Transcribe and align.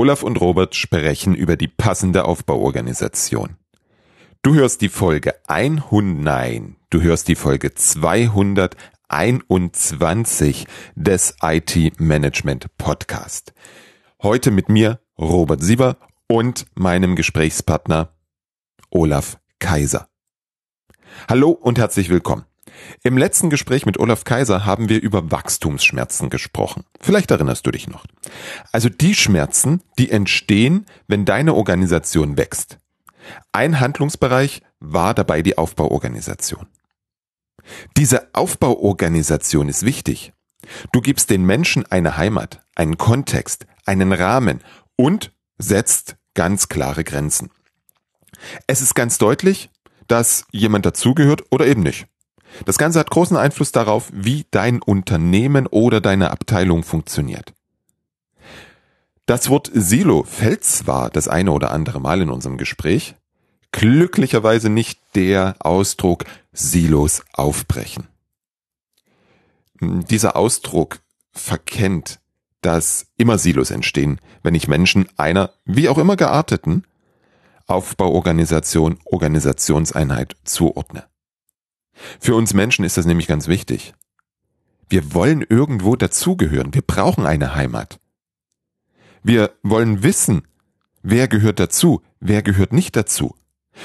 Olaf 0.00 0.22
und 0.22 0.40
Robert 0.40 0.74
sprechen 0.76 1.34
über 1.34 1.58
die 1.58 1.68
passende 1.68 2.24
Aufbauorganisation. 2.24 3.58
Du 4.40 4.54
hörst 4.54 4.80
die 4.80 4.88
Folge 4.88 5.34
100, 5.46 6.02
nein, 6.02 6.76
du 6.88 7.02
hörst 7.02 7.28
die 7.28 7.34
Folge 7.34 7.74
221 7.74 10.66
des 10.94 11.36
IT 11.42 12.00
Management 12.00 12.74
Podcast. 12.78 13.52
Heute 14.22 14.50
mit 14.50 14.70
mir 14.70 15.00
Robert 15.18 15.62
Sieber 15.62 15.98
und 16.28 16.64
meinem 16.74 17.14
Gesprächspartner 17.14 18.14
Olaf 18.88 19.38
Kaiser. 19.58 20.08
Hallo 21.28 21.50
und 21.50 21.76
herzlich 21.76 22.08
willkommen. 22.08 22.46
Im 23.02 23.16
letzten 23.16 23.50
Gespräch 23.50 23.86
mit 23.86 23.98
Olaf 23.98 24.24
Kaiser 24.24 24.64
haben 24.64 24.88
wir 24.88 25.00
über 25.00 25.30
Wachstumsschmerzen 25.30 26.30
gesprochen. 26.30 26.84
Vielleicht 27.00 27.30
erinnerst 27.30 27.66
du 27.66 27.70
dich 27.70 27.88
noch. 27.88 28.04
Also 28.72 28.88
die 28.88 29.14
Schmerzen, 29.14 29.82
die 29.98 30.10
entstehen, 30.10 30.86
wenn 31.06 31.24
deine 31.24 31.54
Organisation 31.54 32.36
wächst. 32.36 32.78
Ein 33.52 33.80
Handlungsbereich 33.80 34.62
war 34.80 35.14
dabei 35.14 35.42
die 35.42 35.58
Aufbauorganisation. 35.58 36.66
Diese 37.96 38.34
Aufbauorganisation 38.34 39.68
ist 39.68 39.84
wichtig. 39.84 40.32
Du 40.92 41.00
gibst 41.00 41.30
den 41.30 41.44
Menschen 41.44 41.86
eine 41.86 42.16
Heimat, 42.16 42.62
einen 42.74 42.98
Kontext, 42.98 43.66
einen 43.86 44.12
Rahmen 44.12 44.62
und 44.96 45.32
setzt 45.58 46.16
ganz 46.34 46.68
klare 46.68 47.04
Grenzen. 47.04 47.50
Es 48.66 48.80
ist 48.80 48.94
ganz 48.94 49.18
deutlich, 49.18 49.70
dass 50.06 50.44
jemand 50.50 50.86
dazugehört 50.86 51.44
oder 51.50 51.66
eben 51.66 51.82
nicht. 51.82 52.06
Das 52.64 52.78
Ganze 52.78 52.98
hat 52.98 53.10
großen 53.10 53.36
Einfluss 53.36 53.72
darauf, 53.72 54.10
wie 54.12 54.46
dein 54.50 54.82
Unternehmen 54.82 55.66
oder 55.66 56.00
deine 56.00 56.30
Abteilung 56.30 56.82
funktioniert. 56.82 57.52
Das 59.26 59.48
Wort 59.48 59.70
Silo 59.72 60.24
fällt 60.24 60.64
zwar 60.64 61.10
das 61.10 61.28
eine 61.28 61.52
oder 61.52 61.70
andere 61.70 62.00
Mal 62.00 62.22
in 62.22 62.30
unserem 62.30 62.58
Gespräch, 62.58 63.14
glücklicherweise 63.72 64.70
nicht 64.70 65.00
der 65.14 65.54
Ausdruck 65.60 66.24
Silos 66.52 67.22
aufbrechen. 67.32 68.08
Dieser 69.80 70.36
Ausdruck 70.36 71.00
verkennt, 71.32 72.20
dass 72.60 73.06
immer 73.16 73.38
Silos 73.38 73.70
entstehen, 73.70 74.20
wenn 74.42 74.54
ich 74.54 74.68
Menschen 74.68 75.08
einer, 75.16 75.52
wie 75.64 75.88
auch 75.88 75.98
immer 75.98 76.16
gearteten, 76.16 76.84
Aufbauorganisation, 77.66 78.98
Organisationseinheit 79.04 80.36
zuordne. 80.44 81.04
Für 82.18 82.34
uns 82.34 82.54
Menschen 82.54 82.84
ist 82.84 82.96
das 82.96 83.06
nämlich 83.06 83.26
ganz 83.26 83.48
wichtig. 83.48 83.94
Wir 84.88 85.14
wollen 85.14 85.44
irgendwo 85.48 85.96
dazugehören. 85.96 86.74
Wir 86.74 86.82
brauchen 86.82 87.26
eine 87.26 87.54
Heimat. 87.54 88.00
Wir 89.22 89.52
wollen 89.62 90.02
wissen, 90.02 90.42
wer 91.02 91.28
gehört 91.28 91.60
dazu, 91.60 92.02
wer 92.20 92.42
gehört 92.42 92.72
nicht 92.72 92.96
dazu. 92.96 93.36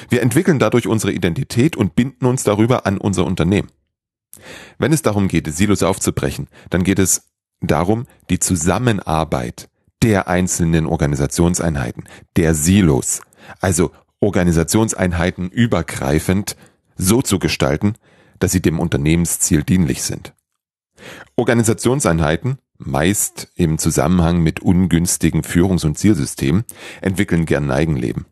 Wir 0.10 0.22
entwickeln 0.22 0.60
dadurch 0.60 0.88
unsere 0.88 1.14
Identität 1.14 1.76
und 1.76 1.96
binden 1.96 2.26
uns 2.26 2.44
darüber 2.44 2.86
an 2.86 2.98
unser 2.98 3.26
Unternehmen. 3.26 3.70
Wenn 4.78 4.94
es 4.94 5.02
darum 5.02 5.28
geht, 5.28 5.48
Silos 5.54 5.84
aufzubrechen, 5.84 6.48
dann 6.70 6.84
geht 6.84 7.00
es 7.00 7.30
darum, 7.62 8.06
die 8.30 8.40
Zusammenarbeit 8.40 9.70
der 10.02 10.28
einzelnen 10.28 10.86
Organisationseinheiten, 10.86 12.04
der 12.36 12.54
Silos, 12.54 13.22
also 13.62 13.92
Organisationseinheiten 14.20 15.50
übergreifend 15.50 16.56
so 16.96 17.22
zu 17.22 17.40
gestalten, 17.40 17.94
dass 18.40 18.52
sie 18.52 18.62
dem 18.62 18.80
Unternehmensziel 18.80 19.64
dienlich 19.64 20.04
sind. 20.04 20.34
Organisationseinheiten, 21.36 22.60
meist 22.78 23.50
im 23.56 23.78
Zusammenhang 23.78 24.42
mit 24.42 24.60
ungünstigen 24.60 25.44
Führungs- 25.44 25.86
und 25.86 25.98
Zielsystemen, 25.98 26.66
entwickeln 27.02 27.46
gern 27.46 27.72
Eigenleben. 27.72 28.26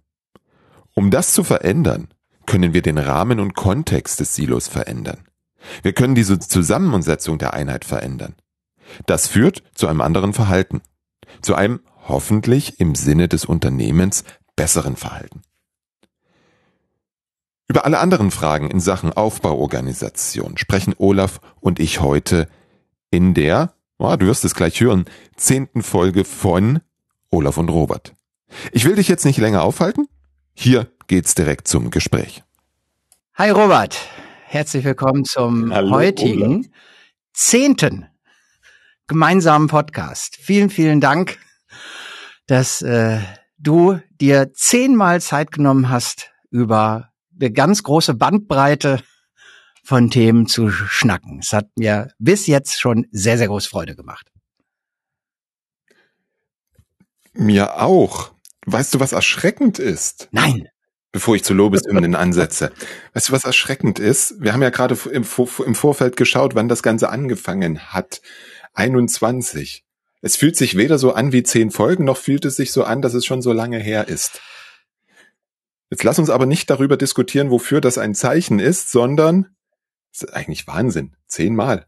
Um 0.93 1.11
das 1.11 1.33
zu 1.33 1.43
verändern, 1.43 2.09
können 2.45 2.73
wir 2.73 2.81
den 2.81 2.97
Rahmen 2.97 3.39
und 3.39 3.55
Kontext 3.55 4.19
des 4.19 4.35
Silos 4.35 4.67
verändern. 4.67 5.25
Wir 5.81 5.93
können 5.93 6.15
diese 6.15 6.39
Zusammensetzung 6.39 7.37
der 7.37 7.53
Einheit 7.53 7.85
verändern. 7.85 8.35
Das 9.05 9.27
führt 9.27 9.63
zu 9.73 9.87
einem 9.87 10.01
anderen 10.01 10.33
Verhalten, 10.33 10.81
zu 11.41 11.55
einem 11.55 11.79
hoffentlich 12.07 12.79
im 12.79 12.95
Sinne 12.95 13.29
des 13.29 13.45
Unternehmens 13.45 14.25
besseren 14.55 14.97
Verhalten. 14.97 15.41
Über 17.73 17.85
alle 17.85 17.97
anderen 17.97 18.29
Fragen 18.29 18.69
in 18.69 18.79
Sachen 18.79 19.11
Aufbauorganisation 19.11 20.59
sprechen 20.59 20.93
Olaf 20.99 21.41
und 21.59 21.79
ich 21.79 22.01
heute 22.01 22.47
in 23.09 23.33
der, 23.33 23.73
oh, 23.97 24.15
du 24.15 24.27
wirst 24.27 24.45
es 24.45 24.53
gleich 24.53 24.79
hören, 24.79 25.05
zehnten 25.37 25.81
Folge 25.81 26.23
von 26.23 26.81
Olaf 27.31 27.57
und 27.57 27.69
Robert. 27.69 28.13
Ich 28.73 28.85
will 28.85 28.93
dich 28.93 29.07
jetzt 29.07 29.25
nicht 29.25 29.39
länger 29.39 29.63
aufhalten. 29.63 30.07
Hier 30.53 30.91
geht's 31.07 31.33
direkt 31.33 31.67
zum 31.67 31.89
Gespräch. 31.89 32.43
Hi 33.33 33.49
Robert, 33.49 33.97
herzlich 34.45 34.83
willkommen 34.85 35.25
zum 35.25 35.73
Hallo, 35.73 35.95
heutigen 35.95 36.57
Olaf. 36.57 36.65
zehnten 37.33 38.05
gemeinsamen 39.07 39.67
Podcast. 39.67 40.37
Vielen, 40.39 40.69
vielen 40.69 41.01
Dank, 41.01 41.39
dass 42.45 42.83
äh, 42.83 43.17
du 43.57 43.99
dir 44.21 44.53
zehnmal 44.53 45.21
Zeit 45.21 45.51
genommen 45.51 45.89
hast, 45.89 46.29
über 46.51 47.09
eine 47.43 47.51
ganz 47.51 47.83
große 47.83 48.13
Bandbreite 48.13 49.01
von 49.83 50.09
Themen 50.09 50.47
zu 50.47 50.69
schnacken. 50.69 51.39
Es 51.39 51.51
hat 51.51 51.67
mir 51.75 52.11
bis 52.17 52.47
jetzt 52.47 52.79
schon 52.79 53.05
sehr, 53.11 53.37
sehr 53.37 53.47
große 53.47 53.69
Freude 53.69 53.95
gemacht. 53.95 54.31
Mir 57.33 57.81
auch. 57.81 58.31
Weißt 58.65 58.93
du, 58.93 58.99
was 58.99 59.11
erschreckend 59.11 59.79
ist? 59.79 60.29
Nein. 60.31 60.69
Bevor 61.11 61.35
ich 61.35 61.43
zu 61.43 61.53
Lobeshymnen 61.53 62.15
ansetze. 62.15 62.71
Weißt 63.13 63.29
du, 63.29 63.33
was 63.33 63.43
erschreckend 63.43 63.99
ist? 63.99 64.35
Wir 64.39 64.53
haben 64.53 64.61
ja 64.61 64.69
gerade 64.69 64.97
im, 65.11 65.25
im 65.65 65.75
Vorfeld 65.75 66.15
geschaut, 66.15 66.55
wann 66.55 66.69
das 66.69 66.81
Ganze 66.81 67.09
angefangen 67.09 67.79
hat. 67.91 68.21
21. 68.73 69.83
Es 70.21 70.37
fühlt 70.37 70.55
sich 70.55 70.77
weder 70.77 70.97
so 70.97 71.13
an 71.13 71.33
wie 71.33 71.43
zehn 71.43 71.69
Folgen, 71.69 72.05
noch 72.05 72.17
fühlt 72.17 72.45
es 72.45 72.55
sich 72.55 72.71
so 72.71 72.85
an, 72.85 73.01
dass 73.01 73.13
es 73.13 73.25
schon 73.25 73.41
so 73.41 73.51
lange 73.51 73.77
her 73.77 74.07
ist. 74.07 74.39
Jetzt 75.93 76.03
lass 76.03 76.17
uns 76.17 76.31
aber 76.31 76.47
nicht 76.47 76.71
darüber 76.71 76.97
diskutieren, 76.97 77.51
wofür 77.51 77.79
das 77.79 77.99
ein 77.99 78.15
Zeichen 78.15 78.57
ist, 78.57 78.91
sondern 78.91 79.55
das 80.11 80.23
ist 80.23 80.33
eigentlich 80.33 80.65
Wahnsinn. 80.65 81.15
Zehnmal. 81.27 81.85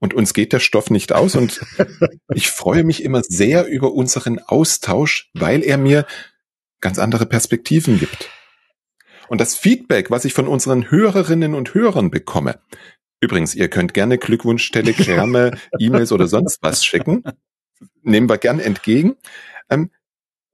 Und 0.00 0.12
uns 0.12 0.34
geht 0.34 0.52
der 0.52 0.60
Stoff 0.60 0.90
nicht 0.90 1.14
aus 1.14 1.34
und 1.34 1.64
ich 2.34 2.50
freue 2.50 2.84
mich 2.84 3.02
immer 3.02 3.22
sehr 3.22 3.68
über 3.68 3.94
unseren 3.94 4.38
Austausch, 4.38 5.30
weil 5.32 5.62
er 5.64 5.78
mir 5.78 6.04
ganz 6.82 6.98
andere 6.98 7.24
Perspektiven 7.24 7.98
gibt. 7.98 8.28
Und 9.28 9.40
das 9.40 9.54
Feedback, 9.54 10.10
was 10.10 10.26
ich 10.26 10.34
von 10.34 10.46
unseren 10.46 10.90
Hörerinnen 10.90 11.54
und 11.54 11.72
Hörern 11.72 12.10
bekomme, 12.10 12.60
übrigens, 13.22 13.54
ihr 13.54 13.70
könnt 13.70 13.94
gerne 13.94 14.18
Glückwunsch, 14.18 14.70
Telegramme, 14.72 15.56
E-Mails 15.78 16.12
oder 16.12 16.26
sonst 16.26 16.58
was 16.60 16.84
schicken, 16.84 17.24
nehmen 18.02 18.28
wir 18.28 18.36
gern 18.36 18.60
entgegen. 18.60 19.16
Ähm, 19.70 19.90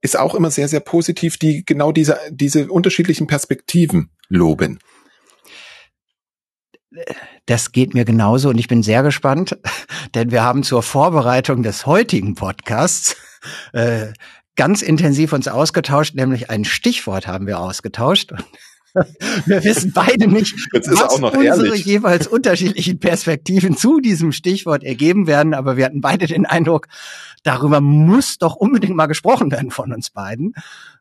ist 0.03 0.19
auch 0.19 0.35
immer 0.35 0.51
sehr, 0.51 0.67
sehr 0.67 0.81
positiv, 0.81 1.37
die 1.37 1.65
genau 1.65 1.91
diese, 1.91 2.19
diese 2.29 2.67
unterschiedlichen 2.67 3.25
Perspektiven 3.25 4.11
loben. 4.27 4.79
Das 7.45 7.71
geht 7.71 7.95
mir 7.95 8.05
genauso 8.05 8.49
und 8.49 8.59
ich 8.59 8.67
bin 8.67 8.83
sehr 8.83 9.01
gespannt, 9.01 9.57
denn 10.13 10.31
wir 10.31 10.43
haben 10.43 10.61
zur 10.61 10.83
Vorbereitung 10.83 11.63
des 11.63 11.85
heutigen 11.85 12.35
Podcasts 12.35 13.15
äh, 13.71 14.13
ganz 14.55 14.81
intensiv 14.81 15.33
uns 15.33 15.47
ausgetauscht, 15.47 16.15
nämlich 16.15 16.49
ein 16.49 16.65
Stichwort 16.65 17.25
haben 17.25 17.47
wir 17.47 17.59
ausgetauscht. 17.59 18.33
Wir 19.45 19.63
wissen 19.63 19.91
beide 19.93 20.27
nicht, 20.27 20.53
was 20.71 21.19
unsere 21.19 21.43
ehrlich. 21.43 21.85
jeweils 21.85 22.27
unterschiedlichen 22.27 22.99
Perspektiven 22.99 23.75
zu 23.75 23.99
diesem 23.99 24.31
Stichwort 24.31 24.83
ergeben 24.83 25.25
werden, 25.25 25.53
aber 25.53 25.77
wir 25.77 25.85
hatten 25.85 26.01
beide 26.01 26.27
den 26.27 26.45
Eindruck, 26.45 26.87
darüber 27.43 27.81
muss 27.81 28.37
doch 28.37 28.55
unbedingt 28.55 28.95
mal 28.95 29.07
gesprochen 29.07 29.51
werden 29.51 29.71
von 29.71 29.91
uns 29.93 30.11
beiden. 30.11 30.53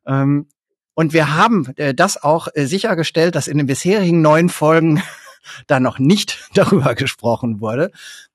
Ähm, 0.07 0.47
und 0.95 1.13
wir 1.13 1.35
haben 1.35 1.67
äh, 1.77 1.95
das 1.95 2.23
auch 2.23 2.49
äh, 2.55 2.67
sichergestellt, 2.67 3.35
dass 3.35 3.49
in 3.49 3.59
den 3.59 3.67
bisherigen 3.67 4.23
neun 4.23 4.49
Folgen 4.49 5.03
da 5.67 5.81
noch 5.81 5.99
nicht 5.99 6.49
darüber 6.55 6.95
gesprochen 6.95 7.61
wurde. 7.61 7.91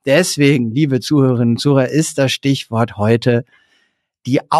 Deswegen, 0.05 0.71
liebe 0.71 0.99
Zuhörerinnen 0.99 1.55
und 1.55 1.59
Zuhörer, 1.59 1.89
ist 1.89 2.17
das 2.17 2.31
Stichwort 2.31 2.97
heute 2.97 3.45
die 4.25 4.51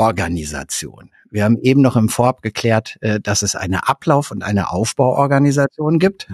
Aufbauorganisation. 0.00 1.10
Wir 1.30 1.44
haben 1.44 1.58
eben 1.58 1.82
noch 1.82 1.94
im 1.94 2.08
Vorab 2.08 2.40
geklärt, 2.40 2.96
äh, 3.02 3.20
dass 3.20 3.42
es 3.42 3.54
eine 3.54 3.86
Ablauf- 3.86 4.30
und 4.30 4.42
eine 4.42 4.70
Aufbauorganisation 4.70 5.98
gibt 5.98 6.26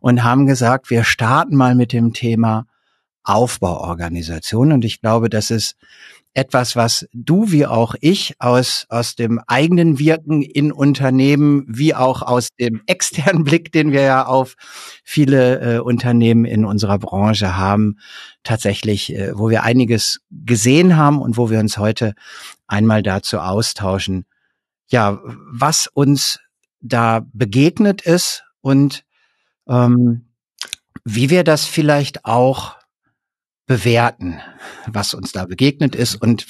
und 0.00 0.24
haben 0.24 0.46
gesagt, 0.46 0.88
wir 0.88 1.04
starten 1.04 1.56
mal 1.56 1.74
mit 1.74 1.92
dem 1.92 2.14
Thema 2.14 2.66
Aufbauorganisation. 3.22 4.72
Und 4.72 4.84
ich 4.84 5.00
glaube, 5.02 5.28
das 5.28 5.50
ist 5.50 5.76
etwas, 6.36 6.76
was 6.76 7.08
du 7.14 7.50
wie 7.50 7.64
auch 7.64 7.94
ich 8.00 8.34
aus, 8.40 8.84
aus 8.90 9.14
dem 9.14 9.40
eigenen 9.46 9.98
Wirken 9.98 10.42
in 10.42 10.70
Unternehmen, 10.70 11.64
wie 11.66 11.94
auch 11.94 12.20
aus 12.20 12.48
dem 12.60 12.82
externen 12.86 13.44
Blick, 13.44 13.72
den 13.72 13.92
wir 13.92 14.02
ja 14.02 14.26
auf 14.26 14.54
viele 15.02 15.76
äh, 15.76 15.78
Unternehmen 15.78 16.44
in 16.44 16.66
unserer 16.66 16.98
Branche 16.98 17.56
haben, 17.56 17.98
tatsächlich, 18.42 19.14
äh, 19.14 19.32
wo 19.34 19.48
wir 19.48 19.62
einiges 19.62 20.20
gesehen 20.30 20.96
haben 20.96 21.22
und 21.22 21.38
wo 21.38 21.48
wir 21.48 21.58
uns 21.58 21.78
heute 21.78 22.14
einmal 22.66 23.02
dazu 23.02 23.38
austauschen, 23.38 24.26
ja, 24.88 25.18
was 25.24 25.86
uns 25.86 26.38
da 26.80 27.24
begegnet 27.32 28.02
ist 28.02 28.44
und 28.60 29.04
ähm, 29.68 30.26
wie 31.02 31.30
wir 31.30 31.44
das 31.44 31.64
vielleicht 31.64 32.26
auch 32.26 32.76
bewerten, 33.66 34.40
was 34.86 35.12
uns 35.12 35.32
da 35.32 35.44
begegnet 35.44 35.96
ist. 35.96 36.14
Und 36.14 36.46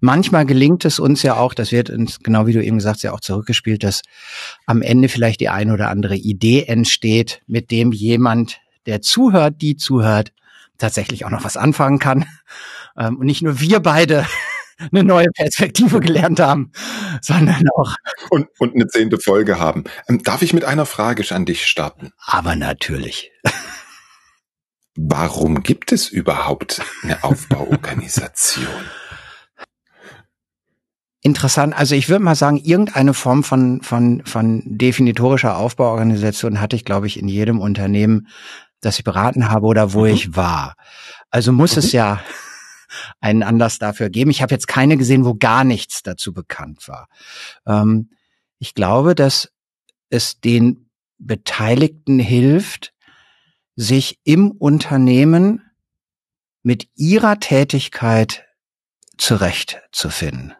manchmal 0.00 0.46
gelingt 0.46 0.84
es 0.84 0.98
uns 0.98 1.22
ja 1.22 1.36
auch, 1.36 1.54
das 1.54 1.70
wird 1.70 1.90
uns, 1.90 2.20
genau 2.20 2.46
wie 2.46 2.52
du 2.52 2.64
eben 2.64 2.78
gesagt 2.78 2.96
hast, 2.96 3.02
ja 3.02 3.12
auch 3.12 3.20
zurückgespielt, 3.20 3.84
dass 3.84 4.02
am 4.66 4.80
Ende 4.80 5.08
vielleicht 5.08 5.40
die 5.40 5.50
eine 5.50 5.72
oder 5.74 5.90
andere 5.90 6.16
Idee 6.16 6.64
entsteht, 6.64 7.42
mit 7.46 7.70
dem 7.70 7.92
jemand, 7.92 8.60
der 8.86 9.02
zuhört, 9.02 9.60
die 9.60 9.76
zuhört, 9.76 10.32
tatsächlich 10.78 11.24
auch 11.24 11.30
noch 11.30 11.44
was 11.44 11.56
anfangen 11.56 11.98
kann. 11.98 12.24
Ähm, 12.96 13.16
und 13.16 13.26
nicht 13.26 13.42
nur 13.42 13.58
wir 13.58 13.80
beide 13.80 14.24
eine 14.92 15.02
neue 15.02 15.26
Perspektive 15.34 15.98
gelernt 15.98 16.38
haben, 16.38 16.70
sondern 17.20 17.64
auch. 17.76 17.96
Und, 18.30 18.46
und 18.60 18.72
eine 18.72 18.86
zehnte 18.86 19.18
Folge 19.18 19.58
haben. 19.58 19.82
Ähm, 20.08 20.22
darf 20.22 20.42
ich 20.42 20.52
mit 20.52 20.64
einer 20.64 20.86
Frage 20.86 21.24
an 21.34 21.44
dich 21.44 21.66
starten? 21.66 22.12
Aber 22.24 22.54
natürlich. 22.54 23.32
Warum 24.96 25.62
gibt 25.62 25.92
es 25.92 26.08
überhaupt 26.08 26.80
eine 27.02 27.24
Aufbauorganisation? 27.24 28.66
Interessant. 31.20 31.74
Also 31.74 31.94
ich 31.94 32.08
würde 32.08 32.22
mal 32.22 32.34
sagen, 32.34 32.58
irgendeine 32.58 33.14
Form 33.14 33.44
von, 33.44 33.82
von, 33.82 34.24
von 34.26 34.62
definitorischer 34.66 35.56
Aufbauorganisation 35.56 36.60
hatte 36.60 36.76
ich, 36.76 36.84
glaube 36.84 37.06
ich, 37.06 37.18
in 37.18 37.28
jedem 37.28 37.60
Unternehmen, 37.60 38.28
das 38.80 38.98
ich 38.98 39.04
beraten 39.04 39.48
habe 39.48 39.66
oder 39.66 39.94
wo 39.94 40.00
mhm. 40.00 40.08
ich 40.08 40.36
war. 40.36 40.74
Also 41.30 41.50
muss 41.50 41.72
mhm. 41.72 41.78
es 41.78 41.92
ja 41.92 42.20
einen 43.20 43.42
Anlass 43.42 43.78
dafür 43.78 44.10
geben. 44.10 44.30
Ich 44.30 44.42
habe 44.42 44.54
jetzt 44.54 44.68
keine 44.68 44.96
gesehen, 44.96 45.24
wo 45.24 45.34
gar 45.34 45.64
nichts 45.64 46.02
dazu 46.02 46.32
bekannt 46.32 46.86
war. 46.86 47.08
Ähm, 47.66 48.10
ich 48.58 48.74
glaube, 48.74 49.14
dass 49.14 49.50
es 50.10 50.40
den 50.40 50.90
Beteiligten 51.18 52.18
hilft, 52.18 52.93
sich 53.76 54.20
im 54.24 54.50
Unternehmen 54.50 55.62
mit 56.62 56.88
ihrer 56.94 57.40
Tätigkeit 57.40 58.44
zurechtzufinden. 59.18 60.54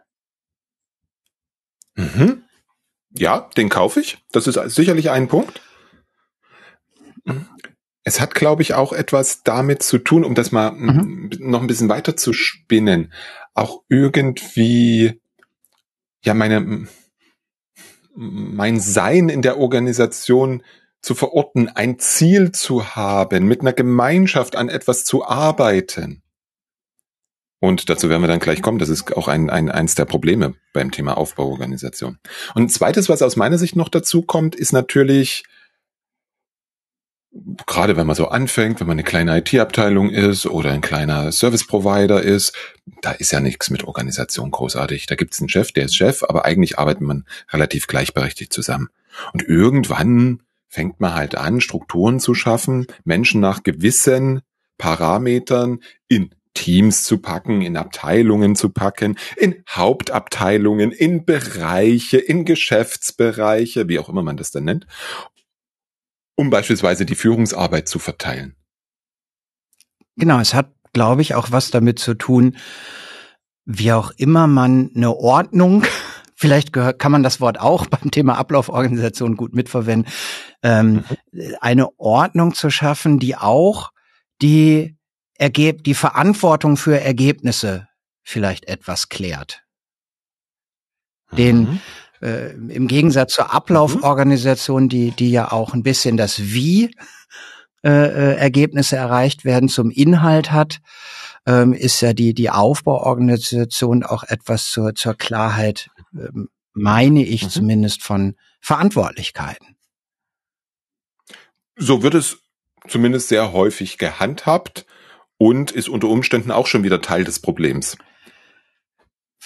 Mhm. 1.94 2.42
Ja, 3.16 3.48
den 3.56 3.68
kaufe 3.68 4.00
ich. 4.00 4.18
Das 4.32 4.46
ist 4.46 4.58
sicherlich 4.74 5.10
ein 5.10 5.28
Punkt. 5.28 5.60
Es 8.02 8.20
hat, 8.20 8.34
glaube 8.34 8.62
ich, 8.62 8.74
auch 8.74 8.92
etwas 8.92 9.42
damit 9.44 9.82
zu 9.82 9.98
tun, 9.98 10.24
um 10.24 10.34
das 10.34 10.52
mal 10.52 10.72
mhm. 10.72 11.30
noch 11.38 11.60
ein 11.60 11.66
bisschen 11.66 11.88
weiter 11.88 12.16
zu 12.16 12.32
spinnen. 12.32 13.12
Auch 13.54 13.82
irgendwie, 13.88 15.20
ja, 16.22 16.34
meine, 16.34 16.86
mein 18.14 18.80
Sein 18.80 19.28
in 19.28 19.42
der 19.42 19.58
Organisation 19.58 20.62
zu 21.04 21.14
verorten, 21.14 21.68
ein 21.68 21.98
Ziel 21.98 22.52
zu 22.52 22.96
haben, 22.96 23.46
mit 23.46 23.60
einer 23.60 23.74
Gemeinschaft 23.74 24.56
an 24.56 24.70
etwas 24.70 25.04
zu 25.04 25.24
arbeiten. 25.24 26.22
Und 27.60 27.88
dazu 27.90 28.08
werden 28.08 28.22
wir 28.22 28.28
dann 28.28 28.40
gleich 28.40 28.62
kommen. 28.62 28.78
Das 28.78 28.88
ist 28.88 29.14
auch 29.16 29.28
ein, 29.28 29.50
ein, 29.50 29.70
eins 29.70 29.94
der 29.94 30.06
Probleme 30.06 30.54
beim 30.72 30.90
Thema 30.90 31.16
Aufbauorganisation. 31.16 32.18
Und 32.54 32.72
zweites, 32.72 33.08
was 33.08 33.22
aus 33.22 33.36
meiner 33.36 33.58
Sicht 33.58 33.76
noch 33.76 33.90
dazu 33.90 34.22
kommt, 34.22 34.54
ist 34.54 34.72
natürlich, 34.72 35.44
gerade 37.66 37.96
wenn 37.96 38.06
man 38.06 38.16
so 38.16 38.28
anfängt, 38.28 38.80
wenn 38.80 38.86
man 38.86 38.94
eine 38.94 39.04
kleine 39.04 39.38
IT-Abteilung 39.38 40.10
ist 40.10 40.46
oder 40.46 40.72
ein 40.72 40.80
kleiner 40.80 41.32
Service-Provider 41.32 42.22
ist, 42.22 42.54
da 43.02 43.12
ist 43.12 43.32
ja 43.32 43.40
nichts 43.40 43.68
mit 43.68 43.84
Organisation 43.84 44.50
großartig. 44.50 45.06
Da 45.06 45.16
gibt 45.16 45.34
es 45.34 45.40
einen 45.40 45.50
Chef, 45.50 45.72
der 45.72 45.84
ist 45.84 45.96
Chef, 45.96 46.22
aber 46.22 46.46
eigentlich 46.46 46.78
arbeitet 46.78 47.02
man 47.02 47.26
relativ 47.50 47.86
gleichberechtigt 47.88 48.54
zusammen. 48.54 48.88
Und 49.32 49.42
irgendwann 49.42 50.40
fängt 50.74 50.98
man 50.98 51.14
halt 51.14 51.36
an, 51.36 51.60
Strukturen 51.60 52.18
zu 52.18 52.34
schaffen, 52.34 52.88
Menschen 53.04 53.40
nach 53.40 53.62
gewissen 53.62 54.42
Parametern 54.76 55.78
in 56.08 56.34
Teams 56.52 57.04
zu 57.04 57.18
packen, 57.18 57.62
in 57.62 57.76
Abteilungen 57.76 58.56
zu 58.56 58.70
packen, 58.70 59.16
in 59.36 59.62
Hauptabteilungen, 59.68 60.90
in 60.90 61.24
Bereiche, 61.24 62.18
in 62.18 62.44
Geschäftsbereiche, 62.44 63.88
wie 63.88 64.00
auch 64.00 64.08
immer 64.08 64.22
man 64.22 64.36
das 64.36 64.50
dann 64.50 64.64
nennt, 64.64 64.86
um 66.34 66.50
beispielsweise 66.50 67.06
die 67.06 67.14
Führungsarbeit 67.14 67.88
zu 67.88 68.00
verteilen. 68.00 68.56
Genau, 70.16 70.40
es 70.40 70.54
hat, 70.54 70.72
glaube 70.92 71.22
ich, 71.22 71.36
auch 71.36 71.52
was 71.52 71.70
damit 71.70 72.00
zu 72.00 72.14
tun, 72.14 72.56
wie 73.64 73.92
auch 73.92 74.10
immer 74.16 74.48
man 74.48 74.90
eine 74.94 75.16
Ordnung, 75.16 75.84
vielleicht 76.34 76.72
gehört, 76.72 76.98
kann 76.98 77.12
man 77.12 77.22
das 77.22 77.40
Wort 77.40 77.60
auch 77.60 77.86
beim 77.90 78.10
Thema 78.10 78.36
Ablauforganisation 78.36 79.36
gut 79.36 79.54
mitverwenden, 79.54 80.12
ähm, 80.62 81.04
mhm. 81.32 81.54
eine 81.60 81.98
Ordnung 81.98 82.54
zu 82.54 82.70
schaffen, 82.70 83.18
die 83.18 83.36
auch 83.36 83.90
die 84.42 84.96
Ergeb 85.36 85.82
die 85.82 85.94
Verantwortung 85.94 86.76
für 86.76 87.00
Ergebnisse 87.00 87.88
vielleicht 88.22 88.66
etwas 88.66 89.08
klärt. 89.08 89.62
Den 91.32 91.58
mhm 91.58 91.80
äh, 92.24 92.52
im 92.52 92.88
Gegensatz 92.88 93.34
zur 93.34 93.52
Ablauforganisation, 93.52 94.88
die, 94.88 95.10
die 95.10 95.30
ja 95.30 95.52
auch 95.52 95.74
ein 95.74 95.82
bisschen 95.82 96.16
das 96.16 96.40
Wie 96.40 96.94
äh, 97.84 97.90
äh, 97.90 98.36
Ergebnisse 98.36 98.96
erreicht 98.96 99.44
werden 99.44 99.68
zum 99.68 99.90
Inhalt 99.90 100.50
hat, 100.50 100.78
ähm, 101.46 101.74
ist 101.74 102.00
ja 102.00 102.14
die, 102.14 102.32
die 102.32 102.48
Aufbauorganisation 102.48 104.02
auch 104.02 104.24
etwas 104.24 104.70
zur, 104.70 104.94
zur 104.94 105.14
Klarheit, 105.14 105.90
meine 106.72 107.24
ich 107.24 107.44
mhm. 107.44 107.50
zumindest, 107.50 108.02
von 108.02 108.36
Verantwortlichkeiten. 108.60 109.76
So 111.76 112.02
wird 112.02 112.14
es 112.14 112.38
zumindest 112.88 113.28
sehr 113.28 113.52
häufig 113.52 113.98
gehandhabt 113.98 114.86
und 115.38 115.70
ist 115.70 115.88
unter 115.88 116.08
Umständen 116.08 116.50
auch 116.50 116.66
schon 116.66 116.84
wieder 116.84 117.00
Teil 117.00 117.24
des 117.24 117.40
Problems. 117.40 117.96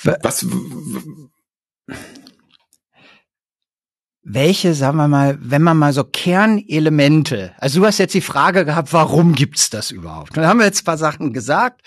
Was, 0.03 0.47
welche, 4.31 4.75
sagen 4.75 4.99
wir 4.99 5.09
mal, 5.09 5.39
wenn 5.41 5.63
man 5.63 5.79
mal 5.79 5.93
so 5.93 6.05
Kernelemente, 6.05 7.55
also 7.59 7.81
du 7.81 7.87
hast 7.87 7.99
jetzt 7.99 8.15
die 8.15 8.21
Frage 8.21 8.65
gehabt, 8.65 8.93
warum 8.93 9.35
gibt's 9.35 9.71
das 9.71 9.91
überhaupt? 9.91 10.37
Dann 10.37 10.47
haben 10.47 10.59
wir 10.59 10.67
jetzt 10.67 10.83
ein 10.83 10.85
paar 10.85 10.99
Sachen 10.99 11.33
gesagt, 11.33 11.81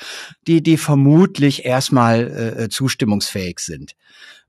die, 0.48 0.64
die 0.64 0.78
vermutlich 0.78 1.66
erstmal 1.66 2.58
äh, 2.58 2.70
zustimmungsfähig 2.70 3.60
sind. 3.60 3.96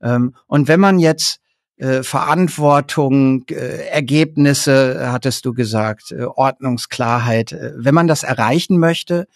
Ähm, 0.03 0.35
und 0.47 0.69
wenn 0.69 0.81
man 0.81 0.99
jetzt 0.99 1.41
äh, 1.77 2.03
Verantwortung, 2.03 3.45
äh, 3.49 3.89
Ergebnisse, 3.89 5.11
hattest 5.11 5.45
du 5.45 5.55
gesagt, 5.55 6.13
äh, 6.13 6.25
Ordnungsklarheit, 6.25 7.53
äh, 7.53 7.73
wenn 7.77 7.95
man 7.95 8.09
das 8.09 8.23
erreichen 8.23 8.79
möchte, 8.79 9.27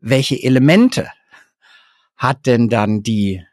welche 0.00 0.42
Elemente 0.42 1.10
hat 2.16 2.46
denn 2.46 2.68
dann 2.68 3.02
die 3.02 3.44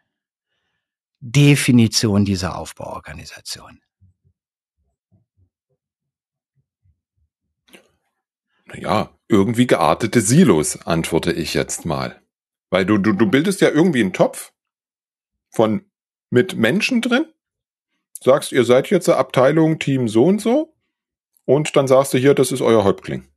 Definition 1.20 2.26
dieser 2.26 2.58
Aufbauorganisation? 2.58 3.80
Ja, 8.76 9.10
irgendwie 9.28 9.68
geartete 9.68 10.22
Silos, 10.22 10.86
antworte 10.86 11.32
ich 11.32 11.54
jetzt 11.54 11.86
mal. 11.86 12.22
Weil 12.70 12.86
du, 12.86 12.98
du, 12.98 13.14
du 13.14 13.30
bildest 13.30 13.62
ja 13.62 13.70
irgendwie 13.70 14.02
einen 14.02 14.14
Topf 14.14 14.52
von 15.50 15.86
mit 16.34 16.56
Menschen 16.56 17.02
drin, 17.02 17.28
sagst, 18.20 18.52
ihr 18.52 18.66
seid 18.66 18.90
jetzt 18.90 19.08
eine 19.08 19.20
Abteilung, 19.20 19.78
Team 19.78 20.08
so 20.08 20.26
und 20.26 20.42
so, 20.42 20.74
und 21.46 21.76
dann 21.76 21.88
sagst 21.88 22.12
du 22.16 22.18
hier, 22.18 22.34
das 22.34 22.52
ist 22.52 22.62
euer 22.62 22.84
Häuptling. 22.84 23.28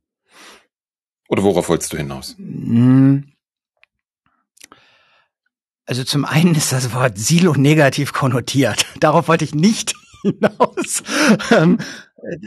Oder 1.29 1.43
worauf 1.43 1.69
wolltest 1.69 1.93
du 1.93 1.97
hinaus? 1.97 2.35
Hm. 2.37 3.31
Also 5.85 6.03
zum 6.05 6.25
einen 6.25 6.55
ist 6.55 6.71
das 6.71 6.91
Wort 6.91 7.19
Silo 7.19 7.53
negativ 7.53 8.13
konnotiert. 8.13 8.87
Darauf 8.99 9.27
wollte 9.27 9.45
ich 9.45 9.53
nicht 9.53 9.93
hinaus. 10.23 11.03
Ähm, 11.51 11.77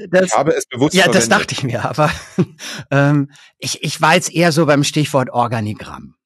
das, 0.09 0.27
ich 0.27 0.33
habe 0.33 0.53
es 0.53 0.67
bewusst 0.67 0.95
Ja, 0.95 1.05
verwendet. 1.05 1.23
das 1.23 1.29
dachte 1.29 1.55
ich 1.55 1.63
mir, 1.63 1.85
aber 1.85 2.11
ähm, 2.91 3.31
ich, 3.59 3.85
ich 3.85 4.01
war 4.01 4.17
jetzt 4.17 4.35
eher 4.35 4.51
so 4.51 4.67
beim 4.67 4.83
Stichwort 4.83 5.31
Organigramm. 5.31 6.17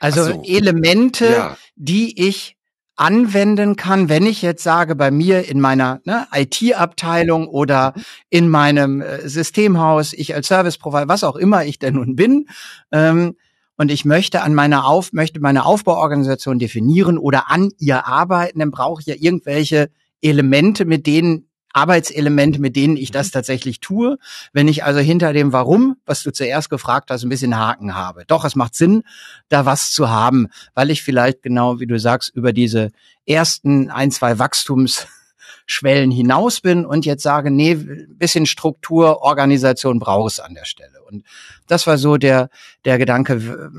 Also 0.00 0.24
so. 0.24 0.42
Elemente, 0.46 1.26
ja. 1.26 1.58
die 1.76 2.26
ich 2.26 2.57
anwenden 2.98 3.76
kann, 3.76 4.08
wenn 4.08 4.26
ich 4.26 4.42
jetzt 4.42 4.62
sage, 4.62 4.96
bei 4.96 5.10
mir 5.10 5.48
in 5.48 5.60
meiner 5.60 6.00
ne, 6.04 6.26
IT-Abteilung 6.32 7.48
oder 7.48 7.94
in 8.28 8.48
meinem 8.48 9.00
äh, 9.00 9.28
Systemhaus, 9.28 10.12
ich 10.12 10.34
als 10.34 10.48
Service 10.48 10.78
Provider, 10.78 11.08
was 11.08 11.24
auch 11.24 11.36
immer 11.36 11.64
ich 11.64 11.78
denn 11.78 11.94
nun 11.94 12.16
bin, 12.16 12.48
ähm, 12.92 13.36
und 13.80 13.92
ich 13.92 14.04
möchte 14.04 14.42
an 14.42 14.54
meiner 14.54 14.86
Auf, 14.86 15.12
möchte 15.12 15.38
meine 15.38 15.64
Aufbauorganisation 15.64 16.58
definieren 16.58 17.16
oder 17.16 17.48
an 17.48 17.70
ihr 17.78 18.08
arbeiten, 18.08 18.58
dann 18.58 18.72
brauche 18.72 19.00
ich 19.00 19.06
ja 19.06 19.14
irgendwelche 19.16 19.88
Elemente, 20.20 20.84
mit 20.84 21.06
denen 21.06 21.47
Arbeitselemente, 21.72 22.60
mit 22.60 22.76
denen 22.76 22.96
ich 22.96 23.10
das 23.10 23.28
mhm. 23.28 23.32
tatsächlich 23.32 23.80
tue. 23.80 24.18
Wenn 24.52 24.68
ich 24.68 24.84
also 24.84 25.00
hinter 25.00 25.32
dem 25.32 25.52
Warum, 25.52 25.96
was 26.06 26.22
du 26.22 26.32
zuerst 26.32 26.70
gefragt 26.70 27.10
hast, 27.10 27.22
ein 27.22 27.28
bisschen 27.28 27.56
Haken 27.56 27.94
habe. 27.94 28.24
Doch, 28.26 28.44
es 28.44 28.56
macht 28.56 28.74
Sinn, 28.74 29.02
da 29.48 29.66
was 29.66 29.92
zu 29.92 30.08
haben, 30.08 30.48
weil 30.74 30.90
ich 30.90 31.02
vielleicht 31.02 31.42
genau, 31.42 31.80
wie 31.80 31.86
du 31.86 31.98
sagst, 31.98 32.34
über 32.34 32.52
diese 32.52 32.90
ersten 33.26 33.90
ein, 33.90 34.10
zwei 34.10 34.38
Wachstumsschwellen 34.38 36.10
hinaus 36.10 36.60
bin 36.60 36.86
und 36.86 37.04
jetzt 37.04 37.22
sage, 37.22 37.50
nee, 37.50 37.74
bisschen 37.74 38.46
Struktur, 38.46 39.22
Organisation 39.22 39.98
brauche 39.98 40.28
es 40.28 40.40
an 40.40 40.54
der 40.54 40.64
Stelle. 40.64 41.02
Und 41.10 41.24
das 41.66 41.86
war 41.86 41.98
so 41.98 42.16
der, 42.16 42.48
der 42.84 42.98
Gedanke, 42.98 43.70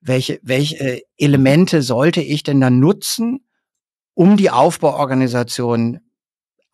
welche, 0.00 0.38
welche 0.42 1.02
Elemente 1.16 1.82
sollte 1.82 2.20
ich 2.20 2.42
denn 2.42 2.60
dann 2.60 2.78
nutzen, 2.78 3.44
um 4.14 4.36
die 4.36 4.50
Aufbauorganisation 4.50 6.00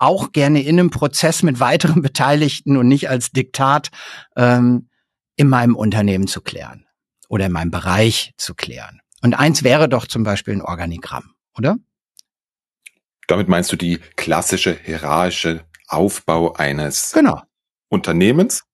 auch 0.00 0.32
gerne 0.32 0.62
in 0.62 0.78
einem 0.78 0.90
Prozess 0.90 1.42
mit 1.42 1.60
weiteren 1.60 2.02
Beteiligten 2.02 2.76
und 2.76 2.88
nicht 2.88 3.08
als 3.08 3.30
Diktat 3.30 3.90
ähm, 4.36 4.88
in 5.36 5.48
meinem 5.48 5.76
Unternehmen 5.76 6.26
zu 6.26 6.40
klären 6.40 6.86
oder 7.28 7.46
in 7.46 7.52
meinem 7.52 7.70
Bereich 7.70 8.34
zu 8.36 8.54
klären. 8.54 9.00
Und 9.22 9.34
eins 9.34 9.62
wäre 9.62 9.88
doch 9.88 10.06
zum 10.06 10.24
Beispiel 10.24 10.54
ein 10.54 10.62
Organigramm, 10.62 11.34
oder? 11.56 11.76
Damit 13.28 13.48
meinst 13.48 13.70
du 13.70 13.76
die 13.76 14.00
klassische 14.16 14.76
hierarchische 14.82 15.64
Aufbau 15.86 16.54
eines 16.54 17.12
genau. 17.12 17.42
Unternehmens? 17.88 18.64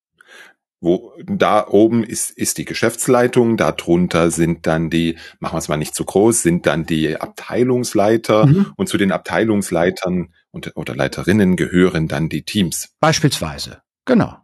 wo 0.81 1.13
da 1.25 1.67
oben 1.67 2.05
ist, 2.05 2.31
ist 2.31 2.59
die 2.59 2.65
Geschäftsleitung, 2.65 3.57
darunter 3.57 4.31
sind 4.31 4.67
dann 4.67 4.91
die, 4.91 5.17
machen 5.41 5.55
wir 5.55 5.59
es 5.59 5.69
mal 5.69 5.77
nicht 5.79 5.95
zu 5.95 6.05
groß, 6.05 6.43
sind 6.43 6.67
dann 6.67 6.85
die 6.85 7.21
Abteilungsleiter 7.21 8.47
mhm. 8.47 8.73
und 8.77 8.89
zu 8.89 8.99
den 8.99 9.11
Abteilungsleitern 9.11 10.35
und, 10.57 10.73
oder 10.75 10.97
Leiterinnen 10.97 11.57
gehören 11.57 12.09
dann 12.09 12.29
die 12.29 12.43
Teams. 12.43 12.89
Beispielsweise, 12.99 13.83
genau. 14.07 14.39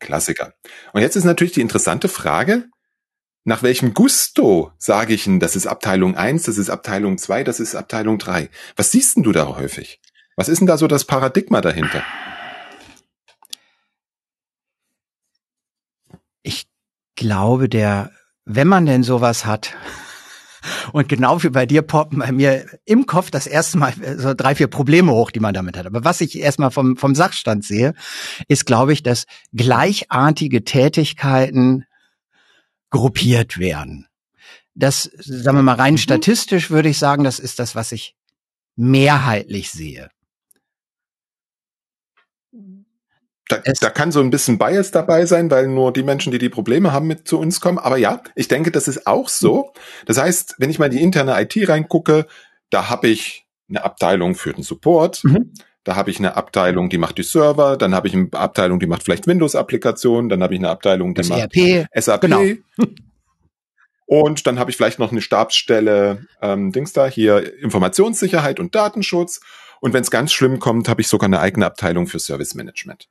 Klassiker. 0.00 0.54
Und 0.92 1.02
jetzt 1.02 1.16
ist 1.16 1.24
natürlich 1.24 1.52
die 1.52 1.60
interessante 1.60 2.08
Frage, 2.08 2.66
nach 3.44 3.62
welchem 3.62 3.94
Gusto 3.94 4.72
sage 4.76 5.14
ich 5.14 5.24
denn, 5.24 5.40
das 5.40 5.56
ist 5.56 5.66
Abteilung 5.66 6.16
1, 6.16 6.42
das 6.42 6.58
ist 6.58 6.68
Abteilung 6.68 7.16
2, 7.16 7.44
das 7.44 7.60
ist 7.60 7.74
Abteilung 7.74 8.18
3? 8.18 8.50
Was 8.76 8.90
siehst 8.90 9.16
denn 9.16 9.22
du 9.22 9.32
da 9.32 9.56
häufig? 9.56 10.00
Was 10.36 10.48
ist 10.48 10.58
denn 10.58 10.66
da 10.66 10.76
so 10.76 10.86
das 10.88 11.04
Paradigma 11.04 11.60
dahinter? 11.60 12.02
ich 16.42 16.66
glaube, 17.16 17.68
der, 17.68 18.10
wenn 18.44 18.66
man 18.66 18.86
denn 18.86 19.02
sowas 19.02 19.44
hat, 19.44 19.76
und 20.92 21.08
genau 21.08 21.42
wie 21.42 21.50
bei 21.50 21.66
dir 21.66 21.82
poppen 21.82 22.18
bei 22.18 22.32
mir 22.32 22.66
im 22.84 23.06
Kopf 23.06 23.30
das 23.30 23.46
erste 23.46 23.78
Mal 23.78 23.94
so 24.16 24.34
drei, 24.34 24.54
vier 24.54 24.68
Probleme 24.68 25.12
hoch, 25.12 25.30
die 25.30 25.40
man 25.40 25.54
damit 25.54 25.76
hat. 25.76 25.86
Aber 25.86 26.04
was 26.04 26.20
ich 26.20 26.38
erstmal 26.38 26.70
vom, 26.70 26.96
vom 26.96 27.14
Sachstand 27.14 27.64
sehe, 27.64 27.94
ist, 28.48 28.66
glaube 28.66 28.92
ich, 28.92 29.02
dass 29.02 29.26
gleichartige 29.52 30.64
Tätigkeiten 30.64 31.84
gruppiert 32.90 33.58
werden. 33.58 34.06
Das, 34.74 35.10
sagen 35.18 35.58
wir 35.58 35.62
mal 35.62 35.74
rein 35.76 35.94
mhm. 35.94 35.98
statistisch 35.98 36.70
würde 36.70 36.88
ich 36.88 36.98
sagen, 36.98 37.24
das 37.24 37.38
ist 37.38 37.58
das, 37.58 37.74
was 37.74 37.92
ich 37.92 38.16
mehrheitlich 38.76 39.70
sehe. 39.70 40.10
Da, 43.50 43.58
da 43.80 43.90
kann 43.90 44.12
so 44.12 44.20
ein 44.20 44.30
bisschen 44.30 44.58
Bias 44.58 44.92
dabei 44.92 45.26
sein, 45.26 45.50
weil 45.50 45.66
nur 45.66 45.92
die 45.92 46.04
Menschen, 46.04 46.30
die 46.30 46.38
die 46.38 46.48
Probleme 46.48 46.92
haben, 46.92 47.08
mit 47.08 47.26
zu 47.26 47.38
uns 47.38 47.60
kommen. 47.60 47.78
Aber 47.78 47.96
ja, 47.96 48.22
ich 48.36 48.48
denke, 48.48 48.70
das 48.70 48.86
ist 48.86 49.06
auch 49.06 49.28
so. 49.28 49.72
Das 50.06 50.18
heißt, 50.18 50.54
wenn 50.58 50.70
ich 50.70 50.78
mal 50.78 50.86
in 50.86 50.92
die 50.92 51.02
interne 51.02 51.40
IT 51.40 51.68
reingucke, 51.68 52.26
da 52.70 52.88
habe 52.88 53.08
ich 53.08 53.46
eine 53.68 53.84
Abteilung 53.84 54.36
für 54.36 54.52
den 54.52 54.62
Support. 54.62 55.24
Mhm. 55.24 55.52
Da 55.82 55.96
habe 55.96 56.10
ich 56.10 56.18
eine 56.18 56.36
Abteilung, 56.36 56.90
die 56.90 56.98
macht 56.98 57.18
die 57.18 57.22
Server, 57.22 57.76
dann 57.76 57.94
habe 57.94 58.06
ich 58.06 58.14
eine 58.14 58.28
Abteilung, 58.32 58.78
die 58.78 58.86
macht 58.86 59.02
vielleicht 59.02 59.26
Windows-Applikationen, 59.26 60.28
dann 60.28 60.42
habe 60.42 60.54
ich 60.54 60.60
eine 60.60 60.68
Abteilung, 60.68 61.14
die 61.14 61.22
das 61.22 61.28
macht 61.30 61.56
ERP. 61.56 61.88
SAP. 61.94 62.20
Genau. 62.20 62.42
Und 64.06 64.46
dann 64.46 64.58
habe 64.58 64.70
ich 64.70 64.76
vielleicht 64.76 64.98
noch 64.98 65.12
eine 65.12 65.22
Stabsstelle, 65.22 66.26
ähm, 66.42 66.72
Dings 66.72 66.92
da, 66.92 67.06
hier 67.06 67.58
Informationssicherheit 67.60 68.58
und 68.58 68.74
Datenschutz. 68.74 69.40
Und 69.80 69.92
wenn 69.92 70.02
es 70.02 70.10
ganz 70.10 70.32
schlimm 70.32 70.58
kommt, 70.58 70.88
habe 70.88 71.00
ich 71.00 71.06
sogar 71.06 71.28
eine 71.28 71.38
eigene 71.38 71.64
Abteilung 71.64 72.08
für 72.08 72.18
Service 72.18 72.56
Management. 72.56 73.08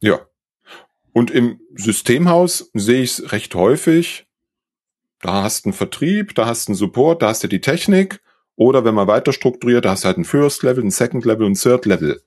Ja. 0.00 0.26
Und 1.12 1.30
im 1.30 1.60
Systemhaus 1.74 2.70
sehe 2.74 3.02
ich 3.02 3.18
es 3.18 3.32
recht 3.32 3.54
häufig. 3.54 4.26
Da 5.20 5.42
hast 5.42 5.64
du 5.64 5.68
einen 5.68 5.74
Vertrieb, 5.74 6.34
da 6.34 6.46
hast 6.46 6.68
du 6.68 6.72
einen 6.72 6.76
Support, 6.76 7.22
da 7.22 7.28
hast 7.28 7.42
du 7.42 7.48
die 7.48 7.60
Technik. 7.60 8.22
Oder 8.56 8.84
wenn 8.84 8.94
man 8.94 9.06
weiter 9.06 9.32
strukturiert, 9.32 9.84
da 9.84 9.90
hast 9.90 10.04
du 10.04 10.06
halt 10.06 10.18
ein 10.18 10.24
First 10.24 10.62
Level, 10.62 10.84
ein 10.84 10.90
Second 10.90 11.24
Level 11.24 11.46
und 11.46 11.60
Third 11.60 11.86
Level 11.86 12.22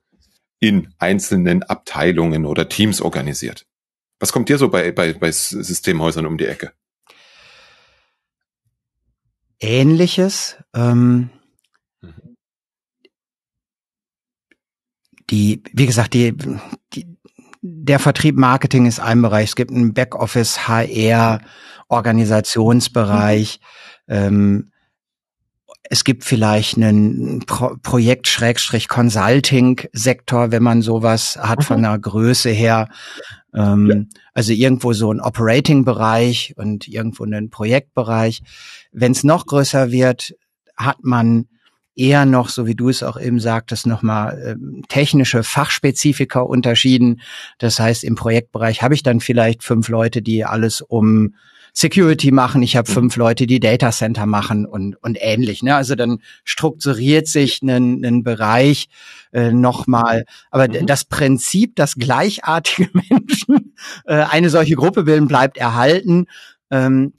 in 0.60 0.94
einzelnen 0.98 1.64
Abteilungen 1.64 2.46
oder 2.46 2.70
Teams 2.70 3.02
organisiert. 3.02 3.66
Was 4.20 4.32
kommt 4.32 4.50
dir 4.50 4.58
so 4.58 4.70
bei, 4.70 4.92
bei, 4.92 5.14
bei 5.14 5.32
Systemhäusern 5.32 6.26
um 6.26 6.38
die 6.38 6.46
Ecke? 6.46 6.72
Ähnliches. 9.60 10.58
Ähm, 10.74 11.30
mhm. 12.02 12.36
die, 15.30 15.64
wie 15.74 15.86
gesagt, 15.86 16.14
die, 16.14 16.36
die, 16.94 17.18
der 17.64 17.98
Vertrieb 17.98 18.38
Marketing 18.38 18.86
ist 18.86 19.00
ein 19.00 19.22
Bereich. 19.22 19.46
Es 19.46 19.56
gibt 19.56 19.72
einen 19.72 19.94
Backoffice, 19.94 20.68
HR, 20.68 21.40
Organisationsbereich. 21.88 23.60
Mhm. 24.08 24.16
Ähm, 24.16 24.72
es 25.84 26.04
gibt 26.04 26.26
vielleicht 26.26 26.76
einen 26.76 27.40
Pro 27.46 27.76
Projekt 27.82 28.28
Schrägstrich 28.28 28.90
Consulting 28.90 29.82
Sektor, 29.94 30.52
wenn 30.52 30.64
man 30.64 30.82
sowas 30.82 31.38
hat 31.42 31.60
mhm. 31.60 31.64
von 31.64 31.82
der 31.84 31.98
Größe 31.98 32.50
her. 32.50 32.90
Ähm, 33.54 33.90
ja. 33.90 34.20
Also 34.34 34.52
irgendwo 34.52 34.92
so 34.92 35.14
ein 35.14 35.22
Operating 35.22 35.86
Bereich 35.86 36.54
und 36.58 36.88
irgendwo 36.88 37.24
einen 37.24 37.50
Projektbereich. 37.50 38.42
Wenn 38.92 39.14
es 39.14 39.24
noch 39.24 39.46
größer 39.46 39.90
wird, 39.92 40.36
hat 40.76 40.98
man 41.02 41.48
eher 41.96 42.26
noch, 42.26 42.50
so 42.50 42.66
wie 42.66 42.76
du 42.76 42.90
es 42.90 43.04
auch 43.04 43.20
eben 43.20 43.40
sagtest, 43.40 43.86
nochmal 43.86 44.58
äh, 44.58 44.84
technische 44.88 45.44
Fachspezifika 45.44 46.40
unterschieden. 46.40 47.22
Das 47.60 47.80
heißt, 47.80 48.04
im 48.04 48.16
Projektbereich 48.16 48.82
habe 48.82 48.96
ich 48.96 49.04
dann 49.04 49.20
vielleicht 49.20 49.64
fünf 49.64 49.90
Leute, 49.90 50.22
die 50.22 50.46
alles 50.46 50.82
um 50.82 51.36
Security 51.76 52.32
machen, 52.32 52.62
ich 52.62 52.76
habe 52.76 52.90
fünf 52.90 53.16
Leute, 53.16 53.48
die 53.48 53.60
Data 53.60 53.92
Center 53.92 54.28
machen 54.28 54.68
und, 54.68 54.96
und 55.02 55.18
ähnlich. 55.20 55.64
Ne? 55.64 55.76
Also 55.76 55.96
dann 55.96 56.20
strukturiert 56.44 57.28
sich 57.28 57.64
ein, 57.64 58.06
ein 58.06 58.24
Bereich 58.24 58.90
äh, 59.32 59.52
nochmal. 59.52 60.26
Aber 60.52 60.68
mhm. 60.68 60.86
das 60.86 61.04
Prinzip, 61.04 61.76
dass 61.76 61.96
gleichartige 61.96 62.90
Menschen 63.10 63.74
äh, 64.06 64.24
eine 64.24 64.52
solche 64.52 64.76
Gruppe 64.76 65.04
bilden, 65.04 65.28
bleibt 65.28 65.58
erhalten. 65.58 66.28
Ähm, 66.70 67.14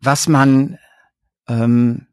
was 0.00 0.26
man 0.26 0.78
ähm, 1.46 2.06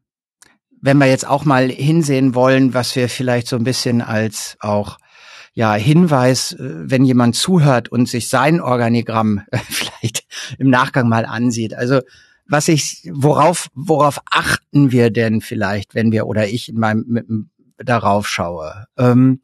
wenn 0.82 0.98
wir 0.98 1.06
jetzt 1.06 1.26
auch 1.26 1.44
mal 1.44 1.70
hinsehen 1.70 2.34
wollen, 2.34 2.74
was 2.74 2.94
wir 2.96 3.08
vielleicht 3.08 3.46
so 3.46 3.56
ein 3.56 3.64
bisschen 3.64 4.02
als 4.02 4.56
auch 4.60 4.98
ja 5.54 5.74
Hinweis, 5.74 6.52
äh, 6.52 6.58
wenn 6.60 7.04
jemand 7.04 7.36
zuhört 7.36 7.88
und 7.88 8.08
sich 8.08 8.28
sein 8.28 8.60
Organigramm 8.60 9.42
vielleicht 9.68 10.24
im 10.58 10.68
Nachgang 10.68 11.08
mal 11.08 11.24
ansieht. 11.24 11.72
Also 11.72 12.00
was 12.46 12.68
ich, 12.68 13.08
worauf, 13.12 13.68
worauf 13.74 14.20
achten 14.30 14.90
wir 14.92 15.10
denn 15.10 15.40
vielleicht, 15.40 15.94
wenn 15.94 16.12
wir 16.12 16.26
oder 16.26 16.48
ich 16.48 16.68
in 16.68 16.78
meinem 16.78 17.04
mit, 17.06 17.26
darauf 17.78 18.28
schaue? 18.28 18.86
Ähm, 18.98 19.40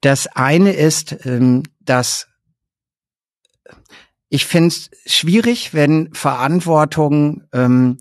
das 0.00 0.28
eine 0.28 0.72
ist, 0.72 1.26
ähm, 1.26 1.64
dass 1.80 2.28
ich 4.28 4.46
finde 4.46 4.68
es 4.68 4.90
schwierig, 5.06 5.74
wenn 5.74 6.14
Verantwortung 6.14 7.44
ähm, 7.52 7.98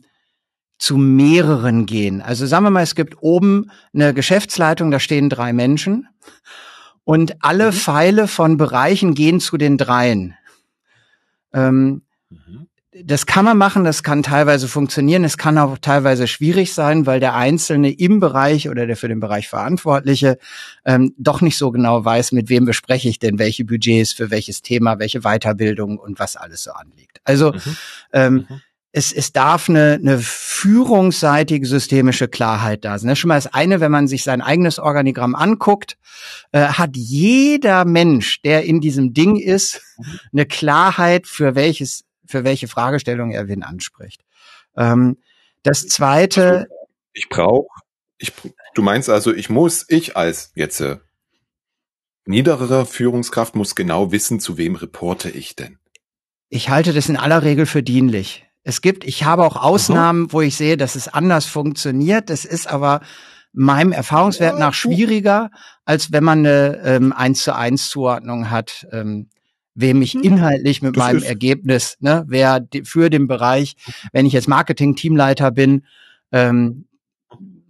zu 0.77 0.97
mehreren 0.97 1.85
gehen. 1.85 2.21
Also 2.21 2.45
sagen 2.45 2.65
wir 2.65 2.69
mal, 2.69 2.83
es 2.83 2.95
gibt 2.95 3.21
oben 3.21 3.71
eine 3.93 4.13
Geschäftsleitung, 4.13 4.91
da 4.91 4.99
stehen 4.99 5.29
drei 5.29 5.53
Menschen 5.53 6.07
und 7.03 7.43
alle 7.43 7.67
mhm. 7.67 7.75
Pfeile 7.75 8.27
von 8.27 8.57
Bereichen 8.57 9.13
gehen 9.13 9.39
zu 9.39 9.57
den 9.57 9.77
dreien. 9.77 10.35
Ähm, 11.53 12.03
mhm. 12.29 12.67
Das 13.03 13.27
kann 13.27 13.45
man 13.45 13.57
machen, 13.57 13.83
das 13.83 14.01
kann 14.01 14.23
teilweise 14.23 14.67
funktionieren, 14.67 15.23
es 15.23 15.37
kann 15.37 15.57
auch 15.59 15.77
teilweise 15.77 16.27
schwierig 16.27 16.73
sein, 16.73 17.05
weil 17.05 17.19
der 17.19 17.35
Einzelne 17.35 17.91
im 17.91 18.19
Bereich 18.19 18.69
oder 18.69 18.87
der 18.87 18.97
für 18.97 19.07
den 19.07 19.19
Bereich 19.19 19.47
Verantwortliche 19.47 20.39
ähm, 20.83 21.13
doch 21.17 21.41
nicht 21.41 21.57
so 21.57 21.71
genau 21.71 22.03
weiß, 22.03 22.31
mit 22.31 22.49
wem 22.49 22.65
bespreche 22.65 23.07
ich 23.07 23.19
denn 23.19 23.37
welche 23.37 23.65
Budgets 23.65 24.13
für 24.13 24.31
welches 24.31 24.63
Thema, 24.63 24.97
welche 24.97 25.21
Weiterbildung 25.21 25.99
und 25.99 26.19
was 26.19 26.35
alles 26.35 26.63
so 26.63 26.71
anliegt. 26.71 27.21
Also 27.23 27.53
mhm. 27.53 27.77
Ähm, 28.13 28.33
mhm 28.33 28.61
es, 28.91 29.11
es 29.11 29.31
darf 29.31 29.69
eine, 29.69 29.99
eine 30.01 30.19
führungsseitige 30.19 31.65
systemische 31.67 32.27
Klarheit 32.27 32.85
da 32.85 32.97
sein. 32.97 33.09
Das 33.09 33.17
ist 33.17 33.19
schon 33.19 33.27
mal 33.27 33.35
das 33.35 33.53
eine, 33.53 33.79
wenn 33.79 33.91
man 33.91 34.07
sich 34.07 34.23
sein 34.23 34.41
eigenes 34.41 34.79
Organigramm 34.79 35.35
anguckt, 35.35 35.97
äh, 36.51 36.67
hat 36.67 36.95
jeder 36.95 37.85
Mensch, 37.85 38.41
der 38.41 38.63
in 38.63 38.81
diesem 38.81 39.13
Ding 39.13 39.35
ist, 39.37 39.81
eine 40.31 40.45
Klarheit, 40.45 41.27
für 41.27 41.55
welches, 41.55 42.05
für 42.25 42.43
welche 42.43 42.67
Fragestellung 42.67 43.31
er 43.31 43.47
wen 43.47 43.63
anspricht. 43.63 44.23
Ähm, 44.75 45.17
das 45.63 45.87
zweite. 45.87 46.67
Ich 47.13 47.29
brauche, 47.29 47.67
ich, 48.17 48.31
du 48.73 48.81
meinst 48.81 49.09
also, 49.09 49.33
ich 49.33 49.49
muss, 49.49 49.85
ich 49.89 50.15
als 50.15 50.51
jetzt 50.55 50.79
äh, 50.79 50.97
niederere 52.25 52.85
Führungskraft 52.85 53.55
muss 53.55 53.75
genau 53.75 54.11
wissen, 54.11 54.39
zu 54.39 54.57
wem 54.57 54.75
reporte 54.75 55.29
ich 55.29 55.55
denn. 55.55 55.77
Ich 56.49 56.69
halte 56.69 56.93
das 56.93 57.09
in 57.09 57.17
aller 57.17 57.43
Regel 57.43 57.65
für 57.65 57.83
dienlich. 57.83 58.46
Es 58.67 58.81
gibt, 58.81 59.05
ich 59.05 59.23
habe 59.23 59.45
auch 59.45 59.55
Ausnahmen, 59.55 60.25
Aha. 60.25 60.33
wo 60.33 60.41
ich 60.41 60.57
sehe, 60.57 60.75
dass 60.75 60.95
es 60.95 61.07
anders 61.07 61.45
funktioniert. 61.45 62.29
Das 62.29 62.43
ist 62.43 62.67
aber 62.67 62.99
meinem 63.53 63.93
Erfahrungswert 63.93 64.59
nach 64.59 64.73
schwieriger, 64.73 65.51
als 65.85 66.11
wenn 66.11 66.25
man 66.25 66.39
eine 66.39 66.81
ähm, 66.83 67.13
1 67.13 67.43
zu 67.43 67.55
1 67.55 67.89
Zuordnung 67.89 68.49
hat, 68.49 68.85
ähm, 68.91 69.29
wem 69.73 70.01
ich 70.01 70.15
hm. 70.15 70.21
inhaltlich 70.21 70.81
mit 70.81 70.97
das 70.97 71.01
meinem 71.01 71.23
Ergebnis, 71.23 71.95
ne, 72.01 72.25
wer 72.27 72.67
für 72.83 73.09
den 73.09 73.29
Bereich, 73.29 73.77
wenn 74.11 74.25
ich 74.25 74.33
jetzt 74.33 74.49
Marketing-Teamleiter 74.49 75.51
bin, 75.51 75.85
ähm, 76.33 76.89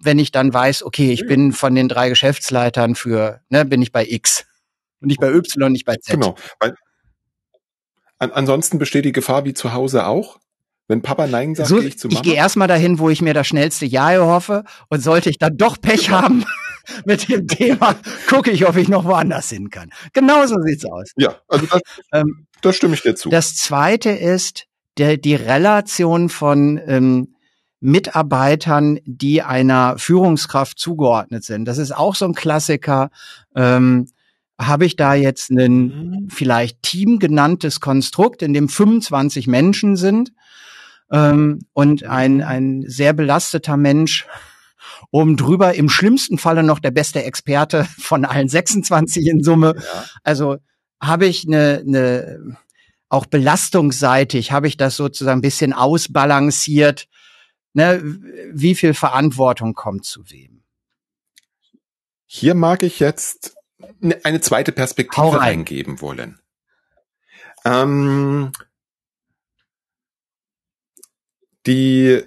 wenn 0.02 0.18
ich 0.18 0.32
dann 0.32 0.52
weiß, 0.52 0.82
okay, 0.82 1.12
ich 1.12 1.28
bin 1.28 1.54
von 1.54 1.76
den 1.76 1.90
drei 1.90 2.10
Geschäftsleitern 2.10 2.96
für, 2.96 3.42
ne, 3.50 3.66
bin 3.66 3.84
ich 3.84 3.92
bei 3.92 4.04
X 4.04 4.48
und 5.00 5.10
nicht 5.10 5.22
bei 5.22 5.32
Y, 5.32 5.72
nicht 5.72 5.86
bei 5.86 5.98
Z. 5.98 6.16
Genau. 6.16 6.34
Weil, 6.60 6.74
an, 8.18 8.32
ansonsten 8.32 8.80
besteht 8.80 9.06
die 9.06 9.12
Gefahr 9.12 9.46
wie 9.46 9.54
zu 9.54 9.74
Hause 9.74 10.08
auch, 10.08 10.40
wenn 10.88 11.02
Papa 11.02 11.28
Nein 11.28 11.54
sagt, 11.54 11.70
so, 11.70 11.78
gehe 11.78 11.88
ich 11.88 12.00
zu 12.00 12.08
Mama. 12.08 12.20
Ich 12.20 12.24
gehe 12.24 12.36
erstmal 12.36 12.68
dahin, 12.68 13.00
wo 13.00 13.10
ich 13.10 13.22
mir 13.22 13.34
das 13.34 13.48
schnellste 13.48 13.86
Ja 13.86 14.12
erhoffe. 14.12 14.64
Und 14.90 15.02
sollte 15.02 15.30
ich 15.30 15.38
dann 15.38 15.58
doch 15.58 15.80
Pech 15.80 16.10
haben 16.10 16.46
mit 17.06 17.28
dem 17.30 17.48
Thema, 17.48 17.96
gucke 18.30 18.52
ich, 18.52 18.68
ob 18.68 18.78
ich 18.78 18.88
noch 18.88 19.04
woanders 19.04 19.50
hin 19.50 19.70
kann. 19.70 19.90
Genauso 20.14 20.56
sieht's 20.62 20.86
aus. 20.86 21.12
Ja, 21.18 21.36
also 21.48 21.66
das, 21.66 21.82
ähm, 22.14 22.48
da 22.62 22.72
stimme 22.72 22.94
ich 22.94 23.02
dir 23.02 23.16
zu. 23.16 23.30
Das 23.30 23.56
zweite 23.56 24.12
ist 24.12 24.66
der, 24.98 25.18
die 25.18 25.36
Relation 25.36 26.30
von 26.30 26.80
ähm, 26.88 27.36
Mitarbeitern, 27.80 29.00
die 29.06 29.44
einer 29.44 29.98
Führungskraft 29.98 30.80
zugeordnet 30.80 31.44
sind. 31.44 31.66
Das 31.66 31.78
ist 31.78 31.96
auch 31.96 32.16
so 32.16 32.26
ein 32.26 32.34
Klassiker. 32.34 33.12
Ähm, 33.56 34.08
habe 34.60 34.86
ich 34.86 34.96
da 34.96 35.14
jetzt 35.14 35.52
ein 35.52 35.78
mhm. 35.78 36.30
vielleicht 36.30 36.82
Team 36.82 37.20
genanntes 37.20 37.80
Konstrukt, 37.80 38.42
in 38.42 38.54
dem 38.54 38.70
25 38.70 39.46
Menschen 39.46 39.98
sind 39.98 40.32
ähm, 41.12 41.60
und 41.74 42.04
ein, 42.04 42.42
ein 42.42 42.84
sehr 42.88 43.14
belasteter 43.14 43.78
Mensch 43.78 44.28
oben 45.12 45.38
drüber, 45.38 45.74
im 45.76 45.90
schlimmsten 45.90 46.38
Falle 46.38 46.64
noch 46.64 46.80
der 46.80 46.92
beste 46.92 47.24
Experte 47.24 47.86
von 47.98 48.26
allen 48.26 48.50
26 48.50 49.28
in 49.28 49.44
Summe. 49.44 49.76
Ja. 49.78 50.06
Also 50.24 50.58
habe 51.02 51.26
ich 51.26 51.48
eine, 51.48 51.84
eine 51.86 52.58
auch 53.10 53.26
belastungsseitig, 53.26 54.52
habe 54.52 54.68
ich 54.68 54.78
das 54.78 54.98
sozusagen 54.98 55.40
ein 55.40 55.42
bisschen 55.42 55.74
ausbalanciert. 55.74 57.08
Ne, 57.74 58.02
wie 58.52 58.76
viel 58.76 58.94
Verantwortung 58.94 59.74
kommt 59.74 60.04
zu 60.06 60.30
wem? 60.30 60.64
Hier 62.26 62.56
mag 62.56 62.84
ich 62.84 63.00
jetzt 63.00 63.56
eine 64.24 64.42
zweite 64.42 64.72
Perspektive 64.72 65.40
eingeben 65.40 66.02
wollen. 66.02 66.40
Ähm, 67.64 68.52
die, 71.68 72.24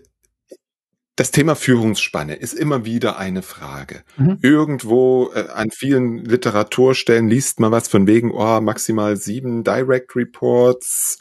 das 1.17 1.31
Thema 1.31 1.55
Führungsspanne 1.55 2.35
ist 2.35 2.55
immer 2.55 2.85
wieder 2.85 3.19
eine 3.19 3.43
Frage. 3.43 4.05
Mhm. 4.17 4.39
Irgendwo 4.43 5.31
äh, 5.35 5.49
an 5.49 5.71
vielen 5.71 6.25
Literaturstellen 6.25 7.29
liest 7.29 7.61
man 7.61 7.73
was 7.73 7.89
von 7.89 8.07
wegen, 8.07 8.31
oh, 8.31 8.61
maximal 8.61 9.17
sieben 9.17 9.65
Direct 9.65 10.15
Reports. 10.15 11.19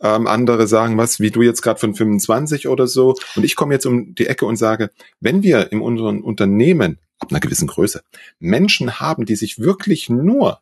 Ähm, 0.00 0.26
andere 0.26 0.66
sagen 0.66 0.98
was, 0.98 1.20
wie 1.20 1.30
du 1.30 1.40
jetzt 1.42 1.62
gerade 1.62 1.80
von 1.80 1.94
25 1.94 2.68
oder 2.68 2.86
so. 2.86 3.14
Und 3.34 3.44
ich 3.44 3.56
komme 3.56 3.74
jetzt 3.74 3.86
um 3.86 4.14
die 4.14 4.26
Ecke 4.26 4.44
und 4.44 4.56
sage, 4.56 4.90
wenn 5.20 5.42
wir 5.42 5.72
in 5.72 5.80
unseren 5.80 6.20
Unternehmen 6.20 6.98
ab 7.18 7.30
einer 7.30 7.40
gewissen 7.40 7.66
Größe 7.66 8.02
Menschen 8.38 9.00
haben, 9.00 9.24
die 9.24 9.36
sich 9.36 9.58
wirklich 9.58 10.10
nur 10.10 10.60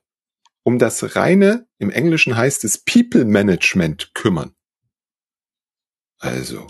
um 0.63 0.79
das 0.79 1.17
reine, 1.17 1.67
im 1.79 1.91
Englischen 1.91 2.37
heißt 2.37 2.65
es 2.65 2.79
People 2.79 3.25
Management 3.25 4.15
kümmern. 4.15 4.55
Also 6.19 6.69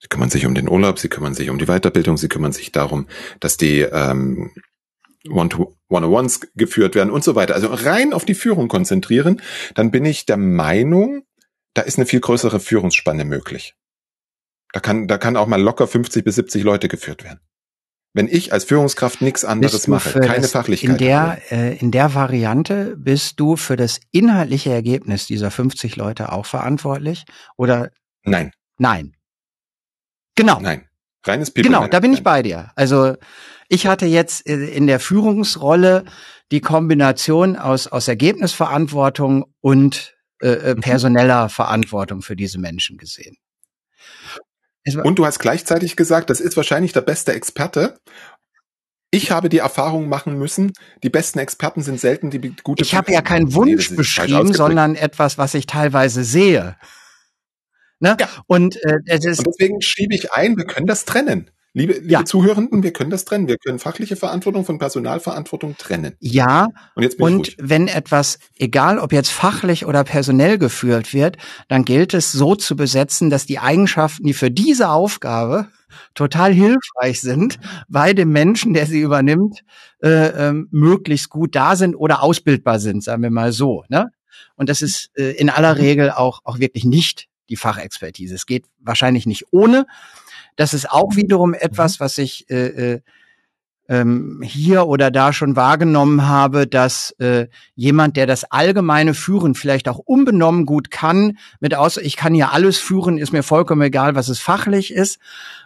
Sie 0.00 0.08
kümmern 0.08 0.30
sich 0.30 0.46
um 0.46 0.54
den 0.54 0.68
Urlaub, 0.68 0.98
sie 0.98 1.08
kümmern 1.08 1.34
sich 1.34 1.50
um 1.50 1.58
die 1.58 1.66
Weiterbildung, 1.66 2.16
sie 2.16 2.28
kümmern 2.28 2.52
sich 2.52 2.72
darum, 2.72 3.06
dass 3.38 3.58
die 3.58 3.80
ähm, 3.80 4.50
One-to-One-Ones 5.28 6.40
geführt 6.54 6.94
werden 6.94 7.10
und 7.10 7.22
so 7.22 7.34
weiter. 7.34 7.54
Also 7.54 7.68
rein 7.68 8.14
auf 8.14 8.24
die 8.24 8.34
Führung 8.34 8.68
konzentrieren, 8.68 9.42
dann 9.74 9.90
bin 9.90 10.06
ich 10.06 10.24
der 10.24 10.38
Meinung, 10.38 11.24
da 11.74 11.82
ist 11.82 11.98
eine 11.98 12.06
viel 12.06 12.20
größere 12.20 12.60
Führungsspanne 12.60 13.26
möglich. 13.26 13.74
Da 14.72 14.80
kann, 14.80 15.06
da 15.06 15.18
kann 15.18 15.36
auch 15.36 15.46
mal 15.46 15.60
locker 15.60 15.86
50 15.86 16.24
bis 16.24 16.36
70 16.36 16.62
Leute 16.62 16.88
geführt 16.88 17.24
werden. 17.24 17.40
Wenn 18.12 18.26
ich 18.26 18.52
als 18.52 18.64
Führungskraft 18.64 19.20
nichts 19.20 19.44
anderes 19.44 19.86
mache, 19.86 20.18
keine 20.18 20.40
das, 20.40 20.52
Fachlichkeit. 20.52 20.90
In 20.90 20.96
der, 20.96 21.40
äh, 21.50 21.76
in 21.76 21.92
der 21.92 22.14
Variante 22.14 22.96
bist 22.96 23.38
du 23.38 23.56
für 23.56 23.76
das 23.76 24.00
inhaltliche 24.10 24.72
Ergebnis 24.72 25.26
dieser 25.26 25.50
50 25.50 25.94
Leute 25.96 26.32
auch 26.32 26.46
verantwortlich? 26.46 27.24
Oder? 27.56 27.90
Nein. 28.24 28.52
Nein. 28.78 29.14
Genau. 30.40 30.60
Nein. 30.60 30.86
Reines 31.26 31.50
People 31.50 31.70
Genau, 31.70 31.86
da 31.86 32.00
bin 32.00 32.12
ich 32.12 32.22
bei 32.22 32.42
dir. 32.42 32.70
Also 32.76 33.16
ich 33.68 33.86
hatte 33.86 34.06
jetzt 34.06 34.46
äh, 34.48 34.56
in 34.56 34.86
der 34.86 35.00
Führungsrolle 35.00 36.04
die 36.50 36.60
Kombination 36.60 37.56
aus, 37.56 37.86
aus 37.86 38.08
Ergebnisverantwortung 38.08 39.44
und 39.60 40.16
äh, 40.40 40.48
äh 40.48 40.74
mhm. 40.74 40.80
personeller 40.80 41.48
Verantwortung 41.48 42.22
für 42.22 42.36
diese 42.36 42.58
Menschen 42.58 42.96
gesehen. 42.96 43.36
Und 45.04 45.18
du 45.18 45.26
hast 45.26 45.38
gleichzeitig 45.38 45.94
gesagt, 45.94 46.30
das 46.30 46.40
ist 46.40 46.56
wahrscheinlich 46.56 46.92
der 46.92 47.02
beste 47.02 47.32
Experte. 47.32 48.00
Ich 49.12 49.30
habe 49.30 49.48
die 49.48 49.58
Erfahrung 49.58 50.08
machen 50.08 50.38
müssen, 50.38 50.72
die 51.02 51.10
besten 51.10 51.38
Experten 51.38 51.82
sind 51.82 52.00
selten 52.00 52.30
die 52.30 52.54
gute. 52.62 52.82
Ich 52.82 52.94
habe 52.94 53.12
ja 53.12 53.22
keinen 53.22 53.54
Wunsch 53.54 53.94
beschrieben, 53.94 54.54
sondern 54.54 54.94
etwas, 54.94 55.36
was 55.36 55.54
ich 55.54 55.66
teilweise 55.66 56.24
sehe. 56.24 56.76
Ne? 58.00 58.16
Ja. 58.18 58.28
Und, 58.46 58.82
äh, 58.82 58.98
es 59.06 59.24
ist 59.24 59.38
Und 59.40 59.46
deswegen 59.46 59.80
schiebe 59.80 60.14
ich 60.14 60.32
ein, 60.32 60.56
wir 60.56 60.64
können 60.64 60.86
das 60.86 61.04
trennen. 61.04 61.50
Liebe, 61.72 61.92
liebe 61.92 62.08
ja. 62.08 62.24
Zuhörenden, 62.24 62.82
wir 62.82 62.92
können 62.92 63.10
das 63.10 63.24
trennen. 63.24 63.46
Wir 63.46 63.56
können 63.56 63.78
fachliche 63.78 64.16
Verantwortung 64.16 64.64
von 64.64 64.78
Personalverantwortung 64.78 65.76
trennen. 65.76 66.16
Ja. 66.18 66.66
Und, 66.96 67.02
jetzt 67.04 67.18
bin 67.18 67.26
und 67.26 67.54
wenn 67.58 67.86
etwas, 67.86 68.40
egal 68.56 68.98
ob 68.98 69.12
jetzt 69.12 69.30
fachlich 69.30 69.86
oder 69.86 70.02
personell 70.02 70.58
geführt 70.58 71.14
wird, 71.14 71.36
dann 71.68 71.84
gilt 71.84 72.12
es 72.12 72.32
so 72.32 72.56
zu 72.56 72.74
besetzen, 72.74 73.30
dass 73.30 73.46
die 73.46 73.60
Eigenschaften, 73.60 74.24
die 74.24 74.34
für 74.34 74.50
diese 74.50 74.88
Aufgabe 74.88 75.68
total 76.14 76.52
hilfreich 76.52 77.20
sind, 77.20 77.60
bei 77.88 78.14
dem 78.14 78.30
Menschen, 78.30 78.74
der 78.74 78.86
sie 78.86 79.00
übernimmt, 79.00 79.62
äh, 80.02 80.48
äh, 80.48 80.52
möglichst 80.70 81.28
gut 81.30 81.54
da 81.54 81.76
sind 81.76 81.94
oder 81.94 82.22
ausbildbar 82.22 82.80
sind, 82.80 83.04
sagen 83.04 83.22
wir 83.22 83.30
mal 83.30 83.52
so. 83.52 83.84
Ne? 83.88 84.10
Und 84.56 84.68
das 84.68 84.82
ist 84.82 85.10
äh, 85.14 85.32
in 85.32 85.50
aller 85.50 85.74
mhm. 85.74 85.80
Regel 85.80 86.10
auch, 86.10 86.40
auch 86.44 86.58
wirklich 86.58 86.84
nicht 86.84 87.29
die 87.50 87.56
Fachexpertise. 87.56 88.34
Es 88.34 88.46
geht 88.46 88.64
wahrscheinlich 88.78 89.26
nicht 89.26 89.46
ohne. 89.52 89.86
Das 90.56 90.74
ist 90.74 90.90
auch 90.90 91.16
wiederum 91.16 91.54
etwas, 91.54 92.00
was 92.00 92.18
ich 92.18 92.48
äh, 92.50 92.94
äh, 92.94 93.00
ähm, 93.90 94.40
hier 94.44 94.86
oder 94.86 95.10
da 95.10 95.32
schon 95.32 95.56
wahrgenommen 95.56 96.28
habe, 96.28 96.68
dass 96.68 97.10
äh, 97.18 97.48
jemand, 97.74 98.16
der 98.16 98.26
das 98.26 98.44
allgemeine 98.44 99.14
Führen 99.14 99.56
vielleicht 99.56 99.88
auch 99.88 99.98
unbenommen 99.98 100.64
gut 100.64 100.92
kann, 100.92 101.38
mit 101.58 101.74
aus, 101.74 101.96
ich 101.96 102.16
kann 102.16 102.36
ja 102.36 102.50
alles 102.50 102.78
führen, 102.78 103.18
ist 103.18 103.32
mir 103.32 103.42
vollkommen 103.42 103.82
egal, 103.82 104.14
was 104.14 104.28
es 104.28 104.38
fachlich 104.38 104.92
ist. 104.92 105.18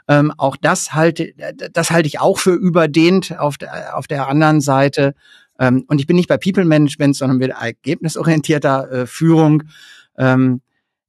Ähm, 0.08 0.32
auch 0.38 0.56
das 0.56 0.94
halte, 0.94 1.34
das 1.72 1.90
halte 1.90 2.06
ich 2.06 2.18
auch 2.18 2.38
für 2.38 2.54
überdehnt 2.54 3.38
auf 3.38 3.58
der, 3.58 3.96
auf 3.96 4.06
der 4.06 4.26
anderen 4.26 4.62
Seite. 4.62 5.14
Ähm, 5.58 5.84
und 5.88 6.00
ich 6.00 6.06
bin 6.06 6.16
nicht 6.16 6.28
bei 6.28 6.38
People 6.38 6.64
Management, 6.64 7.16
sondern 7.16 7.36
mit 7.36 7.50
ergebnisorientierter 7.50 8.90
äh, 8.90 9.06
Führung. 9.06 9.64
Ähm, 10.16 10.62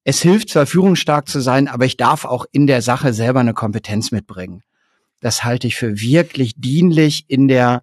es 0.05 0.21
hilft 0.21 0.49
zwar 0.49 0.67
führungsstark 0.67 1.27
zu 1.27 1.41
sein, 1.41 1.67
aber 1.67 1.85
ich 1.85 1.97
darf 1.97 2.25
auch 2.25 2.45
in 2.51 2.67
der 2.67 2.83
Sache 2.83 3.11
selber 3.11 3.39
eine 3.39 3.55
Kompetenz 3.55 4.11
mitbringen. 4.11 4.63
Das 5.19 5.43
halte 5.43 5.65
ich 5.65 5.75
für 5.75 5.99
wirklich 5.99 6.53
dienlich 6.55 7.25
in 7.27 7.47
der 7.47 7.81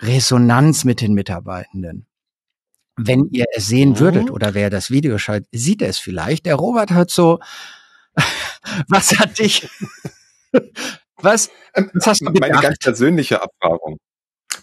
Resonanz 0.00 0.84
mit 0.84 1.00
den 1.00 1.14
Mitarbeitenden. 1.14 2.06
Wenn 2.96 3.30
ihr 3.30 3.46
es 3.54 3.68
sehen 3.68 3.90
mhm. 3.90 3.98
würdet 4.00 4.30
oder 4.30 4.52
wer 4.52 4.68
das 4.68 4.90
Video 4.90 5.16
schaut, 5.16 5.44
sieht 5.50 5.80
es 5.80 5.98
vielleicht. 5.98 6.44
Der 6.44 6.56
Robert 6.56 6.90
hat 6.90 7.10
so, 7.10 7.40
was 8.88 9.18
hat 9.18 9.38
dich, 9.38 9.66
was, 11.16 11.50
ähm, 11.74 11.90
was 11.94 12.06
hast 12.06 12.20
du 12.20 12.26
gedacht? 12.26 12.50
Meine 12.50 12.62
ganz 12.62 12.78
persönliche 12.78 13.36
Erfahrung. 13.36 13.96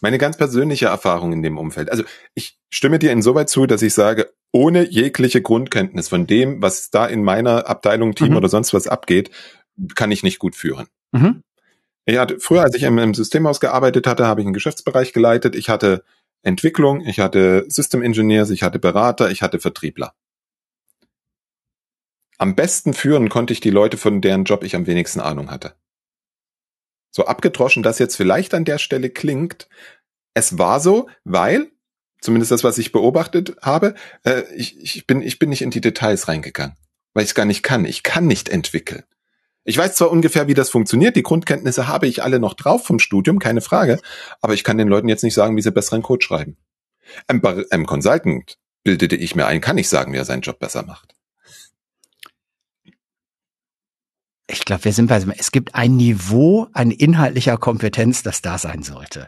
Meine 0.04 0.18
ganz 0.18 0.36
persönliche 0.36 0.88
Erfahrung 0.88 1.32
in 1.32 1.42
dem 1.42 1.58
Umfeld. 1.58 1.90
Also 1.90 2.04
ich 2.36 2.60
stimme 2.70 3.00
dir 3.00 3.14
insoweit 3.14 3.50
zu, 3.50 3.66
dass 3.66 3.82
ich 3.82 3.94
sage, 3.94 4.34
ohne 4.52 4.86
jegliche 4.86 5.42
Grundkenntnis 5.42 6.10
von 6.10 6.28
dem, 6.28 6.62
was 6.62 6.92
da 6.92 7.06
in 7.06 7.24
meiner 7.24 7.68
Abteilung, 7.70 8.14
Team 8.14 8.32
mhm. 8.32 8.36
oder 8.36 8.50
sonst 8.50 8.74
was 8.74 8.88
abgeht, 8.88 9.32
kann 9.96 10.12
ich 10.12 10.22
nicht 10.22 10.40
gut 10.40 10.58
führen. 10.58 10.88
Mhm. 11.14 11.42
Ich 12.06 12.18
hatte, 12.18 12.38
früher, 12.42 12.64
als 12.64 12.76
ich 12.76 12.84
im, 12.84 13.14
Systemhaus 13.14 13.62
gearbeitet 13.62 14.06
hatte, 14.06 14.28
habe 14.28 14.42
ich 14.42 14.46
einen 14.46 14.54
Geschäftsbereich 14.54 15.14
geleitet. 15.14 15.56
Ich 15.56 15.70
hatte 15.70 16.04
Entwicklung, 16.42 17.00
ich 17.06 17.22
hatte 17.22 17.64
System 17.70 18.02
Engineers, 18.02 18.50
ich 18.50 18.62
hatte 18.62 18.80
Berater, 18.80 19.32
ich 19.32 19.42
hatte 19.42 19.60
Vertriebler. 19.60 20.14
Am 22.38 22.56
besten 22.56 22.94
führen 22.94 23.30
konnte 23.30 23.54
ich 23.54 23.62
die 23.62 23.70
Leute, 23.70 23.96
von 23.96 24.20
deren 24.20 24.44
Job 24.44 24.66
ich 24.66 24.76
am 24.76 24.86
wenigsten 24.86 25.22
Ahnung 25.22 25.50
hatte. 25.50 25.76
So 27.16 27.26
abgedroschen 27.26 27.84
das 27.84 28.00
jetzt 28.00 28.16
vielleicht 28.16 28.54
an 28.54 28.66
der 28.66 28.80
Stelle 28.80 29.10
klingt, 29.12 29.70
es 30.34 30.58
war 30.58 30.80
so, 30.80 31.08
weil, 31.24 31.72
zumindest 32.20 32.52
das, 32.52 32.64
was 32.64 32.80
ich 32.80 32.92
beobachtet 32.92 33.56
habe, 33.62 33.94
äh, 34.24 34.42
ich, 34.56 34.80
ich, 34.82 35.06
bin, 35.06 35.22
ich 35.22 35.38
bin 35.38 35.50
nicht 35.50 35.62
in 35.62 35.70
die 35.70 35.82
Details 35.82 36.28
reingegangen, 36.28 36.76
weil 37.14 37.24
ich 37.24 37.36
gar 37.36 37.46
nicht 37.46 37.62
kann. 37.62 37.86
Ich 37.86 38.02
kann 38.02 38.26
nicht 38.26 38.50
entwickeln. 38.50 39.04
Ich 39.64 39.78
weiß 39.78 39.96
zwar 39.96 40.12
ungefähr, 40.12 40.48
wie 40.48 40.56
das 40.56 40.72
funktioniert, 40.72 41.16
die 41.16 41.24
Grundkenntnisse 41.24 41.88
habe 41.88 42.08
ich 42.08 42.24
alle 42.24 42.40
noch 42.40 42.56
drauf 42.56 42.84
vom 42.84 43.00
Studium, 43.00 43.40
keine 43.40 43.62
Frage, 43.62 44.00
aber 44.42 44.56
ich 44.56 44.64
kann 44.64 44.78
den 44.80 44.90
Leuten 44.90 45.08
jetzt 45.08 45.24
nicht 45.24 45.36
sagen, 45.36 45.56
wie 45.56 45.62
sie 45.62 45.72
besseren 45.72 46.02
Code 46.02 46.26
schreiben. 46.26 46.58
Ein, 47.28 47.42
ein 47.70 47.86
Consultant 47.86 48.58
bildete 48.84 49.16
ich 49.16 49.36
mir 49.36 49.46
ein, 49.46 49.62
kann 49.62 49.78
ich 49.78 49.88
sagen, 49.88 50.12
wie 50.14 50.18
er 50.18 50.26
seinen 50.26 50.42
Job 50.42 50.60
besser 50.60 50.84
macht. 50.84 51.16
Ich 54.54 54.66
glaube, 54.66 54.86
wir 54.86 54.94
sind 54.94 55.08
bei, 55.08 55.24
es 55.38 55.52
gibt 55.52 55.76
ein 55.76 55.96
Niveau 55.96 56.68
an 56.74 56.92
inhaltlicher 56.92 57.58
Kompetenz, 57.58 58.24
das 58.24 58.42
da 58.42 58.58
sein 58.58 58.84
sollte. 58.84 59.28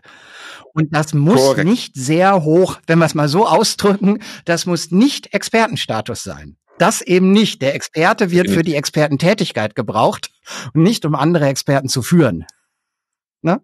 Und 0.73 0.93
das 0.93 1.13
muss 1.13 1.41
Korrekt. 1.41 1.69
nicht 1.69 1.95
sehr 1.95 2.43
hoch, 2.43 2.79
wenn 2.87 2.99
wir 2.99 3.05
es 3.05 3.15
mal 3.15 3.29
so 3.29 3.47
ausdrücken, 3.47 4.19
das 4.45 4.65
muss 4.65 4.91
nicht 4.91 5.33
Expertenstatus 5.33 6.23
sein. 6.23 6.57
Das 6.77 7.01
eben 7.01 7.31
nicht. 7.31 7.61
Der 7.61 7.73
Experte 7.73 8.31
wird 8.31 8.49
für 8.49 8.61
die 8.61 8.75
Expertentätigkeit 8.75 9.75
gebraucht 9.75 10.31
und 10.73 10.83
nicht 10.83 11.05
um 11.05 11.15
andere 11.15 11.47
Experten 11.47 11.87
zu 11.87 12.01
führen. 12.01 12.45
Ne? 13.41 13.61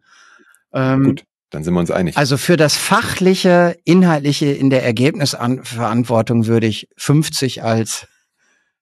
Ähm, 0.74 1.04
Gut, 1.04 1.24
dann 1.50 1.64
sind 1.64 1.74
wir 1.74 1.82
uns 1.82 1.92
einig. 1.92 2.18
Also 2.18 2.38
für 2.38 2.56
das 2.56 2.78
fachliche, 2.78 3.78
inhaltliche 3.84 4.48
in 4.48 4.70
der 4.70 4.84
Ergebnisverantwortung 4.86 6.48
würde 6.48 6.68
ich 6.68 6.88
50 6.96 7.64
als 7.64 8.08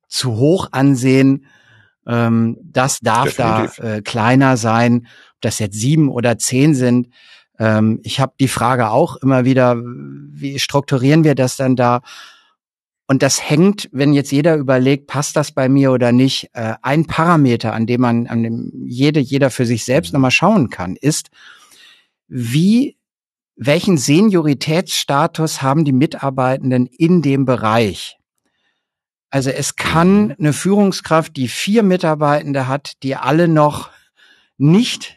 zu 0.08 0.36
hoch 0.36 0.70
ansehen. 0.72 1.48
Ähm, 2.10 2.58
das 2.64 3.00
darf 3.00 3.36
Definitiv. 3.36 3.76
da 3.76 3.96
äh, 3.96 4.02
kleiner 4.02 4.58
sein. 4.58 5.08
Ob 5.36 5.42
das 5.42 5.60
jetzt 5.60 5.80
sieben 5.80 6.10
oder 6.10 6.38
zehn 6.38 6.74
sind. 6.74 7.10
Ähm, 7.60 8.00
ich 8.04 8.20
habe 8.20 8.34
die 8.40 8.48
Frage 8.48 8.90
auch 8.90 9.16
immer 9.18 9.46
wieder, 9.46 9.78
wie 9.78 10.58
strukturieren 10.60 11.24
wir 11.24 11.36
das 11.36 11.56
dann 11.56 11.76
da? 11.76 12.02
Und 13.08 13.24
das 13.24 13.50
hängt, 13.50 13.90
wenn 13.92 14.14
jetzt 14.14 14.32
jeder 14.32 14.56
überlegt, 14.56 15.08
passt 15.08 15.36
das 15.36 15.52
bei 15.52 15.68
mir 15.68 15.92
oder 15.92 16.12
nicht, 16.12 16.50
äh, 16.54 16.76
ein 16.82 17.06
Parameter, 17.06 17.74
an 17.74 17.88
dem 17.88 18.02
man, 18.02 18.28
an 18.28 18.44
dem 18.44 18.72
jede, 18.86 19.20
jeder 19.20 19.50
für 19.50 19.66
sich 19.66 19.84
selbst 19.84 20.14
nochmal 20.14 20.32
schauen 20.32 20.70
kann, 20.70 20.96
ist, 20.96 21.30
wie, 22.28 22.98
welchen 23.56 23.98
Senioritätsstatus 23.98 25.62
haben 25.62 25.86
die 25.86 25.92
Mitarbeitenden 25.92 26.86
in 26.86 27.24
dem 27.24 27.46
Bereich? 27.46 28.19
Also 29.30 29.50
es 29.50 29.76
kann 29.76 30.28
mhm. 30.28 30.36
eine 30.40 30.54
Führungskraft, 30.54 31.36
die 31.36 31.48
vier 31.48 31.84
Mitarbeitende 31.84 32.68
hat, 32.68 32.94
die 33.04 33.16
alle 33.16 33.48
noch 33.48 33.90
nicht 34.58 35.16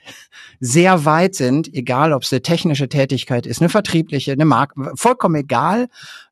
sehr 0.60 1.04
weit 1.04 1.34
sind, 1.34 1.74
egal 1.74 2.12
ob 2.12 2.22
es 2.22 2.32
eine 2.32 2.42
technische 2.42 2.88
Tätigkeit 2.88 3.46
ist, 3.46 3.60
eine 3.60 3.68
vertriebliche, 3.68 4.30
eine 4.30 4.44
Mark, 4.44 4.74
vollkommen 4.94 5.34
egal, 5.34 5.88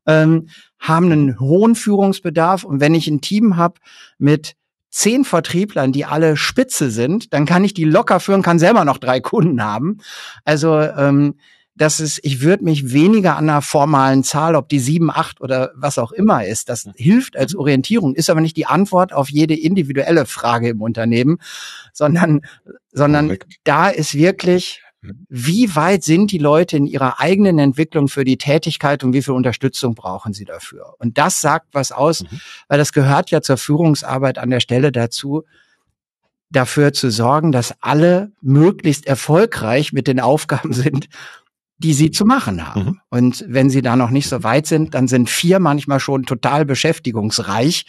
ähm, 0.07 0.49
haben 0.79 1.11
einen 1.11 1.41
hohen 1.41 1.75
Führungsbedarf. 1.75 2.63
Und 2.63 2.79
wenn 2.79 2.95
ich 2.95 3.09
ein 3.09 3.21
Team 3.21 3.57
habe 3.57 3.81
mit 4.19 4.55
zehn 4.89 5.25
Vertrieblern, 5.25 5.91
die 5.91 6.05
alle 6.05 6.37
Spitze 6.37 6.91
sind, 6.91 7.33
dann 7.33 7.45
kann 7.45 7.65
ich 7.65 7.75
die 7.75 7.85
locker 7.85 8.21
führen, 8.21 8.43
kann 8.43 8.61
selber 8.61 8.85
noch 8.85 8.99
drei 8.99 9.21
Kunden 9.21 9.63
haben. 9.63 9.99
Also 10.45 10.79
ähm, 10.79 11.35
das 11.81 11.99
ist, 11.99 12.21
ich 12.23 12.43
würde 12.43 12.65
mich 12.65 12.93
weniger 12.93 13.37
an 13.37 13.49
einer 13.49 13.63
formalen 13.63 14.23
Zahl, 14.23 14.55
ob 14.55 14.69
die 14.69 14.79
sieben, 14.79 15.11
acht 15.11 15.41
oder 15.41 15.73
was 15.75 15.99
auch 15.99 16.13
immer 16.13 16.45
ist, 16.45 16.69
das 16.69 16.89
hilft 16.95 17.37
als 17.37 17.55
Orientierung, 17.55 18.15
ist 18.15 18.29
aber 18.29 18.41
nicht 18.41 18.57
die 18.57 18.67
Antwort 18.67 19.13
auf 19.13 19.31
jede 19.31 19.59
individuelle 19.59 20.27
Frage 20.27 20.69
im 20.69 20.83
Unternehmen, 20.83 21.39
sondern, 21.93 22.43
sondern 22.93 23.39
da 23.65 23.89
ist 23.89 24.15
wirklich 24.15 24.83
Mhm. 25.03 25.27
Wie 25.29 25.75
weit 25.77 26.05
sind 26.05 26.31
die 26.31 26.39
Leute 26.39 26.77
in 26.77 26.87
ihrer 26.87 27.21
eigenen 27.21 27.59
Entwicklung 27.59 28.09
für 28.09 28.25
die 28.25 28.37
Tätigkeit 28.37 29.03
und 29.03 29.13
wie 29.13 29.23
viel 29.23 29.35
Unterstützung 29.35 29.95
brauchen 29.95 30.33
sie 30.33 30.45
dafür? 30.45 30.95
Und 30.99 31.19
das 31.19 31.41
sagt 31.41 31.69
was 31.73 31.93
aus, 31.93 32.23
mhm. 32.23 32.41
weil 32.69 32.79
das 32.79 32.93
gehört 32.93 33.31
ja 33.31 33.41
zur 33.41 33.57
Führungsarbeit 33.57 34.39
an 34.39 34.51
der 34.51 34.61
Stelle 34.61 34.93
dazu, 34.93 35.45
dafür 36.51 36.93
zu 36.93 37.11
sorgen, 37.11 37.53
dass 37.53 37.75
alle 37.81 38.33
möglichst 38.41 39.07
erfolgreich 39.07 39.93
mit 39.93 40.07
den 40.07 40.21
Aufgaben 40.21 40.73
sind, 40.75 41.09
die 41.81 41.95
sie 41.95 42.11
zu 42.11 42.25
machen 42.27 42.67
haben. 42.67 42.85
Mhm. 42.85 43.01
Und 43.09 43.45
wenn 43.49 43.71
sie 43.71 43.83
da 43.83 43.97
noch 43.97 44.11
nicht 44.11 44.29
so 44.29 44.43
weit 44.43 44.67
sind, 44.67 44.95
dann 44.95 45.09
sind 45.09 45.31
vier 45.31 45.59
manchmal 45.59 45.99
schon 45.99 46.25
total 46.25 46.65
beschäftigungsreich. 46.65 47.87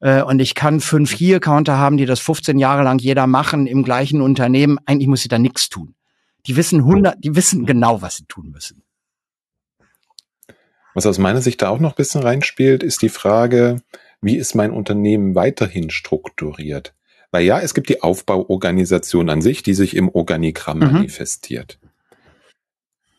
Äh, 0.00 0.22
und 0.22 0.40
ich 0.40 0.54
kann 0.54 0.80
fünf 0.80 1.16
Key-Accounter 1.16 1.78
haben, 1.78 1.96
die 1.96 2.04
das 2.04 2.20
15 2.20 2.58
Jahre 2.58 2.82
lang 2.82 2.98
jeder 2.98 3.26
machen 3.26 3.66
im 3.66 3.82
gleichen 3.82 4.20
Unternehmen. 4.20 4.78
Eigentlich 4.84 5.08
muss 5.08 5.22
ich 5.22 5.28
da 5.28 5.38
nichts 5.38 5.70
tun. 5.70 5.94
Die 6.46 6.56
wissen 6.56 6.84
hundert, 6.84 7.24
die 7.24 7.34
wissen 7.34 7.64
genau, 7.64 8.02
was 8.02 8.16
sie 8.16 8.26
tun 8.26 8.50
müssen. 8.50 8.82
Was 10.94 11.06
aus 11.06 11.18
meiner 11.18 11.40
Sicht 11.40 11.62
da 11.62 11.70
auch 11.70 11.78
noch 11.78 11.92
ein 11.92 11.96
bisschen 11.96 12.22
reinspielt, 12.22 12.82
ist 12.82 13.00
die 13.00 13.08
Frage, 13.08 13.80
wie 14.20 14.36
ist 14.36 14.54
mein 14.54 14.72
Unternehmen 14.72 15.34
weiterhin 15.34 15.88
strukturiert? 15.88 16.94
Weil 17.30 17.44
ja, 17.44 17.60
es 17.60 17.72
gibt 17.72 17.88
die 17.88 18.02
Aufbauorganisation 18.02 19.30
an 19.30 19.40
sich, 19.40 19.62
die 19.62 19.72
sich 19.72 19.96
im 19.96 20.10
Organigramm 20.10 20.80
mhm. 20.80 20.92
manifestiert. 20.92 21.78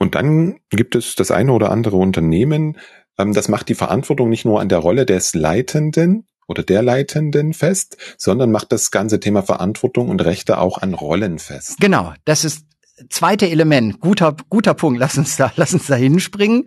Und 0.04 0.16
dann 0.16 0.60
gibt 0.70 0.96
es 0.96 1.16
das 1.16 1.32
eine 1.32 1.54
oder 1.54 1.72
andere 1.72 1.96
Unternehmen, 1.96 2.78
ähm, 3.18 3.32
das 3.32 3.48
macht 3.48 3.70
die 3.70 3.74
Verantwortung 3.74 4.30
nicht 4.30 4.44
nur 4.44 4.60
an 4.60 4.68
der 4.68 4.80
Rolle 4.80 5.06
des 5.06 5.34
Leitenden 5.34 6.28
oder 6.46 6.62
der 6.62 6.82
Leitenden 6.82 7.54
fest, 7.54 7.96
sondern 8.18 8.52
macht 8.52 8.74
das 8.74 8.92
ganze 8.92 9.22
Thema 9.22 9.44
Verantwortung 9.44 10.10
und 10.10 10.20
Rechte 10.26 10.58
auch 10.58 10.78
an 10.78 10.94
Rollen 10.94 11.40
fest. 11.40 11.78
Genau, 11.80 12.14
das 12.26 12.44
ist 12.44 12.66
zweite 13.10 13.50
Element, 13.50 14.02
guter, 14.02 14.36
guter 14.50 14.74
Punkt, 14.74 15.00
lass 15.00 15.18
uns 15.18 15.38
da, 15.38 15.54
lass 15.56 15.74
uns 15.74 15.88
da 15.88 15.96
hinspringen. 15.96 16.66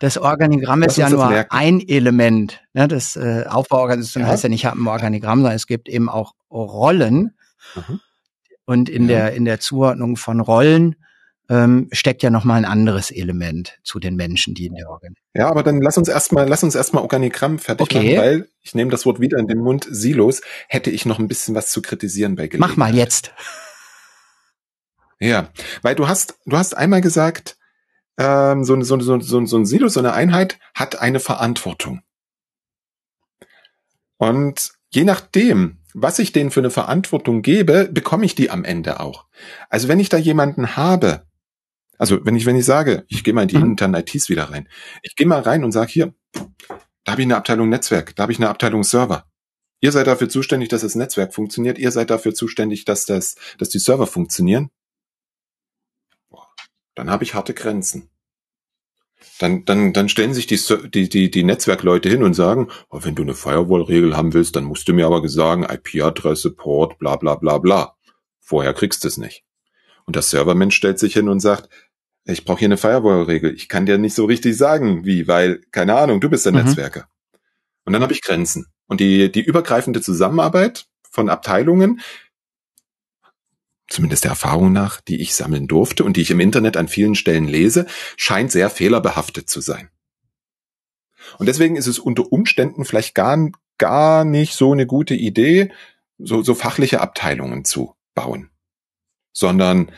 Das 0.00 0.18
Organigramm 0.18 0.82
ist 0.82 0.96
ja 0.96 1.08
nur 1.08 1.28
merken. 1.28 1.56
ein 1.56 1.80
Element. 1.80 2.60
Ne? 2.72 2.88
Das 2.88 3.14
äh, 3.14 3.44
Aufbauorganisation 3.48 4.24
ja. 4.24 4.30
heißt 4.30 4.42
ja 4.42 4.48
nicht, 4.48 4.62
ich 4.62 4.66
habe 4.66 4.82
ein 4.82 4.88
Organigramm, 4.88 5.38
sondern 5.42 5.54
es 5.54 5.68
gibt 5.68 5.88
eben 5.88 6.08
auch 6.08 6.34
Rollen. 6.50 7.36
Mhm. 7.76 8.00
Und 8.64 8.88
in 8.88 9.08
ja. 9.08 9.16
der, 9.16 9.34
in 9.34 9.44
der 9.44 9.60
Zuordnung 9.60 10.16
von 10.16 10.40
Rollen 10.40 10.96
ähm, 11.48 11.88
steckt 11.92 12.22
ja 12.22 12.30
nochmal 12.30 12.58
ein 12.58 12.64
anderes 12.64 13.10
Element 13.10 13.78
zu 13.82 13.98
den 13.98 14.16
Menschen, 14.16 14.54
die 14.54 14.66
in 14.66 14.74
der 14.74 14.88
Organisation. 14.88 15.24
Ja, 15.34 15.48
aber 15.48 15.62
dann 15.62 15.80
lass 15.80 15.98
uns 15.98 16.08
erstmal, 16.08 16.48
lass 16.48 16.62
uns 16.62 16.74
erstmal 16.74 17.02
Organigramm 17.02 17.58
fertig 17.58 17.82
okay. 17.82 18.16
machen, 18.16 18.18
weil 18.18 18.48
ich 18.62 18.74
nehme 18.74 18.90
das 18.90 19.04
Wort 19.04 19.20
wieder 19.20 19.38
in 19.38 19.46
den 19.46 19.58
Mund, 19.58 19.86
Silos, 19.90 20.40
hätte 20.68 20.90
ich 20.90 21.04
noch 21.04 21.18
ein 21.18 21.28
bisschen 21.28 21.54
was 21.54 21.70
zu 21.70 21.82
kritisieren 21.82 22.36
bei 22.36 22.46
Gelegenheit. 22.46 22.70
Mach 22.70 22.76
mal 22.76 22.94
jetzt. 22.94 23.32
Ja, 25.20 25.48
weil 25.82 25.94
du 25.94 26.08
hast, 26.08 26.38
du 26.46 26.56
hast 26.56 26.76
einmal 26.76 27.00
gesagt, 27.00 27.56
ähm, 28.18 28.64
so, 28.64 28.80
so, 28.82 28.98
so, 29.00 29.20
so, 29.20 29.44
so 29.44 29.56
ein 29.56 29.66
Silo, 29.66 29.88
so 29.88 30.00
eine 30.00 30.12
Einheit 30.12 30.58
hat 30.74 31.00
eine 31.00 31.20
Verantwortung. 31.20 32.00
Und 34.16 34.72
je 34.90 35.04
nachdem, 35.04 35.78
was 35.92 36.18
ich 36.18 36.32
denen 36.32 36.50
für 36.50 36.60
eine 36.60 36.70
Verantwortung 36.70 37.42
gebe, 37.42 37.88
bekomme 37.90 38.24
ich 38.24 38.34
die 38.34 38.50
am 38.50 38.64
Ende 38.64 39.00
auch. 39.00 39.26
Also 39.68 39.88
wenn 39.88 40.00
ich 40.00 40.08
da 40.08 40.16
jemanden 40.16 40.76
habe, 40.76 41.26
also 41.98 42.24
wenn 42.24 42.36
ich, 42.36 42.46
wenn 42.46 42.56
ich 42.56 42.64
sage, 42.64 43.04
ich 43.08 43.24
gehe 43.24 43.34
mal 43.34 43.42
in 43.42 43.48
die 43.48 43.58
mhm. 43.58 43.70
internen 43.72 43.94
ITs 43.94 44.28
wieder 44.28 44.50
rein, 44.50 44.68
ich 45.02 45.16
gehe 45.16 45.26
mal 45.26 45.40
rein 45.40 45.64
und 45.64 45.72
sage 45.72 45.90
hier, 45.90 46.14
da 47.04 47.12
habe 47.12 47.22
ich 47.22 47.26
eine 47.26 47.36
Abteilung 47.36 47.68
Netzwerk, 47.68 48.16
da 48.16 48.24
habe 48.24 48.32
ich 48.32 48.38
eine 48.38 48.48
Abteilung 48.48 48.84
Server. 48.84 49.26
Ihr 49.80 49.92
seid 49.92 50.06
dafür 50.06 50.28
zuständig, 50.28 50.70
dass 50.70 50.80
das 50.80 50.94
Netzwerk 50.94 51.34
funktioniert, 51.34 51.78
ihr 51.78 51.90
seid 51.90 52.10
dafür 52.10 52.34
zuständig, 52.34 52.84
dass 52.84 53.04
das, 53.04 53.36
dass 53.58 53.68
die 53.68 53.78
Server 53.78 54.06
funktionieren 54.06 54.70
dann 56.94 57.10
habe 57.10 57.24
ich 57.24 57.34
harte 57.34 57.54
Grenzen. 57.54 58.10
Dann, 59.38 59.64
dann, 59.64 59.92
dann 59.92 60.08
stellen 60.08 60.34
sich 60.34 60.46
die, 60.46 60.60
die, 60.90 61.08
die, 61.08 61.30
die 61.30 61.42
Netzwerkleute 61.42 62.08
hin 62.08 62.22
und 62.22 62.34
sagen, 62.34 62.68
oh, 62.90 63.00
wenn 63.02 63.14
du 63.14 63.22
eine 63.22 63.34
Firewall-Regel 63.34 64.16
haben 64.16 64.32
willst, 64.32 64.54
dann 64.54 64.64
musst 64.64 64.86
du 64.86 64.92
mir 64.92 65.06
aber 65.06 65.26
sagen, 65.28 65.64
IP-Adresse, 65.64 66.50
Port, 66.50 66.98
bla 66.98 67.16
bla 67.16 67.34
bla 67.34 67.58
bla. 67.58 67.96
Vorher 68.38 68.74
kriegst 68.74 69.02
du 69.02 69.08
es 69.08 69.16
nicht. 69.16 69.44
Und 70.06 70.16
der 70.16 70.22
Servermensch 70.22 70.76
stellt 70.76 70.98
sich 70.98 71.14
hin 71.14 71.28
und 71.28 71.40
sagt, 71.40 71.68
ich 72.24 72.44
brauche 72.44 72.58
hier 72.58 72.68
eine 72.68 72.76
Firewall-Regel. 72.76 73.54
Ich 73.54 73.68
kann 73.68 73.86
dir 73.86 73.98
nicht 73.98 74.14
so 74.14 74.24
richtig 74.24 74.56
sagen, 74.56 75.04
wie, 75.04 75.28
weil, 75.28 75.60
keine 75.70 75.96
Ahnung, 75.96 76.20
du 76.20 76.30
bist 76.30 76.46
der 76.46 76.52
mhm. 76.52 76.64
Netzwerker. 76.64 77.08
Und 77.84 77.92
dann 77.92 78.02
habe 78.02 78.12
ich 78.12 78.22
Grenzen. 78.22 78.66
Und 78.86 79.00
die, 79.00 79.30
die 79.30 79.42
übergreifende 79.42 80.00
Zusammenarbeit 80.00 80.86
von 81.10 81.28
Abteilungen 81.28 82.00
zumindest 83.88 84.24
der 84.24 84.30
Erfahrung 84.30 84.72
nach, 84.72 85.00
die 85.00 85.20
ich 85.20 85.34
sammeln 85.34 85.68
durfte 85.68 86.04
und 86.04 86.16
die 86.16 86.22
ich 86.22 86.30
im 86.30 86.40
Internet 86.40 86.76
an 86.76 86.88
vielen 86.88 87.14
Stellen 87.14 87.46
lese, 87.46 87.86
scheint 88.16 88.50
sehr 88.50 88.70
fehlerbehaftet 88.70 89.48
zu 89.48 89.60
sein. 89.60 89.90
Und 91.38 91.46
deswegen 91.46 91.76
ist 91.76 91.86
es 91.86 91.98
unter 91.98 92.32
Umständen 92.32 92.84
vielleicht 92.84 93.14
gar, 93.14 93.50
gar 93.78 94.24
nicht 94.24 94.54
so 94.54 94.72
eine 94.72 94.86
gute 94.86 95.14
Idee, 95.14 95.72
so, 96.18 96.42
so 96.42 96.54
fachliche 96.54 97.00
Abteilungen 97.00 97.64
zu 97.64 97.94
bauen, 98.14 98.50
sondern 99.34 99.92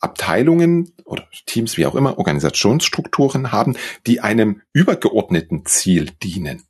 Abteilungen 0.00 0.92
oder 1.04 1.28
Teams, 1.46 1.76
wie 1.76 1.86
auch 1.86 1.94
immer, 1.94 2.18
Organisationsstrukturen 2.18 3.52
haben, 3.52 3.76
die 4.06 4.20
einem 4.20 4.62
übergeordneten 4.72 5.66
Ziel 5.66 6.10
dienen. 6.22 6.64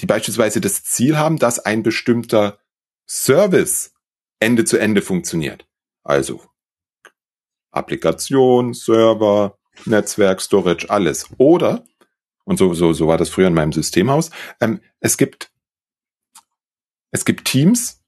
Die 0.00 0.06
beispielsweise 0.06 0.60
das 0.60 0.82
Ziel 0.84 1.16
haben, 1.16 1.38
dass 1.38 1.58
ein 1.58 1.82
bestimmter 1.82 2.58
Service 3.06 3.92
Ende 4.40 4.64
zu 4.64 4.78
Ende 4.78 5.02
funktioniert. 5.02 5.66
Also 6.04 6.42
Applikation, 7.70 8.72
Server, 8.72 9.58
Netzwerk, 9.84 10.40
Storage, 10.40 10.88
alles. 10.88 11.28
Oder, 11.38 11.84
und 12.44 12.56
so, 12.58 12.72
so, 12.74 12.92
so 12.92 13.08
war 13.08 13.18
das 13.18 13.28
früher 13.28 13.48
in 13.48 13.54
meinem 13.54 13.72
Systemhaus, 13.72 14.30
ähm, 14.60 14.80
es 15.00 15.16
gibt, 15.16 15.52
es 17.10 17.24
gibt 17.24 17.46
Teams, 17.46 18.02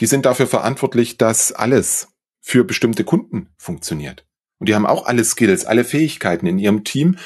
die 0.00 0.06
sind 0.06 0.26
dafür 0.26 0.46
verantwortlich, 0.46 1.16
dass 1.16 1.52
alles 1.52 2.08
für 2.44 2.62
bestimmte 2.62 3.04
Kunden 3.04 3.48
funktioniert. 3.56 4.26
Und 4.58 4.68
die 4.68 4.74
haben 4.74 4.84
auch 4.84 5.06
alle 5.06 5.24
Skills, 5.24 5.64
alle 5.64 5.82
Fähigkeiten 5.82 6.46
in 6.46 6.58
ihrem 6.58 6.84
Team. 6.84 7.16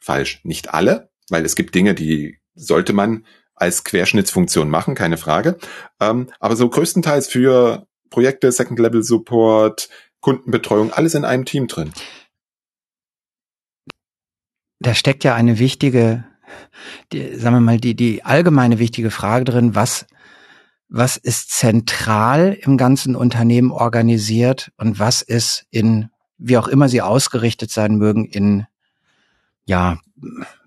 Falsch, 0.00 0.40
nicht 0.42 0.74
alle, 0.74 1.10
weil 1.28 1.44
es 1.44 1.54
gibt 1.54 1.72
Dinge, 1.76 1.94
die 1.94 2.40
sollte 2.56 2.94
man 2.94 3.24
als 3.54 3.84
Querschnittsfunktion 3.84 4.68
machen, 4.68 4.96
keine 4.96 5.18
Frage. 5.18 5.56
Ähm, 6.00 6.30
aber 6.40 6.56
so 6.56 6.68
größtenteils 6.68 7.28
für 7.28 7.86
Projekte, 8.10 8.50
Second 8.50 8.80
Level 8.80 9.04
Support, 9.04 9.88
Kundenbetreuung, 10.20 10.92
alles 10.92 11.14
in 11.14 11.24
einem 11.24 11.44
Team 11.44 11.68
drin. 11.68 11.92
Da 14.80 14.94
steckt 14.94 15.22
ja 15.22 15.36
eine 15.36 15.60
wichtige, 15.60 16.24
die, 17.12 17.36
sagen 17.36 17.54
wir 17.54 17.60
mal, 17.60 17.78
die, 17.78 17.94
die 17.94 18.24
allgemeine 18.24 18.80
wichtige 18.80 19.12
Frage 19.12 19.44
drin, 19.44 19.76
was 19.76 20.06
was 20.94 21.16
ist 21.16 21.50
zentral 21.50 22.52
im 22.52 22.76
ganzen 22.76 23.16
Unternehmen 23.16 23.70
organisiert 23.70 24.72
und 24.76 24.98
was 24.98 25.22
ist 25.22 25.64
in, 25.70 26.10
wie 26.36 26.58
auch 26.58 26.68
immer 26.68 26.90
sie 26.90 27.00
ausgerichtet 27.00 27.70
sein 27.70 27.96
mögen, 27.96 28.26
in, 28.26 28.66
ja, 29.64 29.98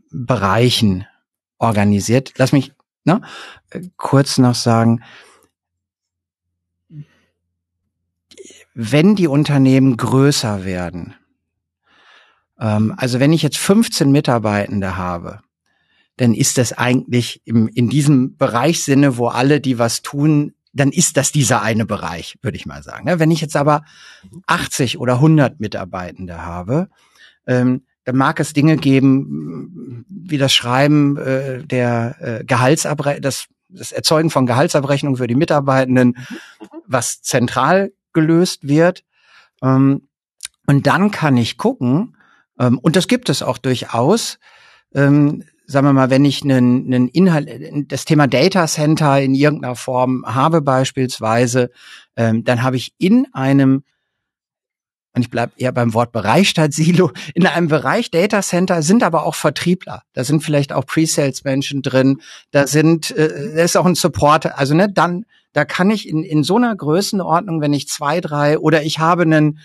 Bereichen 0.09 1.05
organisiert. 1.59 2.33
Lass 2.37 2.53
mich 2.53 2.73
ne, 3.03 3.21
kurz 3.97 4.39
noch 4.39 4.55
sagen, 4.55 5.03
wenn 8.73 9.15
die 9.15 9.27
Unternehmen 9.27 9.95
größer 9.95 10.65
werden, 10.65 11.13
ähm, 12.59 12.95
also 12.97 13.19
wenn 13.19 13.31
ich 13.31 13.43
jetzt 13.43 13.59
15 13.59 14.11
Mitarbeitende 14.11 14.97
habe, 14.97 15.41
dann 16.17 16.33
ist 16.33 16.57
das 16.57 16.73
eigentlich 16.73 17.41
im, 17.45 17.67
in 17.67 17.89
diesem 17.89 18.37
Bereichssinne, 18.37 19.17
wo 19.17 19.27
alle, 19.27 19.59
die 19.59 19.79
was 19.79 20.01
tun, 20.01 20.53
dann 20.73 20.91
ist 20.91 21.17
das 21.17 21.31
dieser 21.31 21.61
eine 21.61 21.85
Bereich, 21.85 22.37
würde 22.41 22.57
ich 22.57 22.65
mal 22.65 22.83
sagen. 22.83 23.07
Wenn 23.19 23.31
ich 23.31 23.41
jetzt 23.41 23.55
aber 23.55 23.85
80 24.45 24.99
oder 24.99 25.15
100 25.15 25.59
Mitarbeitende 25.59 26.45
habe, 26.45 26.89
ähm, 27.47 27.85
dann 28.03 28.17
mag 28.17 28.39
es 28.39 28.53
Dinge 28.53 28.77
geben, 28.77 30.05
wie 30.09 30.37
das 30.37 30.53
Schreiben 30.53 31.17
äh, 31.17 31.63
der 31.63 32.15
äh, 32.19 32.43
Gehaltsabrechnung, 32.43 33.21
das, 33.21 33.47
das 33.69 33.91
Erzeugen 33.91 34.29
von 34.29 34.45
Gehaltsabrechnungen 34.45 35.17
für 35.17 35.27
die 35.27 35.35
Mitarbeitenden, 35.35 36.17
was 36.85 37.21
zentral 37.21 37.93
gelöst 38.13 38.67
wird. 38.67 39.03
Ähm, 39.63 40.07
und 40.67 40.87
dann 40.87 41.09
kann 41.11 41.37
ich 41.37 41.57
gucken, 41.57 42.17
ähm, 42.59 42.79
und 42.79 42.95
das 42.95 43.07
gibt 43.07 43.29
es 43.29 43.41
auch 43.41 43.57
durchaus, 43.57 44.39
ähm, 44.93 45.43
sagen 45.67 45.87
wir 45.87 45.93
mal, 45.93 46.09
wenn 46.09 46.25
ich 46.25 46.43
einen, 46.43 46.85
einen 46.85 47.07
Inhalt, 47.09 47.49
das 47.91 48.05
Thema 48.05 48.27
Data 48.27 48.67
Center 48.67 49.21
in 49.21 49.35
irgendeiner 49.35 49.75
Form 49.75 50.23
habe 50.25 50.61
beispielsweise, 50.61 51.71
ähm, 52.15 52.43
dann 52.43 52.63
habe 52.63 52.77
ich 52.77 52.93
in 52.97 53.27
einem 53.33 53.83
und 55.15 55.21
ich 55.21 55.29
bleibe 55.29 55.53
eher 55.55 55.71
beim 55.71 55.93
Wort 55.93 56.11
Bereich 56.11 56.49
statt 56.49 56.73
Silo. 56.73 57.09
In 57.33 57.47
einem 57.47 57.69
Bereich 57.69 58.11
Data 58.11 58.41
Center 58.41 58.81
sind 58.81 59.01
aber 59.01 59.25
auch 59.25 59.33
Vertriebler. 59.33 60.03
Da 60.11 60.25
sind 60.25 60.43
vielleicht 60.43 60.73
auch 60.73 60.85
Pre-Sales-Menschen 60.85 61.81
drin. 61.81 62.21
Da 62.51 62.67
sind, 62.67 63.11
äh, 63.11 63.55
da 63.55 63.63
ist 63.63 63.77
auch 63.77 63.85
ein 63.85 63.95
Support. 63.95 64.57
Also 64.57 64.75
ne, 64.75 64.91
dann, 64.91 65.25
da 65.53 65.63
kann 65.63 65.89
ich 65.89 66.09
in, 66.09 66.23
in 66.23 66.43
so 66.43 66.57
einer 66.57 66.75
Größenordnung, 66.75 67.61
wenn 67.61 67.71
ich 67.71 67.87
zwei, 67.87 68.19
drei 68.19 68.59
oder 68.59 68.83
ich 68.83 68.99
habe 68.99 69.21
einen 69.21 69.59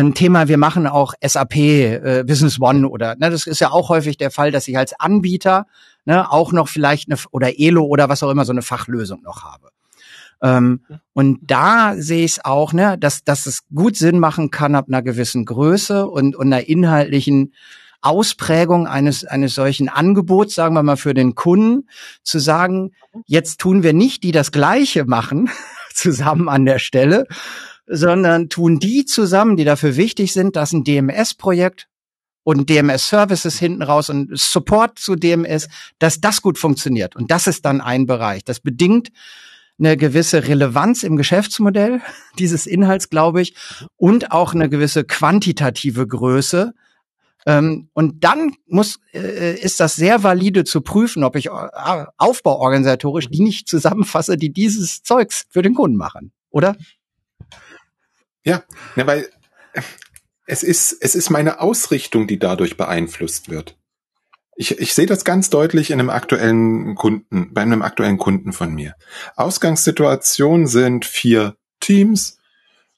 ein 0.00 0.14
Thema, 0.14 0.48
wir 0.48 0.58
machen 0.58 0.86
auch 0.86 1.14
SAP, 1.24 1.56
äh, 1.56 2.24
Business 2.26 2.60
One 2.60 2.88
oder, 2.88 3.14
ne, 3.16 3.30
das 3.30 3.46
ist 3.46 3.60
ja 3.60 3.70
auch 3.70 3.88
häufig 3.88 4.16
der 4.16 4.30
Fall, 4.30 4.50
dass 4.50 4.66
ich 4.66 4.76
als 4.76 4.98
Anbieter 4.98 5.66
ne, 6.04 6.30
auch 6.30 6.52
noch 6.52 6.68
vielleicht 6.68 7.08
eine, 7.08 7.18
oder 7.30 7.58
Elo 7.58 7.84
oder 7.84 8.08
was 8.08 8.22
auch 8.22 8.30
immer 8.30 8.44
so 8.44 8.52
eine 8.52 8.62
Fachlösung 8.62 9.22
noch 9.22 9.44
habe. 9.44 9.68
Ähm, 10.42 10.80
und 11.12 11.38
da 11.42 11.94
sehe 11.96 12.24
ich 12.24 12.32
es 12.32 12.44
auch, 12.44 12.72
ne, 12.72 12.98
dass, 12.98 13.22
dass 13.22 13.46
es 13.46 13.62
gut 13.72 13.96
Sinn 13.96 14.18
machen 14.18 14.50
kann 14.50 14.74
ab 14.74 14.86
einer 14.88 15.02
gewissen 15.02 15.44
Größe 15.44 16.08
und, 16.08 16.34
und 16.34 16.52
einer 16.52 16.68
inhaltlichen 16.68 17.54
Ausprägung 18.00 18.86
eines, 18.86 19.24
eines 19.24 19.54
solchen 19.54 19.88
Angebots, 19.88 20.54
sagen 20.56 20.74
wir 20.74 20.82
mal, 20.82 20.96
für 20.96 21.14
den 21.14 21.36
Kunden, 21.36 21.88
zu 22.22 22.40
sagen, 22.40 22.92
jetzt 23.26 23.60
tun 23.60 23.82
wir 23.84 23.92
nicht 23.92 24.24
die 24.24 24.32
das 24.32 24.50
Gleiche 24.50 25.04
machen, 25.04 25.50
zusammen 25.94 26.48
an 26.48 26.66
der 26.66 26.80
Stelle, 26.80 27.26
sondern 27.86 28.48
tun 28.48 28.78
die 28.78 29.04
zusammen, 29.04 29.56
die 29.56 29.64
dafür 29.64 29.96
wichtig 29.96 30.32
sind, 30.32 30.56
dass 30.56 30.72
ein 30.72 30.84
DMS-Projekt 30.84 31.88
und 32.44 32.68
DMS-Services 32.68 33.58
hinten 33.58 33.82
raus 33.82 34.10
und 34.10 34.38
Support 34.38 34.98
zu 34.98 35.16
DMS, 35.16 35.68
dass 35.98 36.20
das 36.20 36.42
gut 36.42 36.58
funktioniert. 36.58 37.16
Und 37.16 37.30
das 37.30 37.46
ist 37.46 37.64
dann 37.64 37.80
ein 37.80 38.06
Bereich. 38.06 38.44
Das 38.44 38.60
bedingt 38.60 39.10
eine 39.78 39.96
gewisse 39.96 40.46
Relevanz 40.46 41.02
im 41.02 41.16
Geschäftsmodell 41.16 42.00
dieses 42.38 42.66
Inhalts, 42.66 43.10
glaube 43.10 43.42
ich, 43.42 43.54
und 43.96 44.30
auch 44.30 44.54
eine 44.54 44.68
gewisse 44.68 45.04
quantitative 45.04 46.06
Größe. 46.06 46.74
Ähm, 47.46 47.88
und 47.92 48.24
dann 48.24 48.52
muss, 48.66 49.00
äh, 49.12 49.54
ist 49.54 49.80
das 49.80 49.96
sehr 49.96 50.22
valide 50.22 50.64
zu 50.64 50.80
prüfen, 50.80 51.24
ob 51.24 51.36
ich 51.36 51.46
äh, 51.46 52.04
aufbauorganisatorisch 52.16 53.28
die 53.28 53.42
nicht 53.42 53.68
zusammenfasse, 53.68 54.36
die 54.36 54.50
dieses 54.50 55.02
Zeugs 55.02 55.44
für 55.50 55.60
den 55.62 55.74
Kunden 55.74 55.96
machen, 55.96 56.32
oder? 56.50 56.76
Ja, 58.44 58.62
ja 58.96 59.06
weil 59.06 59.28
es 60.46 60.62
ist, 60.62 60.96
es 61.00 61.14
ist 61.14 61.30
meine 61.30 61.60
Ausrichtung, 61.60 62.26
die 62.26 62.38
dadurch 62.38 62.76
beeinflusst 62.76 63.48
wird. 63.48 63.76
Ich, 64.56 64.78
ich 64.78 64.94
sehe 64.94 65.06
das 65.06 65.24
ganz 65.24 65.50
deutlich 65.50 65.90
in 65.90 65.98
einem 65.98 66.10
aktuellen 66.10 66.94
Kunden, 66.94 67.52
bei 67.52 67.62
einem 67.62 67.82
aktuellen 67.82 68.18
Kunden 68.18 68.52
von 68.52 68.72
mir. 68.72 68.94
Ausgangssituation 69.34 70.66
sind 70.66 71.04
vier 71.04 71.56
Teams. 71.80 72.38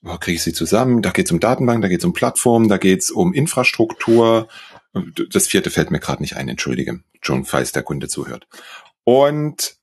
Wo 0.02 0.18
kriege 0.18 0.36
ich 0.36 0.42
sie 0.42 0.52
zusammen? 0.52 1.00
Da 1.00 1.10
geht 1.10 1.26
es 1.26 1.32
um 1.32 1.40
Datenbank, 1.40 1.80
da 1.82 1.88
geht 1.88 2.00
es 2.00 2.04
um 2.04 2.12
Plattformen, 2.12 2.68
da 2.68 2.76
geht 2.76 3.00
es 3.00 3.10
um 3.10 3.32
Infrastruktur. 3.32 4.48
Das 5.30 5.46
vierte 5.46 5.70
fällt 5.70 5.90
mir 5.90 5.98
gerade 5.98 6.22
nicht 6.22 6.36
ein, 6.36 6.48
entschuldige, 6.48 7.00
schon 7.22 7.44
falls 7.44 7.72
der 7.72 7.82
Kunde 7.82 8.08
zuhört. 8.08 8.46
Und 9.04 9.76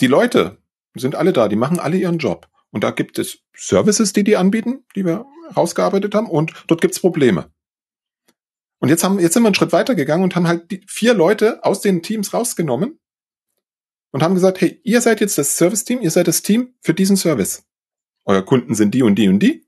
die 0.00 0.06
Leute 0.06 0.58
sind 0.94 1.14
alle 1.14 1.32
da, 1.32 1.48
die 1.48 1.56
machen 1.56 1.78
alle 1.78 1.98
ihren 1.98 2.18
Job. 2.18 2.49
Und 2.70 2.84
da 2.84 2.90
gibt 2.90 3.18
es 3.18 3.38
Services, 3.56 4.12
die 4.12 4.24
die 4.24 4.36
anbieten, 4.36 4.84
die 4.94 5.04
wir 5.04 5.26
rausgearbeitet 5.56 6.14
haben, 6.14 6.28
und 6.28 6.52
dort 6.68 6.80
gibt 6.80 6.94
es 6.94 7.00
Probleme. 7.00 7.50
Und 8.78 8.88
jetzt 8.88 9.04
haben, 9.04 9.18
jetzt 9.18 9.34
sind 9.34 9.42
wir 9.42 9.48
einen 9.48 9.54
Schritt 9.54 9.72
weiter 9.72 9.94
gegangen 9.94 10.24
und 10.24 10.34
haben 10.34 10.48
halt 10.48 10.70
die 10.70 10.82
vier 10.86 11.12
Leute 11.14 11.62
aus 11.64 11.80
den 11.80 12.02
Teams 12.02 12.32
rausgenommen 12.32 12.98
und 14.10 14.22
haben 14.22 14.34
gesagt, 14.34 14.60
hey, 14.60 14.80
ihr 14.84 15.00
seid 15.00 15.20
jetzt 15.20 15.36
das 15.36 15.56
Service-Team, 15.56 16.00
ihr 16.00 16.10
seid 16.10 16.28
das 16.28 16.42
Team 16.42 16.74
für 16.80 16.94
diesen 16.94 17.16
Service. 17.16 17.64
Euer 18.24 18.42
Kunden 18.42 18.74
sind 18.74 18.94
die 18.94 19.02
und 19.02 19.16
die 19.16 19.28
und 19.28 19.40
die. 19.40 19.66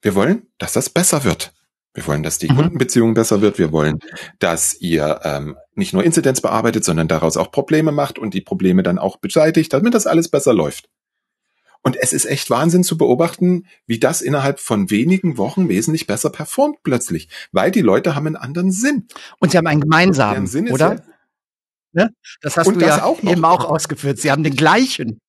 Wir 0.00 0.14
wollen, 0.14 0.46
dass 0.58 0.72
das 0.72 0.90
besser 0.90 1.24
wird. 1.24 1.52
Wir 1.94 2.06
wollen, 2.06 2.22
dass 2.22 2.38
die 2.38 2.50
mhm. 2.50 2.56
Kundenbeziehung 2.56 3.14
besser 3.14 3.40
wird. 3.40 3.58
Wir 3.58 3.72
wollen, 3.72 3.98
dass 4.38 4.78
ihr 4.80 5.20
ähm, 5.24 5.56
nicht 5.74 5.94
nur 5.94 6.04
Inzidenz 6.04 6.40
bearbeitet, 6.40 6.84
sondern 6.84 7.08
daraus 7.08 7.36
auch 7.36 7.50
Probleme 7.50 7.90
macht 7.90 8.18
und 8.18 8.34
die 8.34 8.42
Probleme 8.42 8.82
dann 8.82 8.98
auch 8.98 9.16
beseitigt, 9.16 9.72
damit 9.72 9.94
das 9.94 10.06
alles 10.06 10.28
besser 10.28 10.52
läuft. 10.52 10.88
Und 11.86 11.94
es 11.94 12.12
ist 12.12 12.24
echt 12.24 12.50
Wahnsinn 12.50 12.82
zu 12.82 12.98
beobachten, 12.98 13.68
wie 13.86 14.00
das 14.00 14.20
innerhalb 14.20 14.58
von 14.58 14.90
wenigen 14.90 15.38
Wochen 15.38 15.68
wesentlich 15.68 16.08
besser 16.08 16.30
performt 16.30 16.82
plötzlich, 16.82 17.28
weil 17.52 17.70
die 17.70 17.80
Leute 17.80 18.16
haben 18.16 18.26
einen 18.26 18.34
anderen 18.34 18.72
Sinn. 18.72 19.06
Und 19.38 19.52
sie 19.52 19.56
haben 19.56 19.68
einen 19.68 19.82
gemeinsamen, 19.82 20.48
Sinn 20.48 20.68
oder? 20.72 21.06
Ja, 21.92 22.06
ne? 22.06 22.14
Das 22.40 22.56
hast 22.56 22.66
du 22.66 22.72
das 22.72 22.88
ja 22.88 23.04
auch 23.04 23.22
eben 23.22 23.44
auch 23.44 23.64
ausgeführt. 23.64 24.18
Sie 24.18 24.32
haben 24.32 24.42
den 24.42 24.56
gleichen. 24.56 25.20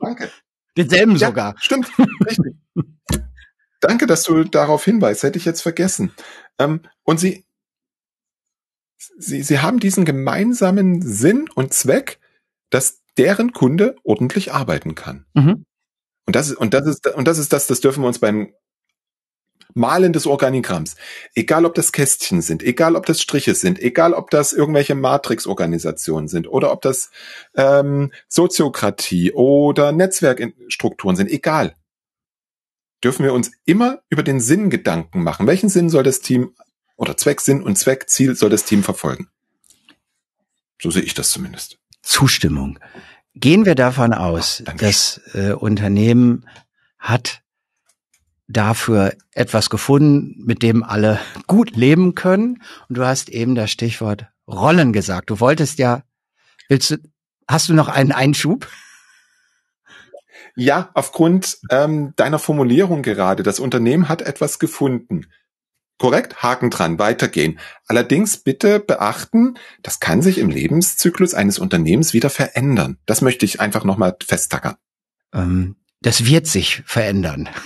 Danke. 0.00 0.30
Denselben 0.78 1.16
ja, 1.16 1.26
sogar. 1.26 1.54
Stimmt, 1.58 1.90
richtig. 2.26 2.54
Danke, 3.80 4.06
dass 4.06 4.22
du 4.22 4.44
darauf 4.44 4.82
hinweist. 4.86 5.24
Hätte 5.24 5.36
ich 5.36 5.44
jetzt 5.44 5.60
vergessen. 5.60 6.14
Ähm, 6.58 6.80
und 7.02 7.20
sie, 7.20 7.44
sie, 9.18 9.42
sie 9.42 9.58
haben 9.58 9.78
diesen 9.78 10.06
gemeinsamen 10.06 11.02
Sinn 11.02 11.50
und 11.54 11.74
Zweck, 11.74 12.18
dass 12.70 13.02
deren 13.18 13.52
Kunde 13.52 13.96
ordentlich 14.04 14.54
arbeiten 14.54 14.94
kann. 14.94 15.26
Mhm. 15.34 15.66
Und 16.28 16.36
das 16.36 16.50
ist, 16.50 16.58
und 16.58 16.74
das 16.74 16.86
ist, 16.86 17.06
und 17.06 17.26
das 17.26 17.38
ist 17.38 17.54
das, 17.54 17.68
das 17.68 17.80
dürfen 17.80 18.02
wir 18.02 18.06
uns 18.06 18.18
beim 18.18 18.52
Malen 19.72 20.12
des 20.12 20.26
Organigramms, 20.26 20.96
egal 21.34 21.64
ob 21.64 21.74
das 21.74 21.90
Kästchen 21.90 22.42
sind, 22.42 22.62
egal 22.62 22.96
ob 22.96 23.06
das 23.06 23.22
Striche 23.22 23.54
sind, 23.54 23.78
egal 23.78 24.12
ob 24.12 24.30
das 24.30 24.52
irgendwelche 24.52 24.94
Matrix-Organisationen 24.94 26.28
sind 26.28 26.46
oder 26.46 26.70
ob 26.70 26.82
das 26.82 27.10
ähm, 27.56 28.12
Soziokratie 28.28 29.32
oder 29.32 29.92
Netzwerkstrukturen 29.92 31.16
sind, 31.16 31.30
egal, 31.30 31.74
dürfen 33.02 33.24
wir 33.24 33.32
uns 33.32 33.50
immer 33.64 34.02
über 34.10 34.22
den 34.22 34.40
Sinn 34.40 34.68
Gedanken 34.68 35.22
machen. 35.22 35.46
Welchen 35.46 35.70
Sinn 35.70 35.88
soll 35.88 36.02
das 36.02 36.20
Team 36.20 36.54
oder 36.96 37.16
Zweck, 37.16 37.40
Sinn 37.40 37.62
und 37.62 37.78
Zweck, 37.78 38.10
Ziel 38.10 38.36
soll 38.36 38.50
das 38.50 38.66
Team 38.66 38.82
verfolgen? 38.82 39.30
So 40.78 40.90
sehe 40.90 41.04
ich 41.04 41.14
das 41.14 41.30
zumindest. 41.30 41.78
Zustimmung. 42.02 42.78
Gehen 43.40 43.66
wir 43.66 43.74
davon 43.74 44.12
aus, 44.12 44.62
Ach, 44.66 44.74
das 44.74 45.20
äh, 45.34 45.52
Unternehmen 45.52 46.46
hat 46.98 47.42
dafür 48.48 49.14
etwas 49.32 49.70
gefunden, 49.70 50.42
mit 50.44 50.62
dem 50.62 50.82
alle 50.82 51.20
gut 51.46 51.76
leben 51.76 52.14
können. 52.14 52.62
Und 52.88 52.98
du 52.98 53.04
hast 53.04 53.28
eben 53.28 53.54
das 53.54 53.70
Stichwort 53.70 54.26
Rollen 54.48 54.92
gesagt. 54.92 55.30
Du 55.30 55.40
wolltest 55.40 55.78
ja, 55.78 56.02
willst 56.68 56.90
du, 56.90 56.96
hast 57.46 57.68
du 57.68 57.74
noch 57.74 57.88
einen 57.88 58.12
Einschub? 58.12 58.66
Ja, 60.56 60.90
aufgrund 60.94 61.58
ähm, 61.70 62.14
deiner 62.16 62.38
Formulierung 62.38 63.02
gerade, 63.02 63.42
das 63.44 63.60
Unternehmen 63.60 64.08
hat 64.08 64.22
etwas 64.22 64.58
gefunden. 64.58 65.26
Korrekt? 65.98 66.42
Haken 66.42 66.70
dran, 66.70 66.98
weitergehen. 66.98 67.58
Allerdings 67.86 68.38
bitte 68.38 68.78
beachten, 68.78 69.58
das 69.82 70.00
kann 70.00 70.22
sich 70.22 70.38
im 70.38 70.48
Lebenszyklus 70.48 71.34
eines 71.34 71.58
Unternehmens 71.58 72.12
wieder 72.12 72.30
verändern. 72.30 72.98
Das 73.06 73.20
möchte 73.20 73.44
ich 73.44 73.60
einfach 73.60 73.84
nochmal 73.84 74.16
festtackern. 74.24 74.76
Ähm, 75.34 75.76
das 76.00 76.24
wird 76.24 76.46
sich 76.46 76.82
verändern. 76.86 77.48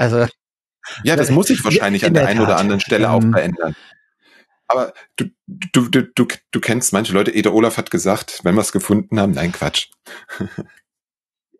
Also 0.00 0.28
ja, 1.02 1.16
das 1.16 1.32
muss 1.32 1.48
sich 1.48 1.64
wahrscheinlich 1.64 2.04
an 2.04 2.14
der, 2.14 2.22
der 2.22 2.30
einen 2.30 2.40
oder 2.40 2.56
anderen 2.56 2.78
Stelle 2.78 3.10
auch 3.10 3.20
ähm, 3.20 3.32
verändern. 3.32 3.74
Aber 4.68 4.92
du, 5.16 5.24
du, 5.46 5.88
du, 5.88 6.02
du, 6.02 6.28
du 6.50 6.60
kennst 6.60 6.92
manche 6.92 7.12
Leute, 7.12 7.32
Eder 7.32 7.52
Olaf 7.52 7.78
hat 7.78 7.90
gesagt, 7.90 8.40
wenn 8.44 8.54
wir 8.54 8.60
es 8.60 8.70
gefunden 8.70 9.18
haben, 9.18 9.32
nein, 9.32 9.50
Quatsch. 9.50 9.88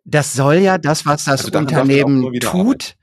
Das 0.05 0.33
soll 0.33 0.55
ja 0.55 0.79
das, 0.79 1.05
was 1.05 1.25
das 1.25 1.45
also 1.45 1.59
Unternehmen 1.59 2.33
tut. 2.39 2.95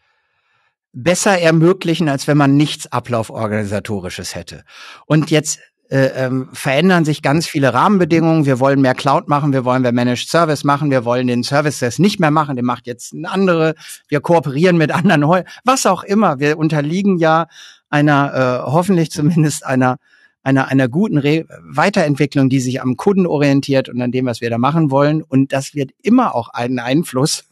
Besser 0.96 1.38
ermöglichen, 1.38 2.08
als 2.08 2.26
wenn 2.26 2.38
man 2.38 2.56
nichts 2.56 2.90
Ablauforganisatorisches 2.90 4.34
hätte. 4.34 4.64
Und 5.04 5.30
jetzt 5.30 5.60
äh, 5.90 6.06
ähm, 6.16 6.48
verändern 6.52 7.04
sich 7.04 7.22
ganz 7.22 7.46
viele 7.46 7.74
Rahmenbedingungen. 7.74 8.46
Wir 8.46 8.58
wollen 8.58 8.80
mehr 8.80 8.94
Cloud 8.94 9.28
machen, 9.28 9.52
wir 9.52 9.64
wollen 9.64 9.82
mehr 9.82 9.92
Managed 9.92 10.28
Service 10.28 10.64
machen, 10.64 10.90
wir 10.90 11.04
wollen 11.04 11.26
den 11.26 11.44
Service 11.44 11.78
das 11.80 11.98
nicht 11.98 12.18
mehr 12.18 12.30
machen, 12.30 12.56
den 12.56 12.64
macht 12.64 12.86
jetzt 12.86 13.12
ein 13.12 13.26
andere. 13.26 13.74
Wir 14.08 14.20
kooperieren 14.20 14.78
mit 14.78 14.90
anderen, 14.90 15.44
was 15.64 15.86
auch 15.86 16.02
immer. 16.02 16.40
Wir 16.40 16.58
unterliegen 16.58 17.18
ja 17.18 17.46
einer, 17.90 18.64
äh, 18.64 18.70
hoffentlich 18.70 19.10
zumindest 19.10 19.64
einer 19.64 19.98
einer, 20.42 20.68
einer 20.68 20.88
guten 20.88 21.18
Re 21.18 21.44
Weiterentwicklung, 21.60 22.48
die 22.48 22.60
sich 22.60 22.80
am 22.80 22.96
Kunden 22.96 23.26
orientiert 23.26 23.88
und 23.88 24.00
an 24.00 24.12
dem, 24.12 24.26
was 24.26 24.40
wir 24.40 24.48
da 24.48 24.58
machen 24.58 24.92
wollen. 24.92 25.22
Und 25.22 25.52
das 25.52 25.74
wird 25.74 25.90
immer 26.02 26.36
auch 26.36 26.50
einen 26.50 26.78
Einfluss 26.78 27.44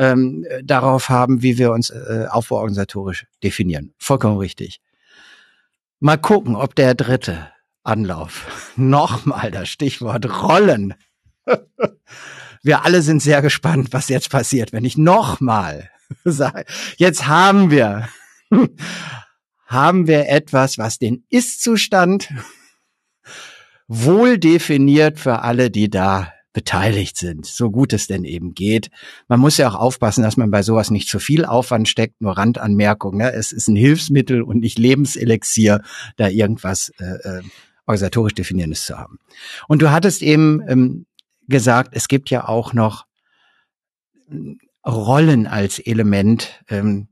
ähm, 0.00 0.46
darauf 0.64 1.10
haben, 1.10 1.42
wie 1.42 1.58
wir 1.58 1.72
uns 1.72 1.90
äh, 1.90 2.26
aufbauorganisatorisch 2.30 3.26
definieren. 3.44 3.92
Vollkommen 3.98 4.38
richtig. 4.38 4.80
Mal 5.98 6.16
gucken, 6.16 6.56
ob 6.56 6.74
der 6.74 6.94
dritte 6.94 7.52
Anlauf 7.84 8.72
nochmal 8.76 9.50
das 9.50 9.68
Stichwort 9.68 10.42
Rollen. 10.42 10.94
wir 12.62 12.84
alle 12.84 13.02
sind 13.02 13.20
sehr 13.20 13.42
gespannt, 13.42 13.88
was 13.92 14.08
jetzt 14.08 14.30
passiert, 14.30 14.72
wenn 14.72 14.86
ich 14.86 14.96
nochmal 14.96 15.90
sage. 16.24 16.64
Jetzt 16.96 17.26
haben 17.26 17.70
wir, 17.70 18.08
haben 19.66 20.06
wir 20.06 20.30
etwas, 20.30 20.78
was 20.78 20.98
den 20.98 21.24
Ist-Zustand 21.28 22.32
wohl 23.86 24.38
definiert 24.38 25.18
für 25.18 25.40
alle, 25.40 25.70
die 25.70 25.90
da 25.90 26.32
beteiligt 26.52 27.16
sind, 27.16 27.46
so 27.46 27.70
gut 27.70 27.92
es 27.92 28.06
denn 28.06 28.24
eben 28.24 28.54
geht. 28.54 28.90
Man 29.28 29.40
muss 29.40 29.56
ja 29.56 29.68
auch 29.68 29.76
aufpassen, 29.76 30.22
dass 30.22 30.36
man 30.36 30.50
bei 30.50 30.62
sowas 30.62 30.90
nicht 30.90 31.08
zu 31.08 31.18
viel 31.18 31.44
Aufwand 31.44 31.88
steckt, 31.88 32.20
nur 32.20 32.36
Randanmerkung. 32.36 33.18
Ne? 33.18 33.32
Es 33.32 33.52
ist 33.52 33.68
ein 33.68 33.76
Hilfsmittel 33.76 34.42
und 34.42 34.58
nicht 34.60 34.78
Lebenselixier, 34.78 35.82
da 36.16 36.28
irgendwas 36.28 36.92
äh, 36.98 37.04
äh, 37.04 37.42
organisatorisch 37.86 38.34
Definierendes 38.34 38.84
zu 38.84 38.98
haben. 38.98 39.18
Und 39.68 39.82
du 39.82 39.90
hattest 39.90 40.22
eben 40.22 40.62
ähm, 40.68 41.06
gesagt, 41.48 41.90
es 41.92 42.08
gibt 42.08 42.30
ja 42.30 42.48
auch 42.48 42.72
noch 42.72 43.06
ähm, 44.30 44.58
Rollen 44.86 45.46
als 45.46 45.78
Element, 45.78 46.62
ähm, 46.68 47.08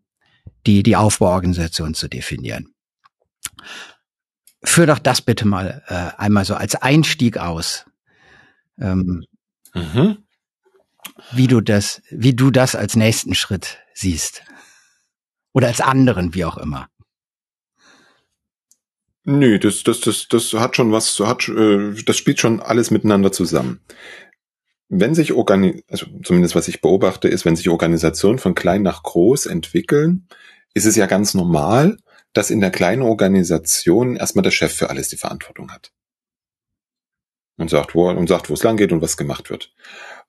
die 0.67 0.83
die 0.83 0.97
Aufbauorganisation 0.97 1.95
zu 1.95 2.09
definieren. 2.09 2.75
Führ 4.65 4.87
doch 4.87 4.99
das 4.99 5.23
bitte 5.23 5.47
mal 5.47 5.83
äh, 5.87 6.21
einmal 6.21 6.45
so 6.45 6.55
als 6.55 6.75
Einstieg 6.75 7.39
aus. 7.39 7.85
Ähm, 8.81 9.25
mhm. 9.75 10.19
Wie 11.33 11.47
du 11.47 11.61
das, 11.61 12.03
wie 12.11 12.35
du 12.35 12.51
das 12.51 12.75
als 12.75 12.97
nächsten 12.97 13.35
Schritt 13.35 13.79
siehst. 13.95 14.43
Oder 15.53 15.69
als 15.69 15.81
anderen, 15.81 16.35
wie 16.35 16.45
auch 16.45 16.59
immer. 16.59 16.89
Nö, 19.25 19.59
das, 19.59 19.83
das, 19.83 20.01
das, 20.01 20.29
das 20.29 20.55
hat 20.55 20.77
schon 20.77 20.93
was, 20.93 21.19
hat, 21.21 21.49
äh, 21.49 21.93
das 22.05 22.17
spielt 22.17 22.41
schon 22.41 22.61
alles 22.61 22.91
miteinander 22.91 23.33
zusammen. 23.33 23.81
Wenn 24.89 25.15
sich 25.15 25.35
Organi 25.35 25.83
also 25.89 26.07
zumindest 26.23 26.55
was 26.55 26.69
ich 26.69 26.81
beobachte, 26.81 27.29
ist, 27.29 27.45
wenn 27.45 27.57
sich 27.57 27.69
Organisationen 27.69 28.39
von 28.39 28.55
klein 28.55 28.83
nach 28.83 29.03
groß 29.03 29.47
entwickeln, 29.47 30.29
ist 30.73 30.87
es 30.87 30.97
ja 30.97 31.07
ganz 31.07 31.35
normal, 31.35 31.99
dass 32.33 32.51
in 32.51 32.61
der 32.61 32.71
kleinen 32.71 33.03
Organisation 33.03 34.17
erstmal 34.17 34.45
der 34.45 34.51
Chef 34.51 34.73
für 34.73 34.89
alles 34.89 35.09
die 35.09 35.17
Verantwortung 35.17 35.71
hat 35.71 35.93
und 37.59 37.69
sagt, 37.69 37.95
wo, 37.95 38.09
und 38.09 38.29
sagt, 38.29 38.49
wo 38.49 38.55
es 38.55 38.63
lang 38.63 38.77
geht 38.77 38.93
und 38.93 39.03
was 39.03 39.17
gemacht 39.17 39.51
wird. 39.51 39.73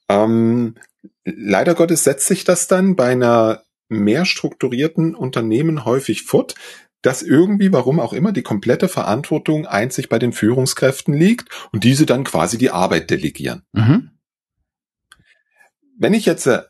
Ähm, 0.09 0.75
leider 1.23 1.75
Gottes 1.75 2.03
setzt 2.03 2.27
sich 2.27 2.43
das 2.43 2.67
dann 2.67 2.95
bei 2.95 3.11
einer 3.11 3.63
mehr 3.87 4.25
strukturierten 4.25 5.15
Unternehmen 5.15 5.85
häufig 5.85 6.23
fort, 6.23 6.55
dass 7.01 7.21
irgendwie, 7.21 7.71
warum 7.71 7.99
auch 7.99 8.13
immer, 8.13 8.31
die 8.31 8.41
komplette 8.41 8.89
Verantwortung 8.89 9.65
einzig 9.65 10.09
bei 10.09 10.19
den 10.19 10.33
Führungskräften 10.33 11.13
liegt 11.13 11.49
und 11.71 11.83
diese 11.83 12.05
dann 12.05 12.25
quasi 12.25 12.57
die 12.57 12.71
Arbeit 12.71 13.09
delegieren. 13.09 13.63
Mhm. 13.71 14.11
Wenn 15.97 16.13
ich 16.13 16.25
jetzt 16.25 16.45
äh, 16.47 16.63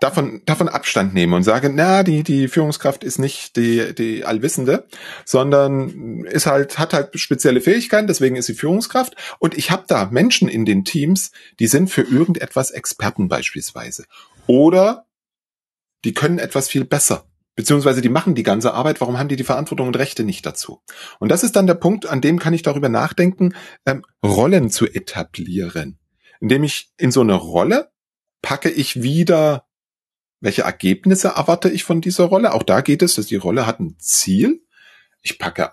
davon, 0.00 0.42
davon 0.44 0.68
Abstand 0.68 1.14
nehme 1.14 1.36
und 1.36 1.42
sage, 1.42 1.70
na, 1.70 2.02
die, 2.02 2.22
die 2.22 2.48
Führungskraft 2.48 3.04
ist 3.04 3.18
nicht 3.18 3.56
die, 3.56 3.94
die 3.94 4.24
Allwissende, 4.24 4.86
sondern 5.24 6.24
ist 6.24 6.46
halt, 6.46 6.78
hat 6.78 6.92
halt 6.92 7.18
spezielle 7.18 7.60
Fähigkeiten, 7.60 8.06
deswegen 8.06 8.36
ist 8.36 8.46
sie 8.46 8.54
Führungskraft. 8.54 9.16
Und 9.38 9.56
ich 9.56 9.70
habe 9.70 9.84
da 9.88 10.06
Menschen 10.06 10.48
in 10.48 10.64
den 10.64 10.84
Teams, 10.84 11.32
die 11.58 11.66
sind 11.66 11.90
für 11.90 12.02
irgendetwas 12.02 12.70
Experten 12.70 13.28
beispielsweise. 13.28 14.04
Oder 14.46 15.06
die 16.04 16.14
können 16.14 16.38
etwas 16.38 16.68
viel 16.68 16.84
besser. 16.84 17.24
Beziehungsweise 17.56 18.00
die 18.00 18.08
machen 18.08 18.36
die 18.36 18.44
ganze 18.44 18.72
Arbeit, 18.72 19.00
warum 19.00 19.18
haben 19.18 19.28
die 19.28 19.34
die 19.34 19.42
Verantwortung 19.42 19.88
und 19.88 19.98
Rechte 19.98 20.22
nicht 20.22 20.46
dazu? 20.46 20.80
Und 21.18 21.28
das 21.28 21.42
ist 21.42 21.56
dann 21.56 21.66
der 21.66 21.74
Punkt, 21.74 22.06
an 22.06 22.20
dem 22.20 22.38
kann 22.38 22.54
ich 22.54 22.62
darüber 22.62 22.88
nachdenken, 22.88 23.52
ähm, 23.84 24.04
Rollen 24.24 24.70
zu 24.70 24.86
etablieren. 24.86 25.98
Indem 26.40 26.62
ich 26.62 26.92
in 26.98 27.10
so 27.10 27.20
eine 27.20 27.34
Rolle 27.34 27.90
packe 28.42 28.70
ich 28.70 29.02
wieder 29.02 29.67
welche 30.40 30.62
Ergebnisse 30.62 31.28
erwarte 31.28 31.68
ich 31.68 31.84
von 31.84 32.00
dieser 32.00 32.24
Rolle? 32.24 32.52
Auch 32.52 32.62
da 32.62 32.80
geht 32.80 33.02
es, 33.02 33.14
dass 33.14 33.26
die 33.26 33.36
Rolle 33.36 33.66
hat 33.66 33.80
ein 33.80 33.96
Ziel. 33.98 34.62
Ich 35.22 35.38
packe 35.38 35.72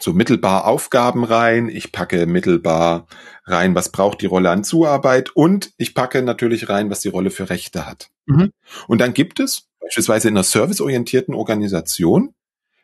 so 0.00 0.12
mittelbar 0.12 0.66
Aufgaben 0.66 1.24
rein, 1.24 1.68
ich 1.68 1.92
packe 1.92 2.26
mittelbar 2.26 3.06
rein, 3.44 3.74
was 3.74 3.90
braucht 3.90 4.20
die 4.20 4.26
Rolle 4.26 4.50
an 4.50 4.64
Zuarbeit 4.64 5.30
und 5.30 5.72
ich 5.76 5.94
packe 5.94 6.22
natürlich 6.22 6.68
rein, 6.68 6.90
was 6.90 7.00
die 7.00 7.08
Rolle 7.08 7.30
für 7.30 7.50
Rechte 7.50 7.86
hat. 7.86 8.10
Mhm. 8.26 8.52
Und 8.88 9.00
dann 9.00 9.14
gibt 9.14 9.38
es 9.38 9.68
beispielsweise 9.80 10.28
in 10.28 10.34
einer 10.34 10.44
serviceorientierten 10.44 11.34
Organisation 11.34 12.34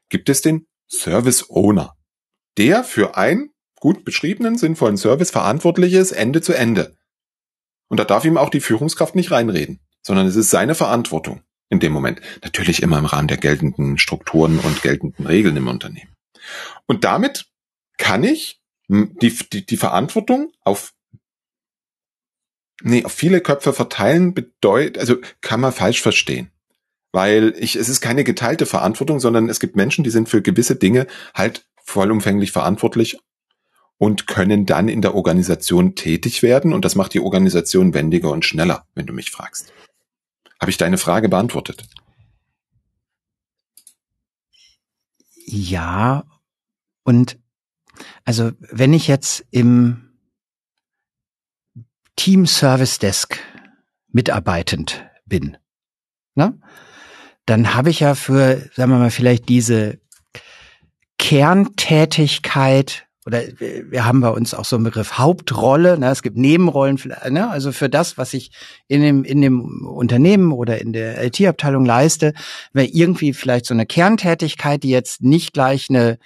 gibt 0.08 0.28
es 0.28 0.42
den 0.42 0.66
Service 0.88 1.50
Owner, 1.50 1.96
der 2.56 2.84
für 2.84 3.16
einen 3.16 3.50
gut 3.76 4.04
beschriebenen, 4.04 4.56
sinnvollen 4.56 4.96
Service 4.96 5.30
verantwortlich 5.30 5.94
ist, 5.94 6.12
Ende 6.12 6.40
zu 6.40 6.52
Ende. 6.52 6.96
Und 7.88 7.98
da 7.98 8.04
darf 8.04 8.24
ihm 8.24 8.36
auch 8.36 8.50
die 8.50 8.60
Führungskraft 8.60 9.14
nicht 9.14 9.30
reinreden 9.30 9.80
sondern 10.08 10.26
es 10.26 10.36
ist 10.36 10.48
seine 10.48 10.74
Verantwortung 10.74 11.42
in 11.68 11.80
dem 11.80 11.92
Moment. 11.92 12.22
Natürlich 12.42 12.82
immer 12.82 12.98
im 12.98 13.04
Rahmen 13.04 13.28
der 13.28 13.36
geltenden 13.36 13.98
Strukturen 13.98 14.58
und 14.58 14.80
geltenden 14.80 15.26
Regeln 15.26 15.54
im 15.58 15.68
Unternehmen. 15.68 16.14
Und 16.86 17.04
damit 17.04 17.46
kann 17.98 18.24
ich 18.24 18.58
die, 18.88 19.38
die, 19.52 19.66
die 19.66 19.76
Verantwortung 19.76 20.50
auf 20.64 20.94
nee, 22.82 23.04
auf 23.04 23.12
viele 23.12 23.42
Köpfe 23.42 23.74
verteilen 23.74 24.32
bedeutet, 24.32 24.96
also 24.96 25.16
kann 25.42 25.60
man 25.60 25.72
falsch 25.72 26.00
verstehen. 26.00 26.50
Weil 27.12 27.54
ich, 27.58 27.76
es 27.76 27.90
ist 27.90 28.00
keine 28.00 28.24
geteilte 28.24 28.64
Verantwortung, 28.64 29.20
sondern 29.20 29.50
es 29.50 29.60
gibt 29.60 29.76
Menschen, 29.76 30.04
die 30.04 30.10
sind 30.10 30.30
für 30.30 30.40
gewisse 30.40 30.76
Dinge 30.76 31.06
halt 31.34 31.66
vollumfänglich 31.84 32.50
verantwortlich 32.50 33.18
und 33.98 34.26
können 34.26 34.64
dann 34.64 34.88
in 34.88 35.02
der 35.02 35.14
Organisation 35.14 35.96
tätig 35.96 36.42
werden. 36.42 36.72
Und 36.72 36.86
das 36.86 36.94
macht 36.94 37.12
die 37.12 37.20
Organisation 37.20 37.92
wendiger 37.92 38.30
und 38.30 38.46
schneller, 38.46 38.86
wenn 38.94 39.04
du 39.04 39.12
mich 39.12 39.30
fragst. 39.30 39.70
Habe 40.60 40.70
ich 40.70 40.76
deine 40.76 40.98
Frage 40.98 41.28
beantwortet? 41.28 41.84
Ja, 45.46 46.24
und 47.04 47.38
also 48.24 48.52
wenn 48.60 48.92
ich 48.92 49.08
jetzt 49.08 49.46
im 49.50 50.18
Team 52.16 52.46
Service 52.46 52.98
Desk 52.98 53.38
mitarbeitend 54.08 55.08
bin, 55.24 55.56
ne, 56.34 56.60
dann 57.46 57.74
habe 57.74 57.88
ich 57.88 58.00
ja 58.00 58.14
für, 58.14 58.68
sagen 58.74 58.90
wir 58.90 58.98
mal, 58.98 59.10
vielleicht 59.10 59.48
diese 59.48 60.00
Kerntätigkeit 61.16 63.07
oder 63.28 63.42
wir 63.58 64.06
haben 64.06 64.22
bei 64.22 64.30
uns 64.30 64.54
auch 64.54 64.64
so 64.64 64.76
einen 64.76 64.86
Begriff 64.86 65.18
Hauptrolle, 65.18 65.98
ne, 65.98 66.08
es 66.08 66.22
gibt 66.22 66.38
Nebenrollen, 66.38 66.98
ne, 67.28 67.50
also 67.50 67.72
für 67.72 67.90
das, 67.90 68.16
was 68.16 68.32
ich 68.32 68.52
in 68.86 69.02
dem, 69.02 69.22
in 69.22 69.42
dem 69.42 69.86
Unternehmen 69.86 70.50
oder 70.50 70.80
in 70.80 70.94
der 70.94 71.22
IT-Abteilung 71.22 71.84
leiste, 71.84 72.32
wäre 72.72 72.86
irgendwie 72.86 73.34
vielleicht 73.34 73.66
so 73.66 73.74
eine 73.74 73.84
Kerntätigkeit, 73.84 74.82
die 74.82 74.88
jetzt 74.88 75.22
nicht 75.22 75.52
gleich 75.52 75.90
eine 75.90 76.16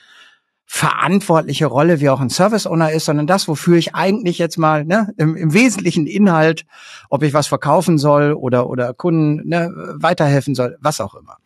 verantwortliche 0.64 1.66
Rolle 1.66 2.00
wie 2.00 2.09
auch 2.09 2.20
ein 2.20 2.30
Service 2.30 2.68
Owner 2.68 2.92
ist, 2.92 3.07
sondern 3.07 3.26
das, 3.26 3.48
wofür 3.48 3.76
ich 3.78 3.96
eigentlich 3.96 4.38
jetzt 4.38 4.57
mal 4.57 4.84
ne, 4.84 5.12
im, 5.16 5.34
im 5.34 5.53
wesentlichen 5.53 6.07
Inhalt, 6.07 6.66
ob 7.11 7.24
ich 7.24 7.34
was 7.34 7.48
verkaufen 7.48 7.98
soll 7.98 8.32
oder 8.32 8.70
oder 8.70 8.94
Kunden 8.94 9.48
ne, 9.48 9.72
weiterhelfen 9.96 10.55
soll, 10.55 10.76
was 10.80 11.00
auch 11.00 11.16
immer. 11.16 11.38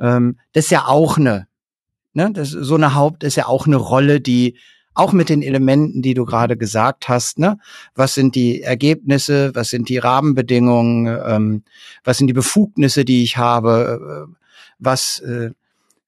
Ähm, 0.00 0.40
das 0.54 0.64
ist 0.64 0.70
ja 0.72 0.86
auch 0.86 1.18
eine, 1.18 1.46
ne, 2.14 2.32
das 2.32 2.50
so 2.50 2.74
eine 2.74 2.96
Haupt 2.96 3.22
ist 3.22 3.36
ja 3.36 3.46
auch 3.46 3.68
eine 3.68 3.76
Rolle, 3.76 4.20
die 4.20 4.58
auch 4.98 5.12
mit 5.12 5.28
den 5.28 5.42
Elementen, 5.42 6.02
die 6.02 6.14
du 6.14 6.24
gerade 6.24 6.56
gesagt 6.56 7.08
hast, 7.08 7.38
ne? 7.38 7.58
Was 7.94 8.14
sind 8.14 8.34
die 8.34 8.62
Ergebnisse, 8.62 9.54
was 9.54 9.70
sind 9.70 9.88
die 9.88 9.98
Rahmenbedingungen, 9.98 11.18
ähm, 11.24 11.62
was 12.04 12.18
sind 12.18 12.26
die 12.26 12.32
Befugnisse, 12.32 13.04
die 13.04 13.22
ich 13.22 13.36
habe, 13.36 14.26
äh, 14.28 14.34
was 14.78 15.20
äh, 15.20 15.50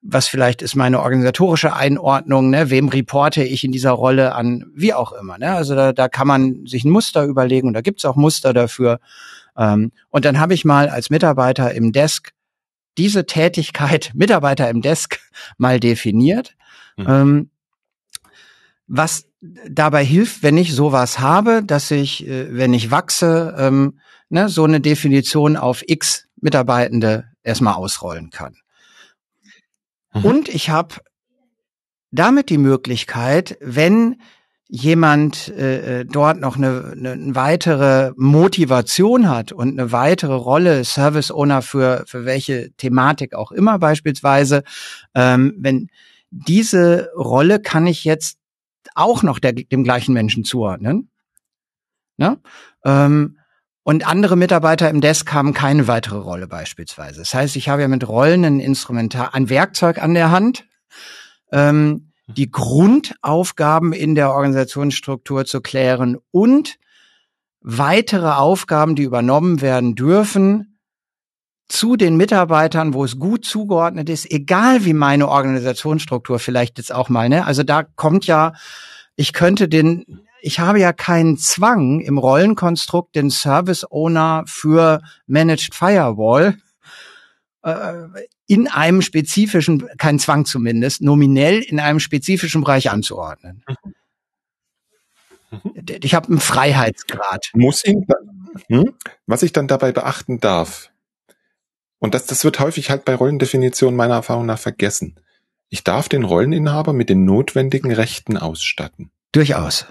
was 0.03 0.29
vielleicht 0.29 0.63
ist 0.63 0.77
meine 0.77 1.01
organisatorische 1.01 1.75
Einordnung, 1.75 2.51
ne? 2.51 2.71
wem 2.71 2.89
reporte 2.89 3.45
ich 3.45 3.65
in 3.65 3.73
dieser 3.73 3.91
Rolle 3.91 4.35
an, 4.35 4.65
wie 4.75 4.95
auch 4.95 5.13
immer. 5.13 5.37
Ne? 5.37 5.53
Also 5.53 5.75
da, 5.75 5.93
da 5.93 6.09
kann 6.09 6.27
man 6.27 6.67
sich 6.67 6.85
ein 6.85 6.91
Muster 6.91 7.25
überlegen 7.25 7.69
und 7.69 7.75
da 7.75 7.83
gibt's 7.83 8.07
auch 8.07 8.17
Muster 8.17 8.55
dafür. 8.55 8.99
Ähm, 9.57 9.93
und 10.09 10.25
dann 10.25 10.41
habe 10.41 10.55
ich 10.55 10.65
mal 10.65 10.89
als 10.89 11.11
Mitarbeiter 11.11 11.75
im 11.75 11.93
Desk 11.93 12.33
diese 12.97 13.27
Tätigkeit, 13.27 14.13
Mitarbeiter 14.15 14.71
im 14.71 14.81
Desk, 14.81 15.19
mal 15.59 15.79
definiert. 15.81 16.57
Mhm. 16.97 17.07
Ähm, 17.09 17.50
was 18.93 19.25
dabei 19.69 20.05
hilft, 20.05 20.43
wenn 20.43 20.59
ich 20.59 20.75
sowas 20.75 21.21
habe, 21.21 21.63
dass 21.65 21.91
ich, 21.93 22.27
äh, 22.27 22.49
wenn 22.51 22.75
ich 22.75 22.91
wachse, 22.91 23.55
ähm, 23.57 24.01
ne, 24.29 24.49
so 24.49 24.65
eine 24.65 24.81
Definition 24.81 25.57
auf 25.57 25.83
X 25.87 26.27
Mitarbeitende 26.41 27.27
erstmal 27.45 27.75
ausrollen 27.75 28.31
kann. 28.31 28.57
Mhm. 30.13 30.25
Und 30.25 30.49
ich 30.49 30.71
habe 30.71 30.97
damit 32.11 32.51
die 32.51 32.59
Möglichkeit, 32.59 33.57
wenn 33.61 34.21
jemand 34.67 35.49
äh, 35.49 36.01
äh, 36.01 36.05
dort 36.05 36.41
noch 36.41 36.57
eine, 36.57 36.93
eine 36.97 37.35
weitere 37.35 38.13
Motivation 38.17 39.29
hat 39.29 39.53
und 39.53 39.79
eine 39.79 39.93
weitere 39.93 40.35
Rolle, 40.35 40.85
Service 40.85 41.31
Owner 41.31 41.63
für, 41.63 42.05
für 42.07 42.25
welche 42.25 42.73
Thematik 42.73 43.35
auch 43.35 43.53
immer 43.53 43.79
beispielsweise, 43.79 44.65
ähm, 45.15 45.55
wenn 45.59 45.89
diese 46.31 47.11
Rolle 47.17 47.61
kann 47.61 47.87
ich 47.87 48.05
jetzt 48.05 48.40
auch 48.95 49.23
noch 49.23 49.39
der, 49.39 49.53
dem 49.53 49.85
gleichen 49.85 50.13
Menschen 50.13 50.45
zuordnen. 50.45 51.11
Ne? 52.17 52.39
Ähm, 52.85 53.39
und 53.83 54.07
andere 54.07 54.37
Mitarbeiter 54.37 54.91
im 54.91 55.01
Desk 55.01 55.33
haben 55.33 55.55
keine 55.55 55.89
weitere 55.89 56.19
Rolle 56.19 56.47
beispielsweise. 56.47 57.21
Das 57.21 57.33
heißt, 57.33 57.57
ich 57.57 57.69
habe 57.69 57.83
ja 57.83 57.89
mit 57.89 58.07
Rollen 58.07 58.45
ein 58.45 58.61
Instrumentar, 58.61 59.35
ein 59.35 59.49
Werkzeug 59.49 60.03
an 60.03 60.15
der 60.15 60.31
Hand, 60.31 60.67
ähm, 61.51 62.13
die 62.27 62.51
Grundaufgaben 62.51 63.93
in 63.93 64.15
der 64.15 64.33
Organisationsstruktur 64.33 65.47
zu 65.47 65.61
klären 65.61 66.19
und 66.31 66.79
weitere 67.61 68.31
Aufgaben, 68.33 68.95
die 68.95 69.03
übernommen 69.03 69.61
werden 69.61 69.95
dürfen, 69.95 70.70
zu 71.71 71.97
den 71.97 72.17
Mitarbeitern, 72.17 72.95
wo 72.95 73.05
es 73.05 73.19
gut 73.19 73.45
zugeordnet 73.45 74.09
ist, 74.09 74.31
egal 74.31 74.85
wie 74.85 74.93
meine 74.93 75.29
Organisationsstruktur 75.29 76.39
vielleicht 76.39 76.79
jetzt 76.79 76.93
auch 76.93 77.09
mal, 77.09 77.29
ne? 77.29 77.47
Also 77.47 77.63
da 77.63 77.85
kommt 77.85 78.27
ja, 78.27 78.55
ich 79.15 79.33
könnte 79.33 79.69
den, 79.69 80.21
ich 80.43 80.59
habe 80.59 80.81
ja 80.81 80.93
keinen 80.93 81.37
Zwang 81.37 82.01
im 82.01 82.19
Rollenkonstrukt 82.19 83.15
den 83.15 83.31
Service 83.31 83.87
Owner 83.89 84.43
für 84.47 85.01
Managed 85.27 85.75
Firewall 85.75 86.57
äh, 87.63 87.93
in 88.47 88.67
einem 88.67 89.01
spezifischen, 89.01 89.87
kein 89.97 90.19
Zwang 90.19 90.47
zumindest, 90.47 91.03
nominell 91.03 91.61
in 91.61 91.79
einem 91.79 92.01
spezifischen 92.01 92.63
Bereich 92.63 92.91
anzuordnen. 92.91 93.63
Mhm. 93.69 93.95
Ich 96.03 96.15
habe 96.15 96.29
einen 96.29 96.41
Freiheitsgrad. 96.41 97.51
Muss 97.55 97.85
ihn, 97.85 98.07
hm? 98.69 98.95
was 99.27 99.43
ich 99.43 99.53
dann 99.53 99.69
dabei 99.69 99.93
beachten 99.93 100.41
darf, 100.41 100.90
und 102.01 102.15
das, 102.15 102.27
das 102.27 102.45
wird 102.45 102.59
häufig 102.59 102.91
halt 102.91 103.05
bei 103.05 103.15
Rollendefinitionen 103.15 103.97
meiner 103.97 104.15
Erfahrung 104.15 104.47
nach 104.47 104.59
vergessen. 104.59 105.21
Ich 105.69 105.85
darf 105.85 106.09
den 106.09 106.25
Rolleninhaber 106.25 106.93
mit 106.93 107.09
den 107.11 107.25
notwendigen 107.25 107.93
Rechten 107.93 108.37
ausstatten. 108.37 109.13
Durchaus. 109.31 109.87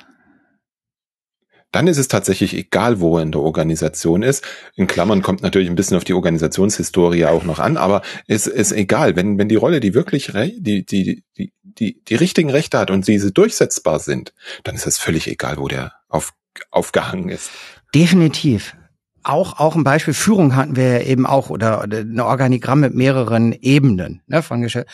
Dann 1.71 1.87
ist 1.87 1.99
es 1.99 2.07
tatsächlich 2.07 2.55
egal, 2.55 2.99
wo 2.99 3.17
er 3.17 3.23
in 3.23 3.31
der 3.31 3.41
Organisation 3.41 4.23
ist. 4.23 4.43
In 4.75 4.87
Klammern 4.87 5.21
kommt 5.21 5.43
natürlich 5.43 5.69
ein 5.69 5.75
bisschen 5.75 5.97
auf 5.97 6.03
die 6.03 6.15
Organisationshistorie 6.15 7.25
auch 7.25 7.43
noch 7.43 7.59
an, 7.59 7.77
aber 7.77 8.01
es 8.27 8.47
ist 8.47 8.71
egal, 8.71 9.15
wenn, 9.15 9.37
wenn 9.37 9.49
die 9.49 9.55
Rolle, 9.55 9.79
die 9.79 9.93
wirklich 9.93 10.31
die, 10.33 10.83
die, 10.83 11.23
die, 11.37 11.53
die, 11.61 12.03
die 12.03 12.15
richtigen 12.15 12.49
Rechte 12.49 12.79
hat 12.79 12.89
und 12.89 13.07
diese 13.07 13.31
durchsetzbar 13.31 13.99
sind, 13.99 14.33
dann 14.63 14.73
ist 14.73 14.87
es 14.87 14.97
völlig 14.97 15.27
egal, 15.27 15.57
wo 15.57 15.67
der 15.67 15.93
auf, 16.07 16.33
aufgehangen 16.71 17.29
ist. 17.29 17.51
Definitiv 17.93 18.75
auch, 19.23 19.59
auch 19.59 19.75
ein 19.75 19.83
Beispiel 19.83 20.13
Führung 20.13 20.55
hatten 20.55 20.75
wir 20.75 20.99
ja 20.99 21.01
eben 21.01 21.25
auch 21.25 21.49
oder, 21.49 21.83
oder 21.83 21.99
ein 21.99 22.19
Organigramm 22.19 22.79
mit 22.79 22.93
mehreren 22.93 23.53
Ebenen 23.53 24.21
ne, 24.27 24.41
von 24.41 24.61
Geschäft. 24.61 24.87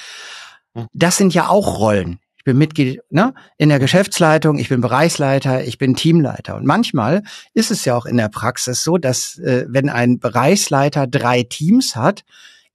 Hm. 0.73 0.87
Das 0.93 1.17
sind 1.17 1.33
ja 1.33 1.47
auch 1.47 1.79
Rollen. 1.79 2.19
Ich 2.37 2.43
bin 2.43 2.57
Mitglied 2.57 3.01
ne, 3.09 3.33
in 3.57 3.69
der 3.69 3.79
Geschäftsleitung, 3.79 4.59
ich 4.59 4.69
bin 4.69 4.81
Bereichsleiter, 4.81 5.63
ich 5.63 5.77
bin 5.77 5.95
Teamleiter. 5.95 6.55
Und 6.55 6.65
manchmal 6.65 7.23
ist 7.53 7.71
es 7.71 7.85
ja 7.85 7.95
auch 7.95 8.05
in 8.05 8.17
der 8.17 8.29
Praxis 8.29 8.83
so, 8.83 8.97
dass 8.97 9.37
äh, 9.39 9.65
wenn 9.67 9.89
ein 9.89 10.19
Bereichsleiter 10.19 11.07
drei 11.07 11.43
Teams 11.43 11.95
hat, 11.95 12.23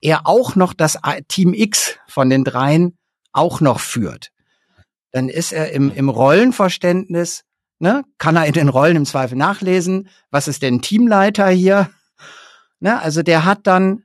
er 0.01 0.27
auch 0.27 0.55
noch 0.55 0.73
das 0.73 0.97
Team 1.27 1.53
X 1.53 1.97
von 2.07 2.29
den 2.29 2.43
dreien 2.43 2.97
auch 3.31 3.61
noch 3.61 3.79
führt. 3.79 4.31
Dann 5.11 5.29
ist 5.29 5.51
er 5.51 5.71
im, 5.71 5.91
im 5.91 6.09
Rollenverständnis 6.09 7.43
Ne? 7.81 8.03
Kann 8.19 8.35
er 8.35 8.45
in 8.45 8.53
den 8.53 8.69
Rollen 8.69 8.95
im 8.95 9.05
Zweifel 9.07 9.35
nachlesen? 9.35 10.07
Was 10.29 10.47
ist 10.47 10.61
denn 10.61 10.83
Teamleiter 10.83 11.49
hier? 11.49 11.89
Ne? 12.79 13.01
Also 13.01 13.23
der 13.23 13.43
hat 13.43 13.65
dann 13.65 14.03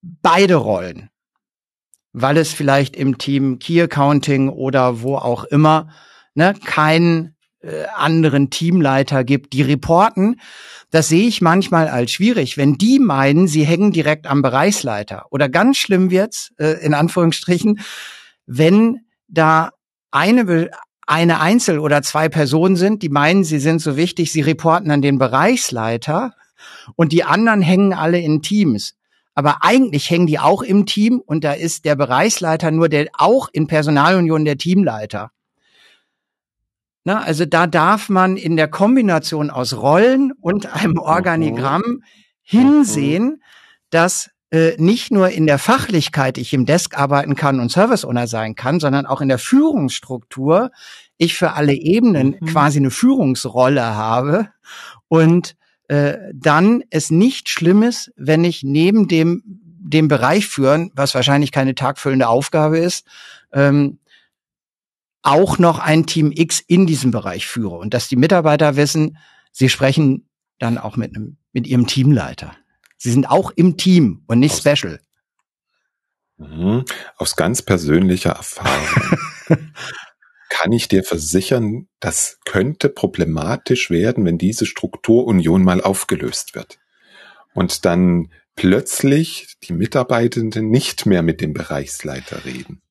beide 0.00 0.54
Rollen, 0.54 1.10
weil 2.14 2.38
es 2.38 2.54
vielleicht 2.54 2.96
im 2.96 3.18
Team 3.18 3.58
Key 3.58 3.82
Accounting 3.82 4.48
oder 4.48 5.02
wo 5.02 5.16
auch 5.16 5.44
immer 5.44 5.90
ne, 6.32 6.54
keinen 6.64 7.36
äh, 7.60 7.84
anderen 7.94 8.48
Teamleiter 8.48 9.24
gibt, 9.24 9.52
die 9.52 9.60
reporten. 9.60 10.40
Das 10.90 11.08
sehe 11.08 11.28
ich 11.28 11.42
manchmal 11.42 11.86
als 11.86 12.12
schwierig, 12.12 12.56
wenn 12.56 12.78
die 12.78 12.98
meinen, 12.98 13.46
sie 13.46 13.64
hängen 13.64 13.92
direkt 13.92 14.26
am 14.26 14.40
Bereichsleiter. 14.40 15.26
Oder 15.30 15.50
ganz 15.50 15.76
schlimm 15.76 16.10
wird's 16.10 16.54
äh, 16.56 16.82
in 16.82 16.94
Anführungsstrichen, 16.94 17.80
wenn 18.46 19.00
da 19.28 19.72
eine 20.10 20.70
eine 21.10 21.40
Einzel- 21.40 21.80
oder 21.80 22.02
zwei 22.02 22.28
Personen 22.28 22.76
sind, 22.76 23.02
die 23.02 23.08
meinen, 23.08 23.42
sie 23.42 23.58
sind 23.58 23.80
so 23.80 23.96
wichtig, 23.96 24.30
sie 24.30 24.42
reporten 24.42 24.92
an 24.92 25.02
den 25.02 25.18
Bereichsleiter 25.18 26.34
und 26.94 27.10
die 27.10 27.24
anderen 27.24 27.62
hängen 27.62 27.92
alle 27.92 28.20
in 28.20 28.42
Teams. 28.42 28.94
Aber 29.34 29.64
eigentlich 29.64 30.08
hängen 30.08 30.28
die 30.28 30.38
auch 30.38 30.62
im 30.62 30.86
Team 30.86 31.20
und 31.24 31.42
da 31.42 31.52
ist 31.52 31.84
der 31.84 31.96
Bereichsleiter 31.96 32.70
nur 32.70 32.88
der 32.88 33.08
auch 33.14 33.48
in 33.52 33.66
Personalunion 33.66 34.44
der 34.44 34.56
Teamleiter. 34.56 35.32
Na, 37.02 37.22
also 37.22 37.44
da 37.44 37.66
darf 37.66 38.08
man 38.08 38.36
in 38.36 38.56
der 38.56 38.68
Kombination 38.68 39.50
aus 39.50 39.74
Rollen 39.74 40.32
und 40.40 40.72
einem 40.72 40.98
Organigramm 40.98 42.04
hinsehen, 42.42 43.42
dass 43.90 44.30
äh, 44.50 44.74
nicht 44.78 45.12
nur 45.12 45.30
in 45.30 45.46
der 45.46 45.58
Fachlichkeit 45.58 46.38
ich 46.38 46.52
im 46.52 46.66
Desk 46.66 46.98
arbeiten 46.98 47.36
kann 47.36 47.60
und 47.60 47.70
Service 47.70 48.04
Owner 48.04 48.26
sein 48.26 48.54
kann, 48.54 48.80
sondern 48.80 49.06
auch 49.06 49.20
in 49.20 49.28
der 49.28 49.38
Führungsstruktur 49.38 50.70
ich 51.16 51.36
für 51.36 51.52
alle 51.52 51.74
Ebenen 51.74 52.36
mhm. 52.40 52.46
quasi 52.46 52.78
eine 52.78 52.90
Führungsrolle 52.90 53.84
habe 53.84 54.48
und 55.08 55.56
äh, 55.88 56.16
dann 56.34 56.82
es 56.90 57.10
nicht 57.10 57.48
schlimm 57.48 57.82
ist, 57.82 58.12
wenn 58.16 58.44
ich 58.44 58.62
neben 58.62 59.06
dem 59.08 59.42
dem 59.82 60.08
Bereich 60.08 60.46
führen, 60.46 60.90
was 60.94 61.14
wahrscheinlich 61.14 61.52
keine 61.52 61.74
tagfüllende 61.74 62.28
Aufgabe 62.28 62.78
ist, 62.78 63.06
ähm, 63.52 63.98
auch 65.22 65.58
noch 65.58 65.78
ein 65.78 66.06
Team 66.06 66.32
X 66.34 66.60
in 66.60 66.86
diesem 66.86 67.10
Bereich 67.10 67.46
führe 67.46 67.76
und 67.76 67.94
dass 67.94 68.08
die 68.08 68.16
Mitarbeiter 68.16 68.76
wissen, 68.76 69.16
sie 69.52 69.68
sprechen 69.68 70.28
dann 70.58 70.78
auch 70.78 70.96
mit 70.96 71.14
einem 71.14 71.36
mit 71.52 71.66
ihrem 71.66 71.86
Teamleiter. 71.86 72.54
Sie 73.02 73.10
sind 73.10 73.30
auch 73.30 73.50
im 73.56 73.78
Team 73.78 74.22
und 74.26 74.40
nicht 74.40 74.52
aus, 74.52 74.78
special. 74.78 75.00
Mhm. 76.36 76.84
Aus 77.16 77.34
ganz 77.34 77.62
persönlicher 77.62 78.32
Erfahrung 78.32 79.18
kann 80.50 80.70
ich 80.70 80.86
dir 80.86 81.02
versichern, 81.02 81.88
das 81.98 82.38
könnte 82.44 82.90
problematisch 82.90 83.88
werden, 83.88 84.26
wenn 84.26 84.36
diese 84.36 84.66
Strukturunion 84.66 85.64
mal 85.64 85.80
aufgelöst 85.80 86.54
wird. 86.54 86.78
Und 87.54 87.86
dann 87.86 88.30
plötzlich 88.54 89.54
die 89.62 89.72
Mitarbeitenden 89.72 90.68
nicht 90.68 91.06
mehr 91.06 91.22
mit 91.22 91.40
dem 91.40 91.54
Bereichsleiter 91.54 92.44
reden 92.44 92.82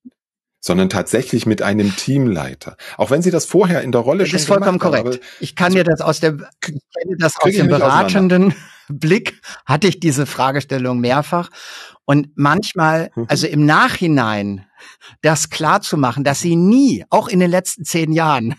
sondern 0.61 0.89
tatsächlich 0.89 1.45
mit 1.45 1.61
einem 1.61 1.95
Teamleiter. 1.95 2.75
Auch 2.97 3.11
wenn 3.11 3.21
sie 3.21 3.31
das 3.31 3.45
vorher 3.45 3.81
in 3.81 3.93
der 3.93 4.01
Rolle 4.01 4.23
das 4.23 4.29
schon 4.29 4.39
ist 4.39 4.45
vollkommen 4.45 4.77
korrekt. 4.77 5.07
Haben, 5.07 5.19
ich 5.39 5.55
kann 5.55 5.71
dir 5.71 5.85
das 5.85 6.01
aus 6.01 6.19
kenne 6.59 7.15
das 7.17 7.37
aus 7.39 7.53
dem 7.53 7.69
beratenden 7.69 8.53
Blick, 8.89 9.41
hatte 9.65 9.87
ich 9.87 9.99
diese 9.99 10.25
Fragestellung 10.25 10.99
mehrfach. 10.99 11.49
Und 12.05 12.29
manchmal, 12.35 13.11
mhm. 13.15 13.25
also 13.27 13.47
im 13.47 13.65
Nachhinein, 13.65 14.65
das 15.21 15.49
klar 15.49 15.81
zu 15.81 15.97
machen, 15.97 16.23
dass 16.23 16.41
sie 16.41 16.55
nie, 16.55 17.05
auch 17.09 17.27
in 17.27 17.39
den 17.39 17.51
letzten 17.51 17.85
zehn 17.85 18.11
Jahren, 18.11 18.55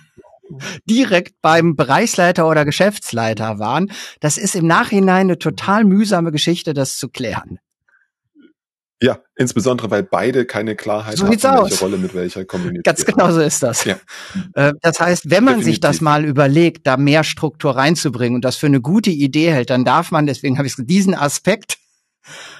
direkt 0.84 1.40
beim 1.42 1.76
Bereichsleiter 1.76 2.48
oder 2.48 2.64
Geschäftsleiter 2.64 3.58
waren, 3.58 3.90
das 4.20 4.38
ist 4.38 4.56
im 4.56 4.66
Nachhinein 4.66 5.26
eine 5.26 5.38
total 5.38 5.84
mühsame 5.84 6.32
Geschichte, 6.32 6.74
das 6.74 6.96
zu 6.96 7.08
klären. 7.08 7.58
Ja, 9.03 9.18
insbesondere 9.34 9.90
weil 9.90 10.03
beide 10.03 10.44
keine 10.44 10.76
Klarheit 10.76 11.16
so 11.16 11.24
haben, 11.24 11.32
welche 11.32 11.59
aus. 11.59 11.80
Rolle 11.80 11.96
mit 11.96 12.14
welcher 12.14 12.44
kommuniziert. 12.44 12.84
Ganz 12.84 13.05
genau 13.07 13.30
so 13.32 13.40
ist 13.40 13.62
das. 13.62 13.84
Ja. 13.84 13.96
Äh, 14.55 14.74
das 14.82 15.01
heißt, 15.01 15.30
wenn 15.30 15.44
man 15.44 15.55
Definitiv. 15.55 15.74
sich 15.74 15.80
das 15.80 16.01
mal 16.03 16.24
überlegt, 16.24 16.86
da 16.86 16.98
mehr 16.98 17.24
Struktur 17.24 17.76
reinzubringen 17.76 18.34
und 18.34 18.44
das 18.44 18.57
für 18.57 18.66
eine 18.66 18.82
gute 18.82 19.11
Idee 19.11 19.53
hält, 19.53 19.70
dann 19.70 19.86
darf 19.86 20.11
man, 20.11 20.26
deswegen 20.26 20.59
habe 20.59 20.66
ich 20.66 20.74
diesen 20.76 21.14
Aspekt 21.14 21.78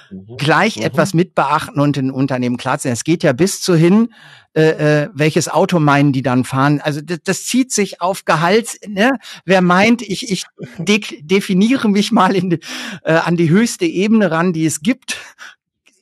mhm. 0.09 0.37
gleich 0.37 0.77
mhm. 0.77 0.83
etwas 0.83 1.13
mit 1.13 1.35
beachten 1.35 1.79
und 1.79 1.97
in 1.97 2.09
Unternehmen 2.09 2.57
klar 2.57 2.79
sein. 2.79 2.93
Es 2.93 3.03
geht 3.03 3.21
ja 3.21 3.33
bis 3.33 3.61
zu 3.61 3.75
hin, 3.75 4.09
äh, 4.53 5.03
äh, 5.03 5.09
welches 5.13 5.47
Auto 5.47 5.79
meinen 5.79 6.11
die 6.11 6.23
dann 6.23 6.43
fahren. 6.43 6.81
Also 6.81 7.01
das, 7.01 7.19
das 7.23 7.45
zieht 7.45 7.71
sich 7.71 8.01
auf 8.01 8.25
Gehalt. 8.25 8.79
Ne? 8.87 9.11
Wer 9.45 9.61
meint, 9.61 10.01
ich, 10.01 10.31
ich 10.31 10.45
de 10.79 11.01
definiere 11.21 11.87
mich 11.87 12.11
mal 12.11 12.35
in, 12.35 12.59
äh, 13.03 13.13
an 13.13 13.37
die 13.37 13.49
höchste 13.49 13.85
Ebene 13.85 14.31
ran, 14.31 14.53
die 14.53 14.65
es 14.65 14.81
gibt, 14.81 15.17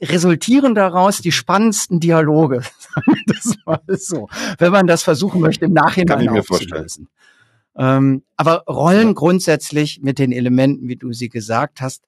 resultieren 0.02 0.76
daraus 0.76 1.20
die 1.20 1.32
spannendsten 1.32 2.00
Dialoge. 2.00 2.62
das 3.26 3.56
war 3.66 3.82
so, 3.88 4.30
wenn 4.58 4.72
man 4.72 4.88
das 4.88 5.04
versuchen 5.04 5.42
möchte, 5.42 5.66
im 5.66 5.74
Nachhinein 5.74 6.08
Kann 6.08 6.26
ich 6.26 6.32
mir 6.32 6.44
vorstellen. 6.44 7.08
Ähm, 7.76 8.24
aber 8.36 8.64
Rollen 8.68 9.16
grundsätzlich 9.16 10.02
mit 10.02 10.20
den 10.20 10.32
Elementen, 10.32 10.88
wie 10.88 10.96
du 10.96 11.14
sie 11.14 11.30
gesagt 11.30 11.82
hast, 11.82 12.04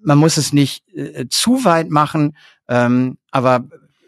man 0.00 0.18
muss 0.18 0.36
es 0.36 0.52
nicht 0.52 0.86
äh, 0.94 1.26
zu 1.28 1.64
weit 1.64 1.90
machen, 1.90 2.36
ähm, 2.68 3.16
aber 3.30 3.64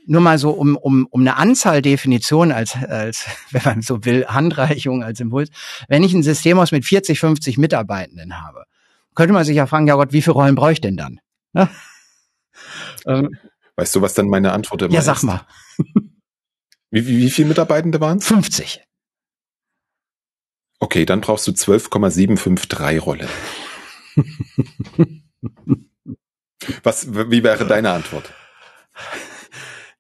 nur 0.07 0.21
mal 0.21 0.39
so 0.39 0.51
um, 0.51 0.77
um, 0.77 1.07
um 1.11 1.21
eine 1.23 1.37
Anzahldefinition 1.37 2.53
als, 2.53 2.77
als, 2.77 3.27
wenn 3.51 3.63
man 3.65 3.83
so 3.83 4.05
will, 4.05 4.27
Handreichung 4.27 5.03
als 5.03 5.21
Impuls. 5.21 5.51
Wenn 5.89 6.03
ich 6.03 6.15
ein 6.15 6.23
System 6.23 6.59
aus 6.59 6.73
mit 6.73 6.85
40, 6.85 7.19
50 7.19 7.59
Mitarbeitenden 7.59 8.41
habe, 8.43 8.65
könnte 9.15 9.33
man 9.33 9.45
sich 9.45 9.57
ja 9.57 9.67
fragen, 9.67 9.87
ja 9.87 9.95
Gott, 9.95 10.13
wie 10.13 10.23
viele 10.23 10.35
Rollen 10.35 10.55
brauche 10.55 10.73
ich 10.73 10.81
denn 10.81 10.97
dann? 10.97 11.21
Ähm, 13.07 13.37
weißt 13.77 13.95
du, 13.95 14.03
was 14.03 14.15
dann 14.15 14.29
meine 14.29 14.53
Antwort 14.53 14.83
immer 14.83 14.91
ist? 14.91 14.95
Ja, 14.95 15.03
sag 15.03 15.23
mal. 15.23 15.47
Wie, 16.91 17.07
wie, 17.07 17.19
wie 17.19 17.31
viele 17.31 17.49
Mitarbeitende 17.49 18.01
waren 18.01 18.19
es? 18.19 18.27
50. 18.27 18.83
Okay, 20.79 21.05
dann 21.05 21.21
brauchst 21.21 21.47
du 21.47 21.53
12,753 21.53 23.05
Rollen. 23.05 23.29
was, 26.83 27.13
wie 27.13 27.43
wäre 27.43 27.67
deine 27.67 27.91
Antwort? 27.91 28.33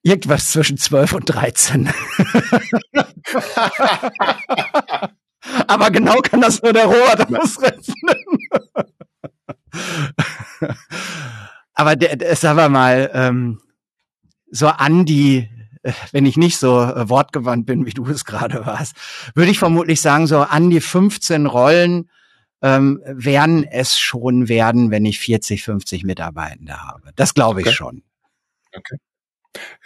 Irgendwas 0.03 0.53
zwischen 0.53 0.79
12 0.79 1.13
und 1.15 1.25
13. 1.25 1.89
Aber 5.67 5.91
genau 5.91 6.21
kann 6.21 6.41
das 6.41 6.63
nur 6.63 6.73
der 6.73 6.87
Robert 6.87 7.35
ausrechnen. 7.35 7.97
Aber 11.77 11.95
der, 11.95 12.17
der, 12.17 12.35
sagen 12.35 12.59
wir 12.59 12.69
mal, 12.69 13.11
ähm, 13.13 13.61
so 14.51 14.67
an 14.67 15.05
die, 15.05 15.49
äh, 15.83 15.93
wenn 16.11 16.27
ich 16.27 16.37
nicht 16.37 16.57
so 16.57 16.81
äh, 16.81 17.09
wortgewandt 17.09 17.67
bin, 17.67 17.87
wie 17.87 17.93
du 17.93 18.07
es 18.07 18.25
gerade 18.25 18.67
warst, 18.67 18.97
würde 19.35 19.51
ich 19.51 19.59
vermutlich 19.59 20.01
sagen, 20.01 20.27
so 20.27 20.41
an 20.41 20.71
die 20.71 20.81
15 20.81 21.47
Rollen 21.47 22.11
ähm, 22.63 23.01
werden 23.07 23.63
es 23.63 23.99
schon 23.99 24.49
werden, 24.49 24.91
wenn 24.91 25.05
ich 25.05 25.21
40, 25.21 25.63
50 25.63 26.05
Mitarbeitende 26.05 26.83
habe. 26.83 27.11
Das 27.15 27.35
glaube 27.35 27.61
ich 27.61 27.67
okay. 27.67 27.77
schon. 27.77 28.03
Okay. 28.75 28.97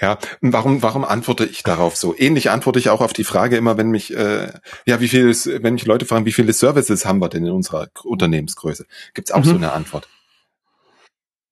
Ja, 0.01 0.19
warum, 0.41 0.83
warum 0.83 1.05
antworte 1.05 1.45
ich 1.45 1.63
darauf 1.63 1.97
so? 1.97 2.17
Ähnlich 2.17 2.51
antworte 2.51 2.79
ich 2.79 2.89
auch 2.89 3.01
auf 3.01 3.13
die 3.13 3.25
Frage 3.25 3.57
immer, 3.57 3.77
wenn 3.77 3.91
mich, 3.91 4.15
äh, 4.15 4.53
ja, 4.85 5.01
wie 5.01 5.09
viel 5.09 5.33
wenn 5.63 5.75
mich 5.75 5.87
Leute 5.87 6.07
fragen, 6.07 6.25
wie 6.25 6.33
viele 6.33 6.53
Services 6.53 7.05
haben 7.05 7.21
wir 7.21 7.29
denn 7.29 7.47
in 7.47 7.53
unserer 7.53 7.89
Unternehmensgröße? 8.03 8.87
Gibt's 9.15 9.31
auch 9.31 9.41
mhm. 9.41 9.45
so 9.45 9.55
eine 9.55 9.73
Antwort 9.73 10.09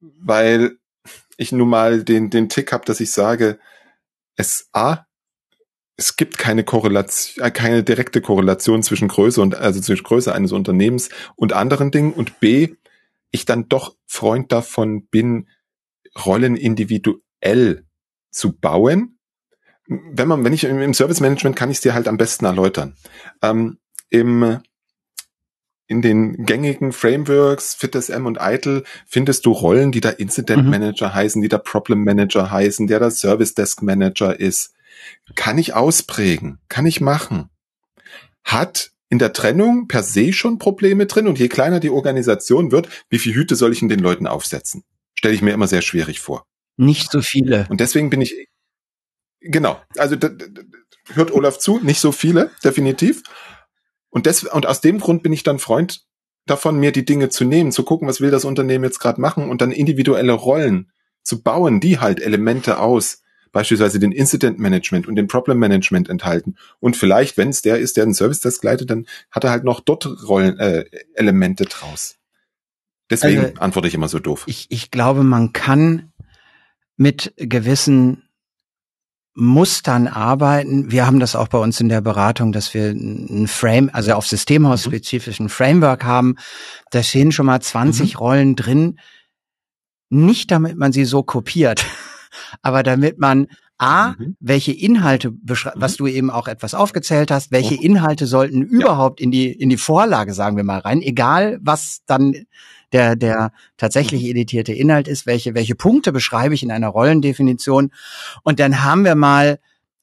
weil 0.00 0.78
ich 1.36 1.52
nun 1.52 1.68
mal 1.68 2.04
den, 2.04 2.30
den 2.30 2.48
Tick 2.48 2.72
habe, 2.72 2.84
dass 2.84 3.00
ich 3.00 3.10
sage, 3.12 3.58
es 4.36 4.68
A, 4.72 5.06
es 5.96 6.16
gibt 6.16 6.38
keine 6.38 6.64
Korrelation, 6.64 7.44
äh, 7.44 7.50
keine 7.50 7.82
direkte 7.82 8.20
Korrelation 8.20 8.82
zwischen 8.82 9.08
Größe 9.08 9.42
und 9.42 9.56
also 9.56 9.80
zwischen 9.80 10.04
Größe 10.04 10.32
eines 10.32 10.52
Unternehmens 10.52 11.10
und 11.34 11.52
anderen 11.52 11.90
Dingen 11.90 12.12
und 12.12 12.40
B, 12.40 12.74
ich 13.30 13.44
dann 13.44 13.68
doch 13.68 13.96
Freund 14.06 14.52
davon 14.52 15.06
bin, 15.06 15.48
Rollen 16.24 16.56
individuell 16.56 17.84
zu 18.30 18.56
bauen. 18.58 19.18
Wenn 19.86 20.28
man, 20.28 20.44
wenn 20.44 20.52
ich 20.52 20.64
im 20.64 20.94
Service 20.94 21.20
Management 21.20 21.56
kann 21.56 21.70
ich 21.70 21.78
es 21.78 21.82
dir 21.82 21.94
halt 21.94 22.08
am 22.08 22.16
besten 22.16 22.44
erläutern. 22.44 22.96
Ähm, 23.42 23.78
Im 24.10 24.60
in 25.88 26.02
den 26.02 26.44
gängigen 26.44 26.92
Frameworks, 26.92 27.74
FitSM 27.74 28.26
und 28.26 28.38
ITIL, 28.40 28.84
findest 29.06 29.46
du 29.46 29.52
Rollen, 29.52 29.90
die 29.90 30.00
da 30.00 30.10
Incident 30.10 30.64
mhm. 30.64 30.70
Manager 30.70 31.14
heißen, 31.14 31.40
die 31.42 31.48
da 31.48 31.58
Problem 31.58 32.04
Manager 32.04 32.50
heißen, 32.50 32.86
der 32.86 33.00
da 33.00 33.10
Service 33.10 33.54
Desk 33.54 33.82
Manager 33.82 34.38
ist. 34.38 34.74
Kann 35.34 35.56
ich 35.56 35.74
ausprägen, 35.74 36.58
kann 36.68 36.84
ich 36.84 37.00
machen. 37.00 37.48
Hat 38.44 38.92
in 39.08 39.18
der 39.18 39.32
Trennung 39.32 39.88
per 39.88 40.02
se 40.02 40.34
schon 40.34 40.58
Probleme 40.58 41.06
drin 41.06 41.26
und 41.26 41.38
je 41.38 41.48
kleiner 41.48 41.80
die 41.80 41.90
Organisation 41.90 42.70
wird, 42.70 42.88
wie 43.08 43.18
viel 43.18 43.34
Hüte 43.34 43.56
soll 43.56 43.72
ich 43.72 43.80
in 43.80 43.88
den 43.88 44.00
Leuten 44.00 44.26
aufsetzen? 44.26 44.84
Stelle 45.14 45.34
ich 45.34 45.42
mir 45.42 45.54
immer 45.54 45.68
sehr 45.68 45.82
schwierig 45.82 46.20
vor. 46.20 46.44
Nicht 46.76 47.10
so 47.10 47.22
viele. 47.22 47.66
Und 47.70 47.80
deswegen 47.80 48.10
bin 48.10 48.20
ich, 48.20 48.48
genau, 49.40 49.80
also 49.96 50.16
hört 51.14 51.32
Olaf 51.32 51.58
zu, 51.58 51.80
nicht 51.80 52.00
so 52.00 52.12
viele, 52.12 52.50
definitiv. 52.62 53.22
Und, 54.18 54.26
des, 54.26 54.42
und 54.42 54.66
aus 54.66 54.80
dem 54.80 54.98
Grund 54.98 55.22
bin 55.22 55.32
ich 55.32 55.44
dann 55.44 55.60
Freund 55.60 56.04
davon, 56.44 56.80
mir 56.80 56.90
die 56.90 57.04
Dinge 57.04 57.28
zu 57.28 57.44
nehmen, 57.44 57.70
zu 57.70 57.84
gucken, 57.84 58.08
was 58.08 58.20
will 58.20 58.32
das 58.32 58.44
Unternehmen 58.44 58.82
jetzt 58.82 58.98
gerade 58.98 59.20
machen 59.20 59.48
und 59.48 59.60
dann 59.60 59.70
individuelle 59.70 60.32
Rollen 60.32 60.90
zu 61.22 61.40
bauen, 61.40 61.78
die 61.78 62.00
halt 62.00 62.20
Elemente 62.20 62.80
aus 62.80 63.22
beispielsweise 63.52 64.00
den 64.00 64.10
Incident 64.10 64.58
Management 64.58 65.06
und 65.06 65.14
den 65.14 65.28
Problem 65.28 65.60
Management 65.60 66.08
enthalten. 66.08 66.56
Und 66.80 66.96
vielleicht, 66.96 67.36
wenn 67.36 67.50
es 67.50 67.62
der 67.62 67.78
ist, 67.78 67.96
der 67.96 68.06
den 68.06 68.14
Service 68.14 68.40
Desk 68.40 68.60
leitet, 68.64 68.90
dann 68.90 69.06
hat 69.30 69.44
er 69.44 69.50
halt 69.50 69.62
noch 69.62 69.78
dort 69.78 70.08
Rollen, 70.26 70.58
äh, 70.58 70.84
Elemente 71.14 71.66
draus. 71.66 72.16
Deswegen 73.10 73.44
also, 73.44 73.60
antworte 73.60 73.86
ich 73.86 73.94
immer 73.94 74.08
so 74.08 74.18
doof. 74.18 74.42
Ich, 74.48 74.66
ich 74.70 74.90
glaube, 74.90 75.22
man 75.22 75.52
kann 75.52 76.12
mit 76.96 77.34
gewissen 77.36 78.27
Mustern 79.40 80.08
arbeiten. 80.08 80.90
Wir 80.90 81.06
haben 81.06 81.20
das 81.20 81.36
auch 81.36 81.46
bei 81.46 81.58
uns 81.58 81.80
in 81.80 81.88
der 81.88 82.00
Beratung, 82.00 82.50
dass 82.50 82.74
wir 82.74 82.90
ein 82.90 83.46
Frame, 83.46 83.88
also 83.92 84.14
auf 84.14 84.26
Systemhaus-spezifischen 84.26 85.48
Framework 85.48 86.04
haben. 86.04 86.34
Da 86.90 87.04
stehen 87.04 87.30
schon 87.30 87.46
mal 87.46 87.60
20 87.60 88.14
mhm. 88.14 88.18
Rollen 88.18 88.56
drin. 88.56 88.98
Nicht 90.10 90.50
damit 90.50 90.76
man 90.76 90.92
sie 90.92 91.04
so 91.04 91.22
kopiert, 91.22 91.86
aber 92.62 92.82
damit 92.82 93.20
man 93.20 93.46
A, 93.76 94.14
mhm. 94.18 94.36
welche 94.40 94.72
Inhalte, 94.72 95.32
was 95.42 95.96
du 95.96 96.08
eben 96.08 96.30
auch 96.30 96.48
etwas 96.48 96.74
aufgezählt 96.74 97.30
hast, 97.30 97.52
welche 97.52 97.76
oh. 97.76 97.82
Inhalte 97.82 98.26
sollten 98.26 98.62
überhaupt 98.62 99.20
ja. 99.20 99.24
in 99.24 99.30
die, 99.30 99.52
in 99.52 99.68
die 99.68 99.76
Vorlage, 99.76 100.34
sagen 100.34 100.56
wir 100.56 100.64
mal, 100.64 100.80
rein, 100.80 101.00
egal 101.00 101.60
was 101.62 102.00
dann 102.06 102.34
der, 102.92 103.16
der 103.16 103.52
tatsächlich 103.76 104.22
mhm. 104.22 104.30
editierte 104.30 104.72
Inhalt 104.72 105.08
ist, 105.08 105.26
welche, 105.26 105.54
welche 105.54 105.74
Punkte 105.74 106.12
beschreibe 106.12 106.54
ich 106.54 106.62
in 106.62 106.70
einer 106.70 106.88
Rollendefinition. 106.88 107.92
Und 108.42 108.60
dann 108.60 108.82
haben 108.82 109.04
wir 109.04 109.14
mal, 109.14 109.58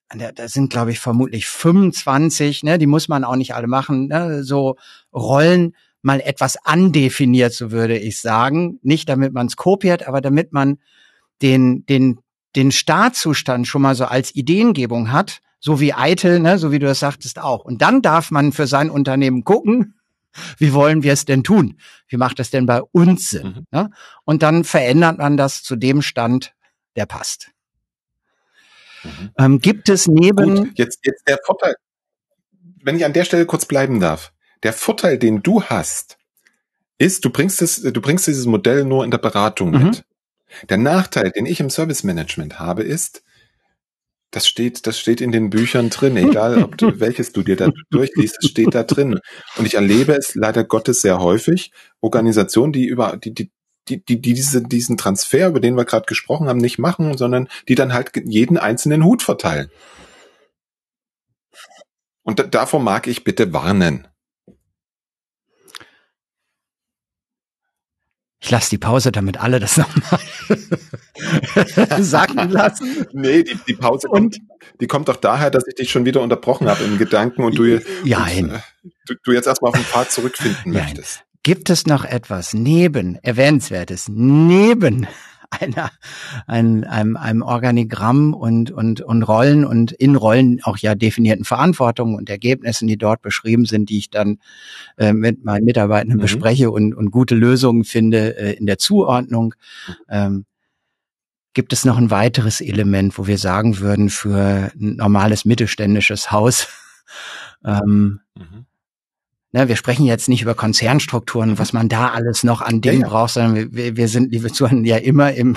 da 0.10 0.48
sind, 0.48 0.70
glaube 0.70 0.92
ich, 0.92 1.00
vermutlich 1.00 1.48
25, 1.48 2.64
ne, 2.64 2.78
die 2.78 2.88
muss 2.88 3.08
man 3.08 3.24
auch 3.24 3.36
nicht 3.36 3.56
alle 3.56 3.68
machen, 3.68 4.08
ne, 4.08 4.44
so 4.44 4.76
Rollen 5.14 5.76
mal 6.02 6.22
etwas 6.22 6.58
andefiniert, 6.64 7.54
so 7.54 7.72
würde 7.72 7.98
ich 7.98 8.22
sagen. 8.22 8.80
Nicht 8.84 9.10
damit 9.10 9.34
man 9.34 9.48
es 9.48 9.56
kopiert, 9.56 10.08
aber 10.08 10.22
damit 10.22 10.54
man 10.54 10.78
den, 11.42 11.86
den, 11.88 12.20
den 12.56 12.72
Startzustand 12.72 13.68
schon 13.68 13.82
mal 13.82 13.96
so 13.96 14.06
als 14.06 14.36
Ideengebung 14.36 15.12
hat, 15.12 15.40
so 15.60 15.80
wie 15.80 15.94
Eitel, 15.94 16.40
ne, 16.40 16.60
so 16.60 16.72
wie 16.72 16.78
du 16.78 16.86
das 16.86 17.00
sagtest 17.00 17.40
auch. 17.40 17.66
Und 17.66 17.82
dann 17.82 18.04
darf 18.04 18.30
man 18.30 18.52
für 18.52 18.68
sein 18.68 18.92
Unternehmen 18.92 19.44
gucken, 19.44 19.95
Wie 20.58 20.74
wollen 20.74 21.04
wir 21.04 21.14
es 21.14 21.26
denn 21.26 21.44
tun? 21.44 21.80
Wie 22.08 22.18
macht 22.18 22.40
das 22.40 22.50
denn 22.50 22.66
bei 22.66 22.82
uns 22.82 23.30
Sinn? 23.30 23.66
Mhm. 23.72 23.94
Und 24.24 24.44
dann 24.44 24.64
verändert 24.64 25.18
man 25.18 25.38
das 25.38 25.64
zu 25.64 25.76
dem 25.76 26.02
Stand, 26.02 26.54
der 26.96 27.06
passt. 27.06 27.52
Mhm. 29.04 29.32
Ähm, 29.38 29.60
gibt 29.60 29.90
es 29.90 30.08
neben. 30.08 30.56
Gut, 30.56 30.78
jetzt, 30.78 31.00
jetzt 31.04 31.28
der 31.28 31.40
Vorteil, 31.46 31.76
wenn 32.84 32.96
ich 32.96 33.06
an 33.06 33.14
der 33.14 33.26
Stelle 33.26 33.46
kurz 33.46 33.66
bleiben 33.66 34.00
darf. 34.00 34.34
Der 34.64 34.74
Vorteil, 34.74 35.18
den 35.18 35.44
du 35.44 35.64
hast, 35.64 36.18
ist, 36.98 37.26
du 37.26 37.30
bringst 37.30 37.62
es, 37.62 37.82
du 37.82 38.02
bringst 38.02 38.28
dieses 38.28 38.46
Modell 38.46 38.86
nur 38.86 39.04
in 39.04 39.12
der 39.12 39.18
Beratung 39.18 39.72
mhm. 39.72 39.84
mit. 39.84 40.06
Der 40.70 40.78
Nachteil, 40.78 41.32
den 41.32 41.46
ich 41.46 41.60
im 41.60 41.70
Service 41.70 42.04
Management 42.04 42.60
habe, 42.60 42.84
ist, 42.84 43.24
das 44.32 44.48
steht, 44.48 44.86
das 44.86 45.00
steht 45.00 45.22
in 45.22 45.32
den 45.32 45.50
Büchern 45.50 45.90
drin, 45.90 46.18
egal 46.18 46.62
ob 46.64 46.78
du, 46.78 46.92
welches 47.00 47.32
du 47.32 47.44
dir 47.44 47.56
da 47.56 47.70
durchliest, 47.90 48.38
es 48.42 48.50
steht 48.50 48.76
da 48.76 48.84
drin. 48.84 49.20
Und 49.58 49.66
ich 49.66 49.76
erlebe 49.76 50.14
es 50.14 50.36
leider 50.36 50.64
Gottes 50.64 51.02
sehr 51.02 51.20
häufig. 51.20 51.72
Organisationen, 52.02 52.74
die 52.74 52.86
über, 52.86 53.18
die, 53.18 53.34
die, 53.34 53.52
die, 53.88 54.04
die, 54.04 54.22
die 54.22 54.34
diese, 54.34 54.62
diesen 54.62 54.98
Transfer, 54.98 55.48
über 55.48 55.60
den 55.60 55.76
wir 55.76 55.86
gerade 55.86 56.06
gesprochen 56.06 56.48
haben, 56.48 56.58
nicht 56.60 56.80
machen, 56.80 57.18
sondern 57.18 57.48
die 57.68 57.76
dann 57.76 57.94
halt 57.94 58.12
jeden 58.26 58.58
einzelnen 58.58 59.04
Hut 59.04 59.22
verteilen. 59.22 59.70
Und 62.24 62.54
davor 62.54 62.80
mag 62.80 63.08
ich 63.08 63.24
bitte 63.24 63.54
warnen. 63.54 64.08
Ich 68.46 68.52
lasse 68.52 68.70
die 68.70 68.78
Pause, 68.78 69.12
damit 69.12 69.42
alle 69.42 69.60
das 69.60 69.76
nochmal 69.78 70.20
sagen 72.04 72.52
lassen. 72.52 73.08
Nee, 73.12 73.42
die, 73.42 73.58
die 73.68 73.74
Pause 73.74 74.08
und 74.08 74.14
kommt, 74.14 74.38
die 74.80 74.86
kommt 74.86 75.08
doch 75.08 75.16
daher, 75.16 75.50
dass 75.50 75.66
ich 75.66 75.74
dich 75.74 75.90
schon 75.90 76.06
wieder 76.06 76.22
unterbrochen 76.22 76.68
habe 76.70 76.84
im 76.84 77.00
Gedanken 77.00 77.44
und 77.44 77.58
du, 77.58 77.82
ja, 78.04 78.20
und, 78.20 78.52
äh, 78.52 78.60
du, 79.08 79.16
du, 79.24 79.32
jetzt 79.32 79.48
erstmal 79.48 79.70
auf 79.70 79.76
den 79.76 79.84
Pfad 79.84 80.12
zurückfinden 80.12 80.74
Nein. 80.74 80.84
möchtest. 80.84 81.24
Gibt 81.42 81.72
es 81.72 81.88
noch 81.88 82.06
etwas 82.06 82.54
neben, 82.54 83.16
erwähnenswertes, 83.24 84.10
neben 84.10 85.08
einer, 85.60 85.92
ein, 86.48 86.84
einem, 86.84 87.18
einem 87.18 87.42
Organigramm 87.42 88.34
und, 88.34 88.72
und, 88.72 89.02
und 89.02 89.24
Rollen 89.24 89.66
und 89.66 89.92
in 89.92 90.16
Rollen 90.16 90.60
auch 90.64 90.78
ja 90.78 90.96
definierten 90.96 91.46
Verantwortungen 91.46 92.16
und 92.16 92.30
Ergebnissen, 92.30 92.88
die 92.88 92.98
dort 92.98 93.22
beschrieben 93.22 93.66
sind, 93.66 93.90
die 93.90 93.98
ich 93.98 94.10
dann 94.10 94.40
äh, 94.98 95.14
mit 95.14 95.44
meinen 95.44 95.66
Mitarbeitenden 95.66 96.18
mhm. 96.18 96.22
bespreche 96.22 96.72
und, 96.72 96.94
und 96.94 97.12
gute 97.12 97.36
Lösungen 97.36 97.84
finde 97.84 98.38
äh, 98.38 98.54
in 98.54 98.66
der 98.66 98.78
Zuordnung. 98.78 99.56
Ähm, 100.10 100.46
gibt 101.54 101.72
es 101.72 101.86
noch 101.86 101.98
ein 101.98 102.12
weiteres 102.12 102.60
Element, 102.60 103.18
wo 103.18 103.28
wir 103.28 103.38
sagen 103.38 103.80
würden, 103.80 104.10
für 104.10 104.72
ein 104.74 104.98
normales 104.98 105.46
mittelständisches 105.46 106.32
Haus, 106.32 106.68
ähm, 107.66 108.20
mhm 108.36 108.66
Ne, 109.56 109.70
wir 109.70 109.78
sprechen 109.78 110.06
jetzt 110.06 110.28
nicht 110.28 110.42
über 110.42 110.54
Konzernstrukturen, 110.54 111.58
was 111.58 111.72
man 111.72 111.88
da 111.88 112.10
alles 112.10 112.44
noch 112.44 112.60
an 112.60 112.82
Dingen 112.82 113.00
ja, 113.00 113.08
ja. 113.08 113.10
braucht, 113.10 113.32
sondern 113.36 113.74
wir, 113.74 113.96
wir 113.96 114.10
sind, 114.10 114.30
liebe 114.30 114.52
Zuhörer, 114.52 114.82
ja 114.84 114.98
immer 114.98 115.32
im, 115.32 115.56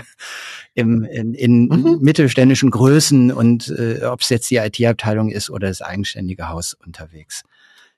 im, 0.75 1.03
in, 1.03 1.35
in 1.35 1.67
mhm. 1.67 1.99
mittelständischen 2.01 2.71
Größen 2.71 3.33
und 3.33 3.67
äh, 3.77 4.05
ob 4.05 4.21
es 4.21 4.29
jetzt 4.29 4.49
die 4.53 4.59
IT-Abteilung 4.59 5.31
ist 5.31 5.51
oder 5.51 5.67
das 5.67 5.83
eigenständige 5.83 6.49
Haus 6.49 6.75
unterwegs. 6.75 7.43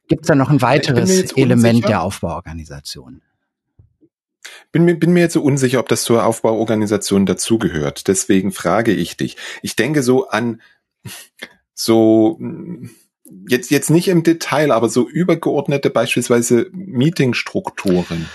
Gibt 0.09 0.23
es 0.23 0.29
da 0.29 0.35
noch 0.35 0.49
ein 0.49 0.63
weiteres 0.63 1.33
Element 1.33 1.87
der 1.87 2.01
Aufbauorganisation? 2.01 3.21
Bin 4.73 4.87
mir, 4.87 4.99
bin 4.99 5.13
mir 5.13 5.21
jetzt 5.21 5.35
so 5.35 5.43
unsicher, 5.43 5.81
ob 5.81 5.89
das 5.91 6.05
zur 6.05 6.25
Aufbauorganisation 6.25 7.27
dazugehört. 7.27 8.09
Deswegen 8.09 8.53
frage 8.53 8.93
ich 8.95 9.19
dich. 9.19 9.37
Ich 9.61 9.77
denke 9.77 10.03
so 10.03 10.29
an 10.29 10.63
so 11.75 12.39
jetzt, 13.49 13.71
jetzt 13.71 13.91
nicht 13.91 14.09
im 14.09 14.23
Detail, 14.23 14.73
aber 14.73 14.89
so 14.89 15.09
übergeordnete 15.09 15.91
beispielsweise 15.91 16.69
Meetingstrukturen. 16.73 18.29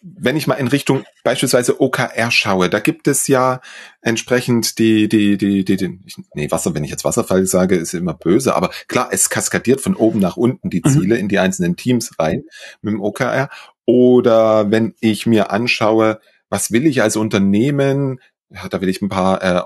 Wenn 0.00 0.36
ich 0.36 0.46
mal 0.46 0.54
in 0.54 0.68
Richtung 0.68 1.04
beispielsweise 1.24 1.80
OKR 1.80 2.30
schaue, 2.30 2.70
da 2.70 2.78
gibt 2.78 3.08
es 3.08 3.26
ja 3.26 3.60
entsprechend 4.02 4.78
die, 4.78 5.08
die, 5.08 5.36
die, 5.36 5.64
die, 5.64 5.76
die 5.76 5.98
nee, 6.34 6.50
Wasser, 6.50 6.74
wenn 6.74 6.84
ich 6.84 6.90
jetzt 6.90 7.04
Wasserfall 7.04 7.46
sage, 7.46 7.74
ist 7.74 7.92
immer 7.92 8.14
böse, 8.14 8.54
aber 8.54 8.70
klar, 8.86 9.08
es 9.10 9.30
kaskadiert 9.30 9.80
von 9.80 9.96
oben 9.96 10.20
nach 10.20 10.36
unten 10.36 10.70
die 10.70 10.82
mhm. 10.84 10.90
Ziele 10.90 11.14
mhm. 11.16 11.20
in 11.22 11.28
die 11.28 11.40
einzelnen 11.40 11.76
Teams 11.76 12.18
rein 12.18 12.44
mit 12.82 12.92
dem 12.92 13.00
OKR. 13.00 13.48
Oder 13.84 14.70
wenn 14.70 14.94
ich 15.00 15.26
mir 15.26 15.50
anschaue, 15.50 16.20
was 16.48 16.70
will 16.70 16.86
ich 16.86 17.02
als 17.02 17.16
Unternehmen, 17.16 18.20
ja, 18.50 18.68
da 18.68 18.80
will 18.80 18.88
ich 18.88 19.02
ein 19.02 19.08
paar 19.08 19.42
äh, 19.42 19.62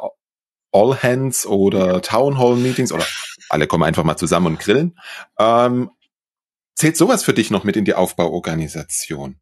All 0.72 1.03
Hands 1.03 1.47
oder 1.47 2.01
Town 2.01 2.38
Hall 2.38 2.57
Meetings 2.57 2.93
oder 2.93 3.05
alle 3.51 3.66
kommen 3.66 3.84
einfach 3.84 4.05
mal 4.05 4.16
zusammen 4.16 4.46
und 4.46 4.61
grillen. 4.61 4.98
Ähm, 5.38 5.90
zählt 6.74 6.96
sowas 6.96 7.24
für 7.24 7.34
dich 7.34 7.51
noch 7.51 7.64
mit 7.64 7.76
in 7.76 7.84
die 7.84 7.94
Aufbauorganisation? 7.94 9.36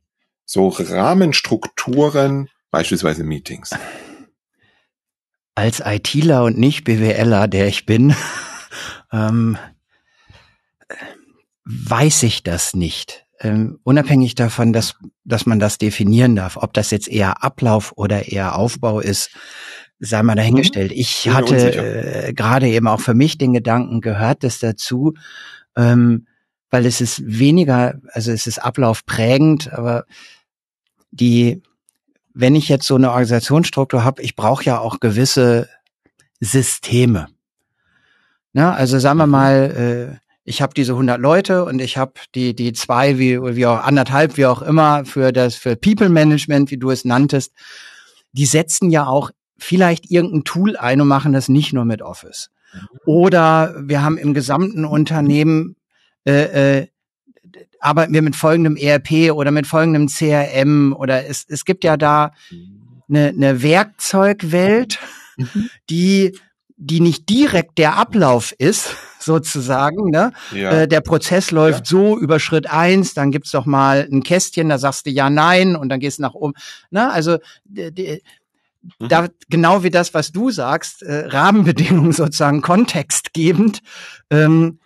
So 0.45 0.69
Rahmenstrukturen, 0.69 2.49
beispielsweise 2.71 3.23
Meetings. 3.23 3.71
Als 5.55 5.83
ITler 5.85 6.45
und 6.45 6.57
nicht 6.57 6.85
BWLer, 6.85 7.49
der 7.49 7.67
ich 7.67 7.85
bin, 7.85 8.15
ähm, 9.13 9.59
weiß 11.65 12.23
ich 12.23 12.45
das 12.45 12.75
nicht. 12.75 13.27
Ähm, 13.41 13.79
unabhängig 13.83 14.35
davon, 14.37 14.73
dass, 14.73 14.97
dass 15.25 15.47
man 15.47 15.59
das 15.59 15.79
definieren 15.79 16.35
darf, 16.35 16.57
ob 16.57 16.73
das 16.73 16.91
jetzt 16.91 17.09
eher 17.09 17.43
Ablauf 17.43 17.93
oder 17.97 18.29
eher 18.29 18.57
Aufbau 18.57 19.01
ist, 19.01 19.31
sei 20.01 20.23
mal 20.23 20.35
dahingestellt. 20.35 20.93
Mhm. 20.93 20.99
Ich 20.99 21.29
hatte 21.29 22.29
äh, 22.29 22.33
gerade 22.33 22.69
eben 22.69 22.87
auch 22.87 23.01
für 23.01 23.15
mich 23.15 23.39
den 23.39 23.53
Gedanken, 23.53 24.01
gehört 24.01 24.45
das 24.45 24.59
dazu, 24.59 25.15
ähm, 25.77 26.27
weil 26.71 26.87
es 26.87 27.01
ist 27.01 27.23
weniger, 27.27 27.95
also 28.13 28.31
es 28.31 28.47
ist 28.47 28.59
ablaufprägend, 28.59 29.73
aber 29.73 30.05
die, 31.11 31.63
wenn 32.35 32.55
ich 32.55 32.69
jetzt 32.69 32.87
so 32.87 32.95
eine 32.95 33.11
Organisationsstruktur 33.11 34.05
habe, 34.05 34.23
ich 34.23 34.37
brauche 34.37 34.65
ja 34.65 34.79
auch 34.79 35.01
gewisse 35.01 35.69
Systeme. 36.41 37.29
Na, 38.53 38.75
also 38.75 38.99
sagen 38.99 39.19
wir 39.19 39.27
mhm. 39.27 39.33
mal, 39.33 40.19
äh, 40.21 40.29
ich 40.45 40.63
habe 40.63 40.73
diese 40.73 40.93
100 40.93 41.21
Leute 41.21 41.65
und 41.67 41.79
ich 41.79 41.99
habe 41.99 42.15
die 42.35 42.55
die 42.55 42.73
zwei 42.73 43.19
wie 43.19 43.39
wie 43.39 43.67
auch 43.67 43.85
anderthalb 43.85 44.39
wie 44.39 44.47
auch 44.47 44.63
immer 44.63 45.05
für 45.05 45.31
das 45.31 45.57
für 45.57 45.77
People 45.77 46.09
Management, 46.09 46.71
wie 46.71 46.79
du 46.79 46.91
es 46.91 47.05
nanntest. 47.05 47.53
Die 48.33 48.47
setzen 48.47 48.91
ja 48.91 49.07
auch 49.07 49.31
vielleicht 49.59 50.11
irgendein 50.11 50.45
Tool 50.45 50.77
ein 50.77 51.01
und 51.01 51.09
machen 51.09 51.33
das 51.33 51.49
nicht 51.49 51.73
nur 51.73 51.85
mit 51.85 52.03
Office. 52.03 52.51
Mhm. 52.73 52.81
Oder 53.05 53.75
wir 53.81 54.03
haben 54.03 54.19
im 54.19 54.35
gesamten 54.35 54.85
Unternehmen 54.85 55.77
äh, 56.25 56.81
äh, 56.81 56.87
arbeiten 57.81 58.13
wir 58.13 58.23
mit 58.23 58.37
folgendem 58.37 58.77
ERP 58.77 59.33
oder 59.33 59.51
mit 59.51 59.67
folgendem 59.67 60.09
CRM 60.09 60.95
oder 60.99 61.27
es, 61.27 61.45
es 61.49 61.65
gibt 61.65 61.85
ja 61.85 61.97
da 61.97 62.33
eine, 63.09 63.29
eine 63.29 63.63
Werkzeugwelt, 63.63 64.99
mhm. 65.37 65.71
die 65.89 66.39
die 66.81 67.01
nicht 67.01 67.29
direkt 67.29 67.77
der 67.77 67.97
Ablauf 67.97 68.53
ist, 68.57 68.95
sozusagen. 69.19 70.11
Ne? 70.11 70.33
Ja. 70.55 70.71
Äh, 70.71 70.89
der 70.89 71.01
Prozess 71.01 71.51
läuft 71.51 71.81
ja. 71.81 71.85
so 71.87 72.17
über 72.17 72.39
Schritt 72.39 72.71
eins, 72.71 73.15
dann 73.15 73.33
gibt's 73.33 73.51
doch 73.51 73.67
mal 73.67 74.09
ein 74.11 74.23
Kästchen, 74.23 74.69
da 74.69 74.79
sagst 74.79 75.07
du 75.07 75.11
ja, 75.11 75.29
nein 75.29 75.75
und 75.75 75.89
dann 75.89 75.99
gehst 75.99 76.19
du 76.19 76.23
nach 76.23 76.35
oben. 76.35 76.55
Ne? 76.91 77.11
Also 77.11 77.39
die, 77.65 78.23
Mhm. 78.83 79.09
da 79.09 79.29
genau 79.49 79.83
wie 79.83 79.91
das, 79.91 80.15
was 80.15 80.33
du 80.33 80.51
sagst, 80.51 81.03
äh, 81.03 81.27
Rahmenbedingungen 81.27 82.13
sozusagen 82.13 82.63
kontextgebend, 82.63 83.81
ähm, 84.31 84.79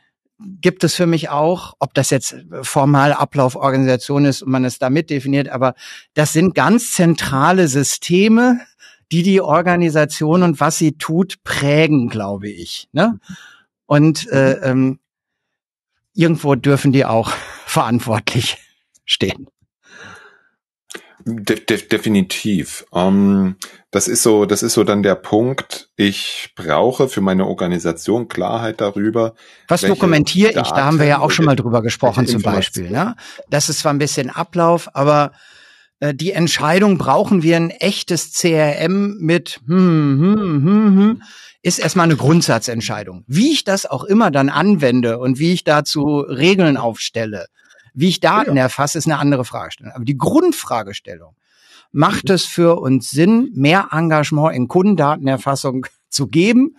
gibt 0.60 0.82
es 0.84 0.94
für 0.94 1.06
mich 1.06 1.28
auch, 1.28 1.74
ob 1.78 1.94
das 1.94 2.10
jetzt 2.10 2.34
formal 2.62 3.12
Ablauforganisation 3.12 4.24
ist 4.24 4.42
und 4.42 4.50
man 4.50 4.64
es 4.64 4.78
damit 4.78 5.10
definiert, 5.10 5.48
aber 5.48 5.74
das 6.14 6.32
sind 6.32 6.54
ganz 6.54 6.92
zentrale 6.92 7.68
Systeme, 7.68 8.60
die 9.12 9.22
die 9.22 9.40
Organisation 9.40 10.42
und 10.42 10.58
was 10.58 10.78
sie 10.78 10.96
tut 10.96 11.44
prägen, 11.44 12.08
glaube 12.08 12.48
ich. 12.48 12.88
Ne? 12.92 13.20
Und 13.86 14.28
äh, 14.30 14.54
ähm, 14.62 15.00
irgendwo 16.14 16.54
dürfen 16.54 16.92
die 16.92 17.04
auch 17.04 17.30
verantwortlich 17.66 18.58
stehen. 19.04 19.48
De 21.24 21.56
de 21.64 21.76
definitiv. 21.88 22.84
Ähm, 22.94 23.56
das 23.90 24.08
ist 24.08 24.22
so, 24.22 24.46
das 24.46 24.62
ist 24.62 24.74
so 24.74 24.84
dann 24.84 25.02
der 25.02 25.14
Punkt. 25.14 25.90
Ich 25.96 26.50
brauche 26.56 27.08
für 27.08 27.20
meine 27.20 27.46
Organisation 27.46 28.28
Klarheit 28.28 28.80
darüber. 28.80 29.34
Was 29.68 29.82
dokumentiere 29.82 30.50
ich? 30.50 30.68
Da 30.68 30.84
haben 30.84 30.98
wir 30.98 31.06
ja 31.06 31.20
auch 31.20 31.30
schon 31.30 31.44
mal 31.44 31.56
drüber 31.56 31.82
gesprochen, 31.82 32.26
zum 32.26 32.42
Beispiel. 32.42 32.90
Ne? 32.90 33.16
Das 33.50 33.68
ist 33.68 33.80
zwar 33.80 33.92
ein 33.92 33.98
bisschen 33.98 34.30
Ablauf, 34.30 34.88
aber 34.94 35.32
äh, 36.00 36.14
die 36.14 36.32
Entscheidung, 36.32 36.98
brauchen 36.98 37.42
wir 37.42 37.56
ein 37.56 37.70
echtes 37.70 38.32
CRM 38.32 39.18
mit 39.18 39.60
hm, 39.66 40.20
hm, 40.20 40.64
hm, 40.64 40.96
hm, 40.96 41.22
ist 41.62 41.78
erstmal 41.78 42.04
eine 42.04 42.16
Grundsatzentscheidung. 42.16 43.24
Wie 43.28 43.52
ich 43.52 43.62
das 43.62 43.86
auch 43.86 44.04
immer 44.04 44.30
dann 44.30 44.48
anwende 44.48 45.18
und 45.18 45.38
wie 45.38 45.52
ich 45.52 45.64
dazu 45.64 46.18
Regeln 46.18 46.76
aufstelle, 46.76 47.46
wie 47.94 48.08
ich 48.08 48.20
Daten 48.20 48.56
ja. 48.56 48.64
erfasse, 48.64 48.98
ist 48.98 49.06
eine 49.06 49.18
andere 49.18 49.44
Fragestellung. 49.44 49.92
Aber 49.94 50.04
die 50.04 50.18
Grundfragestellung, 50.18 51.36
macht 51.92 52.28
mhm. 52.28 52.34
es 52.34 52.44
für 52.44 52.80
uns 52.80 53.10
Sinn, 53.10 53.50
mehr 53.54 53.88
Engagement 53.92 54.54
in 54.56 54.68
Kundendatenerfassung 54.68 55.86
zu 56.08 56.26
geben, 56.26 56.76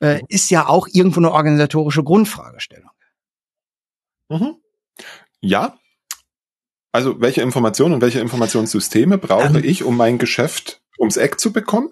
äh, 0.00 0.20
ist 0.28 0.50
ja 0.50 0.66
auch 0.66 0.88
irgendwo 0.90 1.20
eine 1.20 1.32
organisatorische 1.32 2.02
Grundfragestellung. 2.02 2.90
Mhm. 4.28 4.56
Ja, 5.40 5.76
Also 6.92 7.20
welche 7.20 7.40
Informationen 7.40 7.94
und 7.94 8.00
welche 8.02 8.20
Informationssysteme 8.20 9.18
brauche 9.18 9.58
ähm, 9.58 9.64
ich, 9.64 9.82
um 9.82 9.96
mein 9.96 10.18
Geschäft 10.18 10.82
ums 10.98 11.16
Eck 11.16 11.40
zu 11.40 11.52
bekommen? 11.52 11.90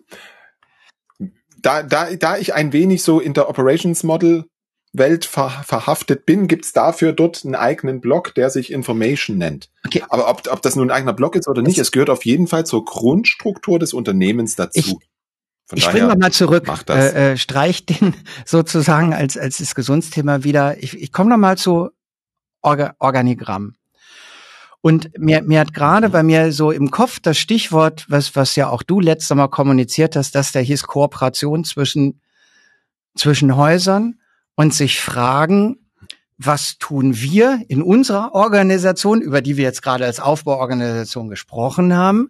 Da, 1.58 1.82
da, 1.82 2.14
da 2.14 2.36
ich 2.36 2.54
ein 2.54 2.72
wenig 2.72 3.02
so 3.02 3.20
in 3.20 3.34
der 3.34 3.48
Operations 3.48 4.02
Model 4.02 4.44
Welt 4.92 5.24
ver 5.24 5.50
verhaftet 5.64 6.26
bin, 6.26 6.48
gibt's 6.48 6.72
dafür 6.72 7.12
dort 7.12 7.44
einen 7.44 7.54
eigenen 7.54 8.00
Blog, 8.00 8.34
der 8.34 8.50
sich 8.50 8.72
Information 8.72 9.38
nennt. 9.38 9.70
Okay. 9.86 10.02
Aber 10.08 10.28
ob, 10.28 10.48
ob 10.50 10.62
das 10.62 10.74
nun 10.76 10.90
ein 10.90 10.96
eigener 10.96 11.12
Blog 11.12 11.36
ist 11.36 11.48
oder 11.48 11.62
nicht, 11.62 11.78
es 11.78 11.92
gehört 11.92 12.10
auf 12.10 12.24
jeden 12.24 12.48
Fall 12.48 12.66
zur 12.66 12.84
Grundstruktur 12.84 13.78
des 13.78 13.92
Unternehmens 13.92 14.56
dazu. 14.56 14.78
Ich, 14.78 14.86
Von 15.66 15.78
ich 15.78 15.84
springe 15.84 16.16
mal 16.16 16.32
zurück, 16.32 16.68
äh, 16.88 17.32
äh, 17.32 17.36
streich 17.36 17.86
den 17.86 18.14
sozusagen 18.44 19.14
als, 19.14 19.38
als 19.38 19.58
Diskussionsthema 19.58 20.42
wieder. 20.42 20.82
Ich, 20.82 21.00
ich 21.00 21.12
komme 21.12 21.30
noch 21.30 21.38
mal 21.38 21.56
zu 21.56 21.90
Orga 22.62 22.94
Organigramm. 22.98 23.76
Und 24.82 25.10
mir, 25.18 25.42
mir 25.42 25.60
hat 25.60 25.74
gerade 25.74 26.08
bei 26.08 26.22
mir 26.22 26.52
so 26.52 26.70
im 26.70 26.90
Kopf 26.90 27.20
das 27.20 27.36
Stichwort, 27.36 28.06
was, 28.08 28.34
was 28.34 28.56
ja 28.56 28.70
auch 28.70 28.82
du 28.82 28.98
letztes 28.98 29.36
Mal 29.36 29.48
kommuniziert 29.48 30.16
hast, 30.16 30.34
dass 30.34 30.52
der 30.52 30.62
hieß 30.62 30.84
Kooperation 30.84 31.64
zwischen, 31.64 32.22
zwischen 33.14 33.56
Häusern 33.56 34.19
und 34.60 34.74
sich 34.74 35.00
fragen, 35.00 35.78
was 36.36 36.76
tun 36.76 37.16
wir 37.16 37.62
in 37.68 37.80
unserer 37.80 38.34
Organisation, 38.34 39.22
über 39.22 39.40
die 39.40 39.56
wir 39.56 39.64
jetzt 39.64 39.80
gerade 39.80 40.04
als 40.04 40.20
Aufbauorganisation 40.20 41.30
gesprochen 41.30 41.96
haben, 41.96 42.28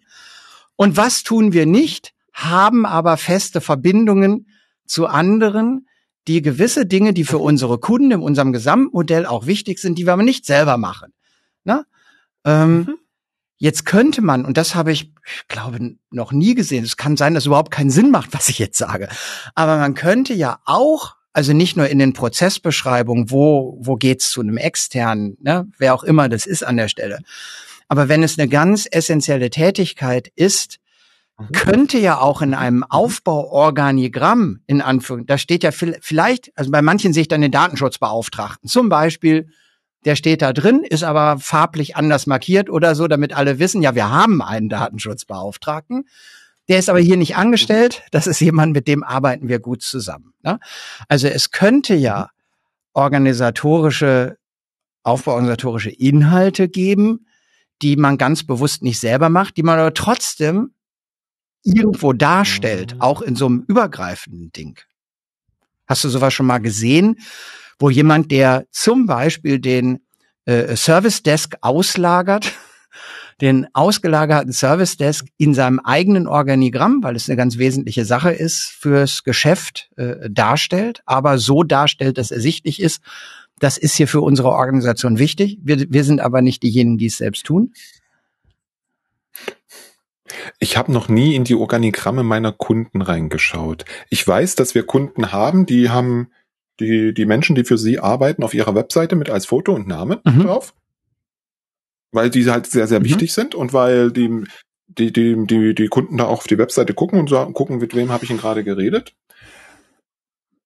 und 0.77 0.95
was 0.95 1.23
tun 1.23 1.51
wir 1.51 1.65
nicht, 1.65 2.13
haben 2.31 2.85
aber 2.85 3.17
feste 3.17 3.59
Verbindungen 3.59 4.47
zu 4.85 5.07
anderen, 5.07 5.89
die 6.29 6.41
gewisse 6.41 6.85
Dinge, 6.85 7.13
die 7.13 7.25
für 7.25 7.37
unsere 7.39 7.79
Kunden 7.79 8.11
in 8.11 8.21
unserem 8.21 8.53
Gesamtmodell 8.53 9.25
auch 9.25 9.45
wichtig 9.45 9.79
sind, 9.79 9.97
die 9.97 10.05
wir 10.05 10.13
aber 10.13 10.23
nicht 10.23 10.45
selber 10.45 10.77
machen. 10.77 11.11
Na? 11.65 11.83
Ähm, 12.45 12.77
mhm. 12.77 12.95
Jetzt 13.57 13.85
könnte 13.85 14.21
man, 14.21 14.45
und 14.45 14.55
das 14.55 14.73
habe 14.73 14.93
ich, 14.93 15.13
ich 15.25 15.47
glaube, 15.49 15.97
noch 16.11 16.31
nie 16.31 16.55
gesehen, 16.55 16.85
es 16.85 16.95
kann 16.95 17.17
sein, 17.17 17.33
dass 17.33 17.43
es 17.43 17.47
überhaupt 17.47 17.71
keinen 17.71 17.91
Sinn 17.91 18.09
macht, 18.09 18.33
was 18.33 18.47
ich 18.47 18.57
jetzt 18.57 18.77
sage, 18.77 19.09
aber 19.53 19.75
man 19.75 19.95
könnte 19.95 20.33
ja 20.33 20.59
auch 20.63 21.17
also 21.33 21.53
nicht 21.53 21.77
nur 21.77 21.87
in 21.87 21.99
den 21.99 22.13
Prozessbeschreibungen, 22.13 23.31
wo, 23.31 23.77
wo 23.79 23.95
geht's 23.95 24.31
zu 24.31 24.41
einem 24.41 24.57
externen, 24.57 25.37
ne, 25.41 25.67
wer 25.77 25.93
auch 25.93 26.03
immer 26.03 26.29
das 26.29 26.45
ist 26.45 26.63
an 26.63 26.77
der 26.77 26.87
Stelle. 26.87 27.19
Aber 27.87 28.09
wenn 28.09 28.23
es 28.23 28.37
eine 28.37 28.47
ganz 28.47 28.87
essentielle 28.89 29.49
Tätigkeit 29.49 30.31
ist, 30.35 30.79
mhm. 31.37 31.51
könnte 31.51 31.97
ja 31.97 32.19
auch 32.19 32.41
in 32.41 32.53
einem 32.53 32.83
Aufbauorganigramm, 32.83 34.61
in 34.67 34.81
Anführungszeichen, 34.81 35.27
da 35.27 35.37
steht 35.37 35.63
ja 35.63 35.71
vielleicht, 35.71 36.51
also 36.55 36.71
bei 36.71 36.81
manchen 36.81 37.13
sehe 37.13 37.21
ich 37.21 37.27
dann 37.27 37.41
den 37.41 37.51
Datenschutzbeauftragten, 37.51 38.69
zum 38.69 38.89
Beispiel, 38.89 39.49
der 40.05 40.15
steht 40.15 40.41
da 40.41 40.51
drin, 40.51 40.83
ist 40.83 41.03
aber 41.03 41.37
farblich 41.39 41.95
anders 41.95 42.25
markiert 42.27 42.69
oder 42.69 42.95
so, 42.95 43.07
damit 43.07 43.33
alle 43.33 43.59
wissen, 43.59 43.81
ja, 43.81 43.93
wir 43.93 44.09
haben 44.09 44.41
einen 44.41 44.67
Datenschutzbeauftragten. 44.67 46.05
Der 46.71 46.79
ist 46.79 46.87
aber 46.87 47.01
hier 47.01 47.17
nicht 47.17 47.35
angestellt. 47.35 48.03
Das 48.11 48.27
ist 48.27 48.39
jemand, 48.39 48.71
mit 48.71 48.87
dem 48.87 49.03
arbeiten 49.03 49.49
wir 49.49 49.59
gut 49.59 49.81
zusammen. 49.81 50.33
Ne? 50.41 50.57
Also 51.09 51.27
es 51.27 51.51
könnte 51.51 51.95
ja 51.95 52.29
organisatorische, 52.93 54.37
aufbauorganisatorische 55.03 55.89
Inhalte 55.89 56.69
geben, 56.69 57.27
die 57.81 57.97
man 57.97 58.17
ganz 58.17 58.45
bewusst 58.45 58.83
nicht 58.83 59.01
selber 59.01 59.27
macht, 59.27 59.57
die 59.57 59.63
man 59.63 59.79
aber 59.79 59.93
trotzdem 59.93 60.73
irgendwo 61.61 62.13
darstellt, 62.13 62.95
mhm. 62.95 63.01
auch 63.01 63.21
in 63.21 63.35
so 63.35 63.47
einem 63.47 63.65
übergreifenden 63.67 64.53
Ding. 64.53 64.79
Hast 65.87 66.05
du 66.05 66.09
sowas 66.09 66.33
schon 66.33 66.45
mal 66.45 66.59
gesehen, 66.59 67.19
wo 67.79 67.89
jemand, 67.89 68.31
der 68.31 68.65
zum 68.71 69.07
Beispiel 69.07 69.59
den 69.59 70.05
äh, 70.45 70.77
Service 70.77 71.21
Desk 71.21 71.53
auslagert, 71.59 72.53
den 73.41 73.67
ausgelagerten 73.73 74.53
Service 74.53 74.97
Desk 74.97 75.27
in 75.37 75.53
seinem 75.53 75.79
eigenen 75.79 76.27
Organigramm, 76.27 77.01
weil 77.01 77.15
es 77.15 77.27
eine 77.27 77.37
ganz 77.37 77.57
wesentliche 77.57 78.05
Sache 78.05 78.31
ist, 78.31 78.75
fürs 78.79 79.23
Geschäft 79.23 79.89
äh, 79.97 80.29
darstellt, 80.29 81.01
aber 81.05 81.39
so 81.39 81.63
darstellt, 81.63 82.17
dass 82.17 82.31
ersichtlich 82.31 82.81
ist, 82.81 83.01
das 83.59 83.77
ist 83.77 83.95
hier 83.95 84.07
für 84.07 84.21
unsere 84.21 84.49
Organisation 84.49 85.19
wichtig. 85.19 85.57
Wir, 85.61 85.85
wir 85.89 86.03
sind 86.03 86.19
aber 86.19 86.41
nicht 86.41 86.63
diejenigen, 86.63 86.97
die 86.97 87.07
es 87.07 87.17
selbst 87.17 87.45
tun. 87.45 87.73
Ich 90.59 90.77
habe 90.77 90.91
noch 90.91 91.09
nie 91.09 91.35
in 91.35 91.43
die 91.43 91.55
Organigramme 91.55 92.23
meiner 92.23 92.51
Kunden 92.51 93.01
reingeschaut. 93.01 93.85
Ich 94.09 94.25
weiß, 94.25 94.55
dass 94.55 94.75
wir 94.75 94.83
Kunden 94.83 95.31
haben, 95.31 95.65
die 95.65 95.89
haben 95.89 96.29
die, 96.79 97.13
die 97.13 97.25
Menschen, 97.25 97.55
die 97.55 97.63
für 97.63 97.77
sie 97.77 97.99
arbeiten, 97.99 98.43
auf 98.43 98.53
ihrer 98.53 98.73
Webseite 98.73 99.15
mit 99.15 99.29
als 99.29 99.45
Foto 99.45 99.73
und 99.73 99.87
Name 99.87 100.21
mhm. 100.23 100.43
drauf 100.43 100.73
weil 102.11 102.29
die 102.29 102.49
halt 102.49 102.67
sehr, 102.67 102.87
sehr 102.87 102.99
mhm. 102.99 103.05
wichtig 103.05 103.33
sind 103.33 103.55
und 103.55 103.73
weil 103.73 104.11
die, 104.11 104.43
die, 104.87 105.11
die, 105.11 105.45
die, 105.45 105.75
die 105.75 105.87
Kunden 105.87 106.17
da 106.17 106.25
auch 106.25 106.39
auf 106.39 106.47
die 106.47 106.57
Webseite 106.57 106.93
gucken 106.93 107.19
und 107.19 107.29
sagen, 107.29 107.53
gucken, 107.53 107.77
mit 107.77 107.95
wem 107.95 108.11
habe 108.11 108.23
ich 108.23 108.29
denn 108.29 108.37
gerade 108.37 108.63
geredet. 108.63 109.13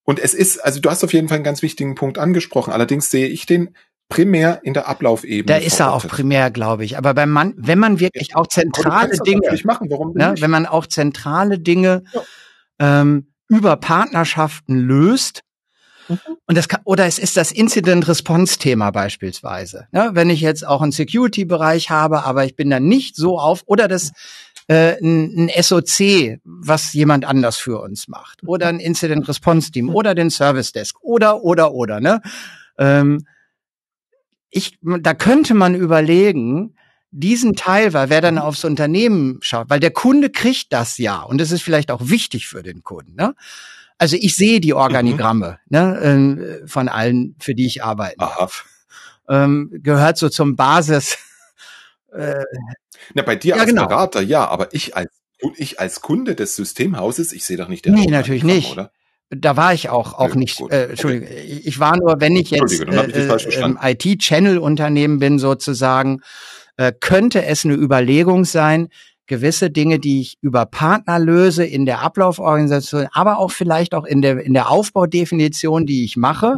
Und 0.04 0.20
es 0.20 0.34
ist, 0.34 0.60
also 0.64 0.80
du 0.80 0.90
hast 0.90 1.04
auf 1.04 1.14
jeden 1.14 1.28
Fall 1.28 1.36
einen 1.36 1.44
ganz 1.44 1.62
wichtigen 1.62 1.96
Punkt 1.96 2.18
angesprochen. 2.18 2.72
Allerdings 2.72 3.10
sehe 3.10 3.28
ich 3.28 3.46
den 3.46 3.76
primär 4.08 4.62
in 4.64 4.74
der 4.74 4.88
Ablaufebene. 4.88 5.46
Da 5.46 5.58
ist 5.58 5.80
er 5.80 5.94
auch 5.94 6.08
primär, 6.08 6.52
glaube 6.52 6.86
ich. 6.86 6.98
Aber 6.98 7.14
beim 7.14 7.32
Mann, 7.32 7.54
wenn 7.58 7.80
man 7.80 8.00
wirklich 8.00 8.36
auch 8.36 8.48
zentrale 8.48 9.18
Dinge, 9.26 9.50
machen, 9.64 9.90
warum 9.90 10.14
ne, 10.14 10.36
wenn 10.40 10.52
man 10.52 10.68
auch 10.68 10.86
zentrale 10.86 11.60
Dinge 11.60 12.04
ja. 12.14 12.22
ähm, 13.02 13.32
über 13.48 13.78
Partnerschaften 13.78 14.78
löst, 14.78 15.42
Mhm. 16.08 16.20
Und 16.46 16.58
das 16.58 16.68
kann, 16.68 16.82
oder 16.84 17.06
es 17.06 17.20
ist 17.20 17.38
das 17.38 17.52
Incident-Response-Thema 17.52 18.92
beispielsweise. 18.92 19.88
Ja, 19.92 20.16
wenn 20.16 20.30
ich 20.30 20.42
jetzt 20.42 20.66
auch 20.66 20.82
einen 20.82 20.92
Security-Bereich 20.92 21.90
habe, 21.90 22.24
aber 22.24 22.46
ich 22.46 22.56
bin 22.56 22.70
dann 22.70 22.86
nicht 22.86 23.16
so 23.16 23.40
auf, 23.40 23.64
oder 23.66 23.88
das 23.88 24.12
äh, 24.68 24.98
ein, 25.02 25.50
ein 25.50 25.64
SOC, 25.64 26.40
was 26.44 26.94
jemand 26.94 27.26
anders 27.26 27.58
für 27.58 27.80
uns 27.82 28.08
macht, 28.08 28.42
oder 28.48 28.68
ein 28.68 28.80
Incident-Response-Team, 28.80 29.90
oder 29.90 30.16
den 30.16 30.30
Service-Desk, 30.30 30.98
oder, 31.02 31.44
oder, 31.44 31.74
oder, 31.74 32.00
ne? 32.00 32.22
Ähm, 32.78 33.26
ich, 34.50 34.78
da 34.82 35.14
könnte 35.14 35.54
man 35.54 35.76
überlegen, 35.76 36.76
diesen 37.12 37.56
Teil, 37.56 37.94
weil 37.94 38.10
wer 38.10 38.22
dann 38.22 38.38
aufs 38.38 38.66
Unternehmen 38.66 39.38
schaut, 39.42 39.70
weil 39.70 39.80
der 39.80 39.92
Kunde 39.92 40.30
kriegt 40.30 40.74
das 40.74 40.98
ja 40.98 41.22
und 41.22 41.40
es 41.40 41.52
ist 41.52 41.62
vielleicht 41.62 41.90
auch 41.90 42.02
wichtig 42.04 42.48
für 42.48 42.62
den 42.62 42.84
Kunden. 42.84 43.16
Ne? 43.16 43.36
Also 43.98 44.18
ich 44.20 44.36
sehe 44.36 44.60
die 44.60 44.74
Organigramme 44.74 45.60
mhm. 45.70 45.78
ne, 45.78 46.62
äh, 46.64 46.68
von 46.68 46.90
allen, 46.90 47.36
für 47.40 47.56
die 47.56 47.66
ich 47.66 47.84
arbeite. 47.84 48.20
Aha. 48.20 48.50
Ähm, 49.28 49.72
gehört 49.72 50.18
so 50.18 50.30
zum 50.30 50.56
Basis. 50.56 51.18
Äh, 52.14 52.44
Na, 53.14 53.24
bei 53.24 53.36
dir 53.36 53.56
ja, 53.56 53.62
als 53.62 53.70
genau. 53.70 53.88
Berater, 53.88 54.22
ja, 54.22 54.48
aber 54.48 54.74
ich 54.74 54.96
als 54.96 55.10
ich 55.58 55.80
als 55.80 56.02
Kunde 56.02 56.36
des 56.36 56.56
Systemhauses, 56.56 57.34
ich 57.34 57.44
sehe 57.44 57.58
doch 57.58 57.68
nicht 57.68 57.86
der 57.86 57.94
Nee, 57.94 58.08
natürlich 58.08 58.44
nicht. 58.44 58.72
Oder? 58.72 58.92
Da 59.30 59.58
war 59.58 59.74
ich 59.74 59.90
auch 59.90 60.14
auch 60.14 60.30
ja, 60.30 60.36
nicht. 60.36 60.62
Äh, 60.72 60.90
Entschuldigung, 60.92 61.28
okay. 61.28 61.62
ich 61.66 61.80
war 61.80 61.98
nur, 61.98 62.22
wenn 62.22 62.36
ich 62.36 62.52
jetzt 62.52 62.80
äh, 62.80 62.86
äh, 62.86 63.92
IT-Channel-Unternehmen 63.92 65.20
bin 65.20 65.40
sozusagen, 65.40 66.22
äh, 66.78 66.94
könnte 66.98 67.44
es 67.44 67.66
eine 67.66 67.74
Überlegung 67.74 68.46
sein, 68.46 68.90
gewisse 69.28 69.70
Dinge, 69.72 70.00
die 70.00 70.22
ich 70.22 70.38
über 70.42 70.66
Partner 70.66 71.20
löse 71.20 71.66
in 71.66 71.86
der 71.86 72.02
Ablauforganisation, 72.02 73.08
aber 73.12 73.40
auch 73.40 73.52
vielleicht 73.52 73.94
auch 73.94 74.06
in 74.06 74.22
der, 74.22 74.44
in 74.44 74.54
der 74.54 74.70
Aufbaudefinition, 74.70 75.86
die 75.86 76.04
ich 76.04 76.18
mache, 76.18 76.58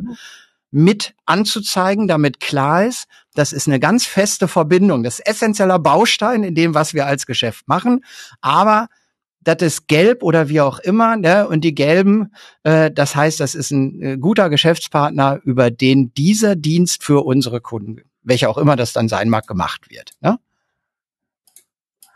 mit 0.72 1.13
anzuzeigen, 1.26 2.07
damit 2.07 2.39
klar 2.39 2.86
ist, 2.86 3.05
das 3.34 3.53
ist 3.53 3.68
eine 3.68 3.80
ganz 3.80 4.05
feste 4.05 4.47
Verbindung, 4.47 5.03
das 5.03 5.20
ist 5.20 5.28
essentieller 5.28 5.80
Baustein 5.80 6.43
in 6.43 6.55
dem, 6.55 6.74
was 6.74 6.93
wir 6.93 7.05
als 7.05 7.26
Geschäft 7.26 7.68
machen, 7.68 8.03
aber 8.41 8.88
das 9.39 9.61
ist 9.61 9.88
gelb 9.88 10.24
oder 10.24 10.49
wie 10.49 10.59
auch 10.59 10.80
immer, 10.80 11.15
ne? 11.15 11.47
und 11.47 11.61
die 11.61 11.74
gelben, 11.74 12.34
äh, 12.63 12.91
das 12.91 13.15
heißt, 13.15 13.39
das 13.39 13.55
ist 13.55 13.72
ein 13.72 14.01
äh, 14.01 14.18
guter 14.18 14.49
Geschäftspartner, 14.49 15.39
über 15.43 15.72
den 15.72 16.13
dieser 16.15 16.57
Dienst 16.57 17.03
für 17.03 17.26
unsere 17.26 17.61
Kunden, 17.61 18.01
welcher 18.24 18.49
auch 18.49 18.57
immer 18.57 18.76
das 18.76 18.91
dann 18.91 19.07
sein 19.07 19.30
mag, 19.30 19.47
gemacht 19.47 19.89
wird. 19.89 20.11
Ne? 20.20 20.38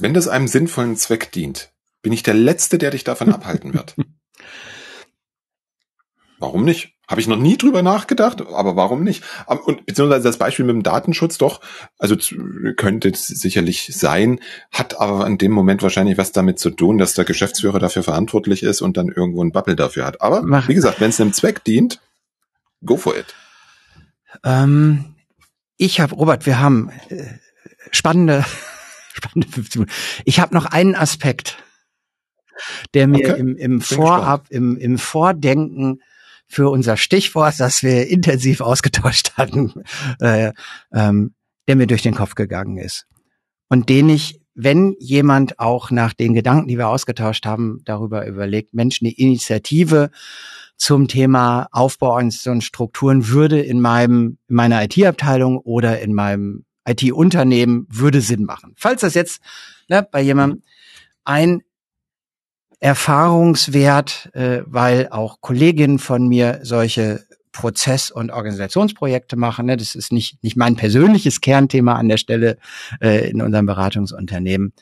Wenn 0.01 0.13
das 0.13 0.27
einem 0.27 0.47
sinnvollen 0.47 0.97
Zweck 0.97 1.31
dient, 1.31 1.71
bin 2.01 2.11
ich 2.11 2.23
der 2.23 2.33
Letzte, 2.33 2.77
der 2.77 2.91
dich 2.91 3.03
davon 3.03 3.33
abhalten 3.33 3.73
wird. 3.73 3.95
Warum 6.39 6.65
nicht? 6.65 6.95
Habe 7.07 7.21
ich 7.21 7.27
noch 7.27 7.37
nie 7.37 7.57
drüber 7.57 7.83
nachgedacht, 7.83 8.41
aber 8.41 8.77
warum 8.77 9.03
nicht? 9.03 9.23
Und 9.45 9.85
beziehungsweise 9.85 10.23
das 10.23 10.37
Beispiel 10.37 10.65
mit 10.65 10.73
dem 10.73 10.81
Datenschutz 10.81 11.37
doch, 11.37 11.59
also 11.99 12.15
könnte 12.77 13.09
es 13.09 13.27
sicherlich 13.27 13.91
sein, 13.93 14.39
hat 14.71 14.99
aber 14.99 15.27
in 15.27 15.37
dem 15.37 15.51
Moment 15.51 15.83
wahrscheinlich 15.83 16.17
was 16.17 16.31
damit 16.31 16.57
zu 16.57 16.69
tun, 16.71 16.97
dass 16.97 17.13
der 17.13 17.25
Geschäftsführer 17.25 17.79
dafür 17.79 18.03
verantwortlich 18.03 18.63
ist 18.63 18.81
und 18.81 18.95
dann 18.95 19.09
irgendwo 19.09 19.43
ein 19.43 19.51
Bubble 19.51 19.75
dafür 19.75 20.05
hat. 20.05 20.21
Aber 20.21 20.41
Mach. 20.41 20.69
wie 20.69 20.73
gesagt, 20.73 21.01
wenn 21.01 21.09
es 21.09 21.19
einem 21.19 21.33
Zweck 21.33 21.63
dient, 21.65 22.01
go 22.83 22.95
for 22.95 23.15
it. 23.15 23.35
Ähm, 24.45 25.13
ich 25.75 25.99
habe, 25.99 26.15
Robert, 26.15 26.45
wir 26.45 26.59
haben 26.59 26.91
äh, 27.09 27.25
spannende 27.91 28.45
spannende 29.13 29.47
15 29.47 29.81
Minuten. 29.81 29.97
Ich 30.25 30.39
habe 30.39 30.53
noch 30.53 30.65
einen 30.65 30.95
Aspekt, 30.95 31.57
der 32.93 33.07
mir 33.07 33.31
okay. 33.31 33.39
im, 33.39 33.55
im 33.55 33.81
Vorab, 33.81 34.47
im, 34.49 34.77
im 34.77 34.97
Vordenken 34.97 36.01
für 36.47 36.69
unser 36.69 36.97
Stichwort, 36.97 37.59
das 37.59 37.81
wir 37.81 38.07
intensiv 38.09 38.61
ausgetauscht 38.61 39.33
hatten, 39.37 39.73
äh, 40.19 40.51
ähm, 40.93 41.33
der 41.67 41.75
mir 41.75 41.87
durch 41.87 42.01
den 42.01 42.15
Kopf 42.15 42.35
gegangen 42.35 42.77
ist. 42.77 43.05
und 43.69 43.87
den 43.87 44.09
ich, 44.09 44.41
wenn 44.53 44.95
jemand 44.99 45.59
auch 45.59 45.91
nach 45.91 46.13
den 46.13 46.33
Gedanken, 46.33 46.67
die 46.67 46.77
wir 46.77 46.89
ausgetauscht 46.89 47.45
haben, 47.45 47.81
darüber 47.85 48.27
überlegt, 48.27 48.73
Mensch, 48.73 48.99
eine 49.01 49.11
Initiative 49.11 50.11
zum 50.75 51.07
Thema 51.07 51.67
Aufbauorganisation 51.71 52.59
Strukturen 52.59 53.29
würde 53.29 53.61
in 53.61 53.79
meinem, 53.79 54.39
in 54.49 54.55
meiner 54.55 54.83
IT-Abteilung 54.83 55.57
oder 55.57 56.01
in 56.01 56.13
meinem 56.13 56.65
IT-Unternehmen 56.85 57.87
würde 57.89 58.21
Sinn 58.21 58.43
machen. 58.43 58.73
Falls 58.77 59.01
das 59.01 59.13
jetzt 59.13 59.41
ne, 59.87 60.07
bei 60.09 60.21
jemandem 60.21 60.63
ein 61.23 61.61
Erfahrungswert, 62.79 64.31
äh, 64.33 64.63
weil 64.65 65.09
auch 65.09 65.39
Kolleginnen 65.39 65.99
von 65.99 66.27
mir 66.27 66.61
solche 66.63 67.23
Prozess- 67.51 68.11
und 68.11 68.31
Organisationsprojekte 68.31 69.35
machen. 69.35 69.67
Ne? 69.67 69.77
Das 69.77 69.93
ist 69.95 70.11
nicht, 70.11 70.43
nicht 70.43 70.55
mein 70.55 70.75
persönliches 70.75 71.41
Kernthema 71.41 71.95
an 71.95 72.09
der 72.09 72.17
Stelle 72.17 72.57
äh, 73.01 73.29
in 73.29 73.41
unserem 73.41 73.65
Beratungsunternehmen. 73.65 74.73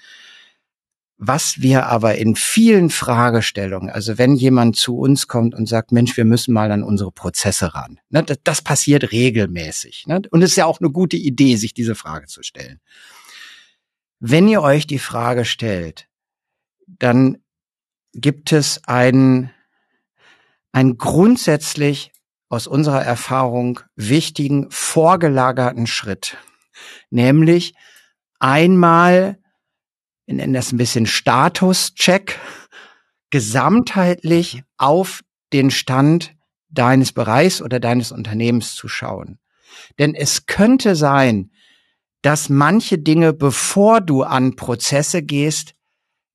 Was 1.21 1.59
wir 1.59 1.87
aber 1.87 2.15
in 2.15 2.37
vielen 2.37 2.89
Fragestellungen, 2.89 3.89
also 3.89 4.17
wenn 4.17 4.35
jemand 4.35 4.77
zu 4.77 4.97
uns 4.97 5.27
kommt 5.27 5.53
und 5.53 5.67
sagt, 5.67 5.91
Mensch, 5.91 6.15
wir 6.15 6.23
müssen 6.23 6.53
mal 6.53 6.71
an 6.71 6.81
unsere 6.81 7.11
Prozesse 7.11 7.73
ran, 7.75 7.99
ne, 8.09 8.23
das, 8.23 8.37
das, 8.45 8.61
passiert 8.61 9.11
regelmäßig. 9.11 10.07
Ne? 10.07 10.21
Und 10.31 10.41
es 10.41 10.51
ist 10.51 10.55
ja 10.55 10.65
auch 10.65 10.79
eine 10.79 10.91
gute 10.91 11.17
Idee, 11.17 11.57
sich 11.57 11.73
diese 11.73 11.93
Frage 11.93 12.27
zu 12.27 12.41
stellen. 12.41 12.79
Wenn 14.21 14.47
ihr 14.47 14.61
euch 14.61 14.87
die 14.87 14.97
Frage 14.97 15.43
stellt, 15.43 16.07
dann 16.87 17.39
gibt 18.13 18.53
es 18.53 18.81
einen, 18.85 19.51
einen 20.71 20.97
grundsätzlich 20.97 22.13
aus 22.47 22.65
unserer 22.65 23.03
Erfahrung 23.03 23.81
wichtigen 23.97 24.71
vorgelagerten 24.71 25.85
Schritt, 25.85 26.37
nämlich 27.09 27.75
einmal 28.39 29.37
wir 30.29 30.35
nennen 30.35 30.53
das 30.53 30.71
ein 30.71 30.77
bisschen 30.77 31.07
Status-Check, 31.07 32.37
gesamtheitlich 33.31 34.61
auf 34.77 35.21
den 35.51 35.71
Stand 35.71 36.35
deines 36.69 37.13
Bereichs 37.13 37.63
oder 37.63 37.79
deines 37.79 38.11
Unternehmens 38.11 38.75
zu 38.75 38.87
schauen. 38.87 39.39
Denn 39.97 40.13
es 40.13 40.45
könnte 40.45 40.95
sein, 40.95 41.49
dass 42.21 42.47
manche 42.47 42.99
Dinge, 42.99 43.33
bevor 43.33 44.01
du 44.01 44.21
an 44.21 44.55
Prozesse 44.55 45.23
gehst, 45.23 45.73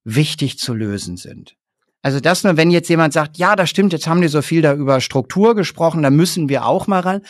wichtig 0.03 0.59
zu 0.59 0.74
lösen 0.74 1.16
sind. 1.16 1.55
Also 2.03 2.18
das 2.18 2.42
nur, 2.42 2.57
wenn 2.57 2.72
jetzt 2.72 2.88
jemand 2.88 3.12
sagt, 3.12 3.38
ja, 3.38 3.55
das 3.55 3.70
stimmt, 3.70 3.92
jetzt 3.92 4.09
haben 4.09 4.22
die 4.22 4.26
so 4.26 4.42
viel 4.42 4.61
da 4.61 4.74
über 4.74 5.01
Struktur 5.01 5.55
gesprochen, 5.55 6.03
da 6.03 6.11
müssen 6.11 6.49
wir 6.49 6.66
auch 6.66 6.88
mal 6.88 6.99
ran. 6.99 7.22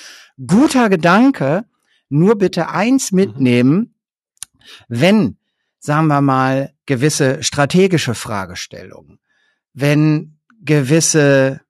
Guter 0.46 0.88
Gedanke, 0.88 1.66
nur 2.08 2.38
bitte 2.38 2.70
eins 2.70 3.12
mhm. 3.12 3.16
mitnehmen, 3.16 3.94
wenn 4.88 5.36
sagen 5.84 6.06
wir 6.06 6.22
mal, 6.22 6.72
gewisse 6.86 7.42
strategische 7.42 8.14
Fragestellungen, 8.14 9.18
wenn 9.74 10.38
gewisse 10.62 11.60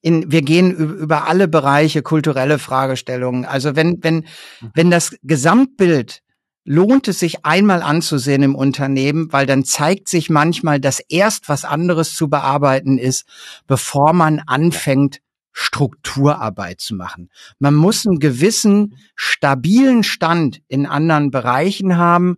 in, 0.00 0.30
wir 0.32 0.42
gehen 0.42 0.72
über 0.72 1.28
alle 1.28 1.46
Bereiche, 1.46 2.02
kulturelle 2.02 2.58
Fragestellungen. 2.58 3.44
Also 3.44 3.76
wenn, 3.76 4.02
wenn, 4.02 4.26
wenn 4.74 4.90
das 4.90 5.16
Gesamtbild 5.22 6.22
lohnt 6.64 7.06
es 7.06 7.20
sich 7.20 7.44
einmal 7.44 7.80
anzusehen 7.80 8.42
im 8.42 8.56
Unternehmen, 8.56 9.32
weil 9.32 9.46
dann 9.46 9.64
zeigt 9.64 10.08
sich 10.08 10.28
manchmal, 10.28 10.80
dass 10.80 10.98
erst 10.98 11.48
was 11.48 11.64
anderes 11.64 12.16
zu 12.16 12.28
bearbeiten 12.28 12.98
ist, 12.98 13.24
bevor 13.68 14.12
man 14.12 14.40
anfängt, 14.46 15.20
Strukturarbeit 15.58 16.82
zu 16.82 16.94
machen. 16.94 17.30
Man 17.58 17.74
muss 17.74 18.06
einen 18.06 18.18
gewissen 18.18 18.98
stabilen 19.14 20.02
Stand 20.02 20.60
in 20.68 20.84
anderen 20.84 21.30
Bereichen 21.30 21.96
haben, 21.96 22.36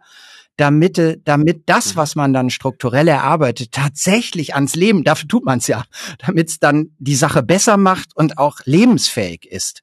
damit, 0.56 1.20
damit 1.24 1.64
das, 1.66 1.96
was 1.96 2.14
man 2.14 2.32
dann 2.32 2.48
strukturell 2.48 3.08
erarbeitet, 3.08 3.72
tatsächlich 3.72 4.54
ans 4.54 4.76
Leben, 4.76 5.02
dafür 5.02 5.26
tut 5.26 5.44
man 5.44 5.58
es 5.58 5.66
ja, 5.66 5.82
damit 6.24 6.48
es 6.48 6.60
dann 6.60 6.94
die 7.00 7.16
Sache 7.16 7.42
besser 7.42 7.76
macht 7.76 8.14
und 8.14 8.38
auch 8.38 8.60
lebensfähig 8.64 9.46
ist. 9.46 9.82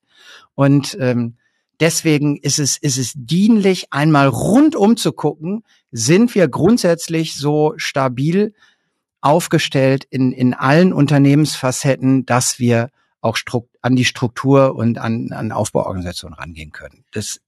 Und 0.54 0.96
ähm, 1.02 1.36
deswegen 1.82 2.38
ist 2.38 2.60
es, 2.60 2.78
ist 2.78 2.98
es 2.98 3.12
dienlich, 3.16 3.92
einmal 3.92 4.30
rundum 4.30 4.96
zu 4.96 5.12
gucken, 5.12 5.66
sind 5.92 6.34
wir 6.36 6.48
grundsätzlich 6.48 7.36
so 7.36 7.74
stabil 7.76 8.54
aufgestellt 9.20 10.06
in, 10.10 10.32
in 10.32 10.54
allen 10.54 10.94
Unternehmensfacetten, 10.94 12.26
dass 12.26 12.60
wir 12.60 12.92
auch 13.26 13.38
an 13.82 13.96
die 13.96 14.06
Struktur 14.06 14.76
und 14.76 14.98
an, 14.98 15.32
an 15.32 15.52
Aufbauorganisationen 15.52 16.38
rangehen 16.38 16.72
können. 16.72 17.04
Das 17.12 17.40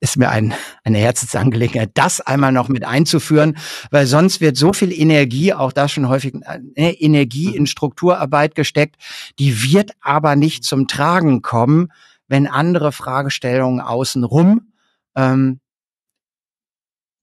ist 0.00 0.16
mir 0.16 0.30
ein, 0.30 0.52
eine 0.82 0.98
Herzensangelegenheit, 0.98 1.92
das 1.94 2.20
einmal 2.20 2.50
noch 2.50 2.68
mit 2.68 2.84
einzuführen, 2.84 3.56
weil 3.92 4.06
sonst 4.06 4.40
wird 4.40 4.56
so 4.56 4.72
viel 4.72 4.92
Energie, 4.92 5.52
auch 5.52 5.72
da 5.72 5.88
schon 5.88 6.08
häufig 6.08 6.34
äh, 6.74 6.90
Energie 6.90 7.54
in 7.54 7.68
Strukturarbeit 7.68 8.56
gesteckt, 8.56 8.96
die 9.38 9.62
wird 9.62 9.92
aber 10.00 10.34
nicht 10.34 10.64
zum 10.64 10.88
Tragen 10.88 11.40
kommen, 11.40 11.92
wenn 12.26 12.48
andere 12.48 12.90
Fragestellungen 12.90 13.80
außenrum 13.80 14.72
ähm, 15.14 15.60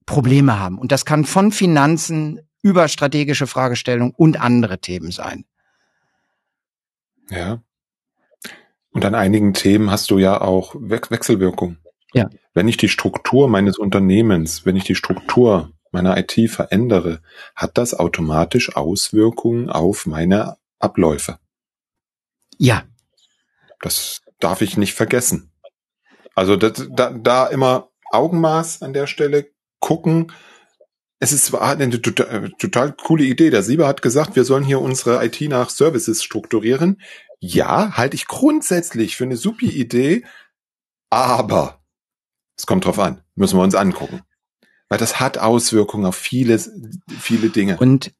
Probleme 0.06 0.58
haben. 0.58 0.78
Und 0.78 0.94
das 0.94 1.04
kann 1.04 1.26
von 1.26 1.52
Finanzen 1.52 2.40
über 2.62 2.88
strategische 2.88 3.48
Fragestellungen 3.48 4.14
und 4.16 4.40
andere 4.40 4.80
Themen 4.80 5.12
sein. 5.12 5.44
Ja. 7.30 7.62
Und 8.92 9.06
an 9.06 9.16
einigen 9.16 9.54
Themen 9.54 9.92
hast 9.92 10.10
du 10.12 10.18
ja 10.18 10.42
auch 10.42 10.76
We 10.76 11.00
Wechselwirkung. 11.10 11.78
Ja. 12.14 12.30
Wenn 12.54 12.68
ich 12.68 12.78
die 12.78 12.90
Struktur 12.90 13.48
meines 13.48 13.78
Unternehmens, 13.78 14.66
wenn 14.66 14.76
ich 14.76 14.84
die 14.84 14.96
Struktur 14.96 15.72
meiner 15.92 16.18
IT 16.18 16.50
verändere, 16.50 17.22
hat 17.56 17.78
das 17.78 17.94
automatisch 17.94 18.76
Auswirkungen 18.76 19.70
auf 19.70 20.06
meine 20.06 20.58
Abläufe. 20.80 21.40
Ja. 22.58 22.84
Das 23.82 24.22
darf 24.40 24.62
ich 24.62 24.78
nicht 24.78 24.94
vergessen. 24.94 25.52
Also 26.36 26.56
das, 26.56 26.88
da, 26.92 27.12
da 27.12 27.48
immer 27.48 27.90
Augenmaß 28.12 28.82
an 28.82 28.94
der 28.94 29.08
Stelle 29.08 29.48
gucken, 29.80 30.32
es 31.20 31.34
ist 31.34 31.54
eine 31.54 32.02
total, 32.02 32.52
total 32.58 32.94
coole 32.94 33.26
Idee. 33.26 33.50
Der 33.50 33.64
Sieber 33.64 33.88
hat 33.88 34.02
gesagt, 34.02 34.36
wir 34.36 34.46
sollen 34.46 34.64
hier 34.64 34.82
unsere 34.82 35.24
IT 35.26 35.42
nach 35.42 35.70
Services 35.70 36.24
strukturieren. 36.24 37.02
Ja, 37.40 37.98
halte 37.98 38.16
ich 38.16 38.28
grundsätzlich 38.28 39.16
für 39.18 39.26
eine 39.26 39.38
super 39.38 39.66
Idee, 39.66 40.24
aber 41.10 41.82
es 42.58 42.66
kommt 42.66 42.86
drauf 42.86 43.00
an, 43.00 43.22
müssen 43.36 43.58
wir 43.58 43.64
uns 43.64 43.76
angucken. 43.76 44.22
Weil 44.88 44.98
das 44.98 45.20
hat 45.20 45.38
Auswirkungen 45.38 46.06
auf 46.06 46.16
viele, 46.16 46.60
viele 47.20 47.50
Dinge. 47.50 47.78
Und 47.78 48.14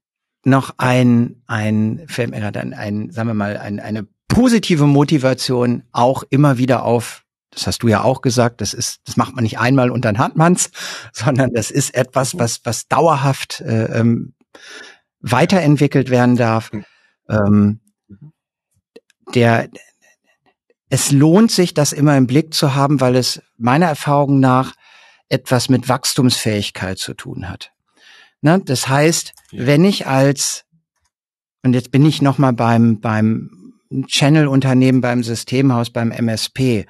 noch 0.44 0.76
ein, 0.78 1.42
ein, 1.48 2.06
fällt 2.08 2.32
mir 2.32 2.40
gerade 2.40 2.60
ein, 2.60 2.74
ein, 2.74 3.12
sagen 3.12 3.30
wir 3.30 3.34
mal, 3.34 3.58
ein, 3.58 3.80
eine 3.80 4.08
positive 4.28 4.86
Motivation 4.86 5.84
auch 5.92 6.24
immer 6.30 6.58
wieder 6.58 6.84
auf 6.84 7.26
das 7.52 7.68
hast 7.68 7.84
du 7.84 7.88
ja 7.88 8.04
auch 8.04 8.22
gesagt, 8.22 8.62
das 8.62 8.74
ist, 8.74 9.02
das 9.06 9.18
macht 9.18 9.36
man 9.36 9.44
nicht 9.44 9.60
einmal 9.60 9.90
und 9.92 10.06
dann 10.06 10.18
hat 10.18 10.36
man's, 10.36 10.72
sondern 11.14 11.52
das 11.54 11.72
ist 11.72 11.96
etwas, 11.96 12.38
was, 12.38 12.62
was 12.64 12.88
dauerhaft 12.88 13.62
äh, 13.62 13.86
ähm, 14.00 14.34
weiterentwickelt 15.20 16.10
werden 16.10 16.36
darf. 16.36 16.72
Hm. 16.72 16.86
Ähm, 17.30 17.80
der, 19.36 19.70
es 20.90 21.12
lohnt 21.12 21.52
sich, 21.52 21.74
das 21.74 21.94
immer 21.94 22.18
im 22.18 22.26
Blick 22.28 22.54
zu 22.54 22.74
haben, 22.74 23.00
weil 23.00 23.16
es 23.16 23.42
meiner 23.58 23.86
Erfahrung 23.88 24.40
nach 24.40 24.74
etwas 25.30 25.70
mit 25.70 25.88
Wachstumsfähigkeit 25.88 26.98
zu 26.98 27.14
tun 27.14 27.48
hat. 27.48 27.72
Ne? 28.42 28.60
Das 28.66 28.88
heißt, 28.88 29.34
ja. 29.52 29.68
wenn 29.68 29.86
ich 29.86 30.08
als, 30.08 30.66
und 31.64 31.74
jetzt 31.74 31.92
bin 31.92 32.06
ich 32.06 32.22
nochmal 32.22 32.54
beim, 32.54 33.00
beim 33.00 33.52
Channel-Unternehmen, 34.08 35.02
beim 35.02 35.24
Systemhaus, 35.24 35.90
beim 35.90 36.12
MSP, 36.12 36.86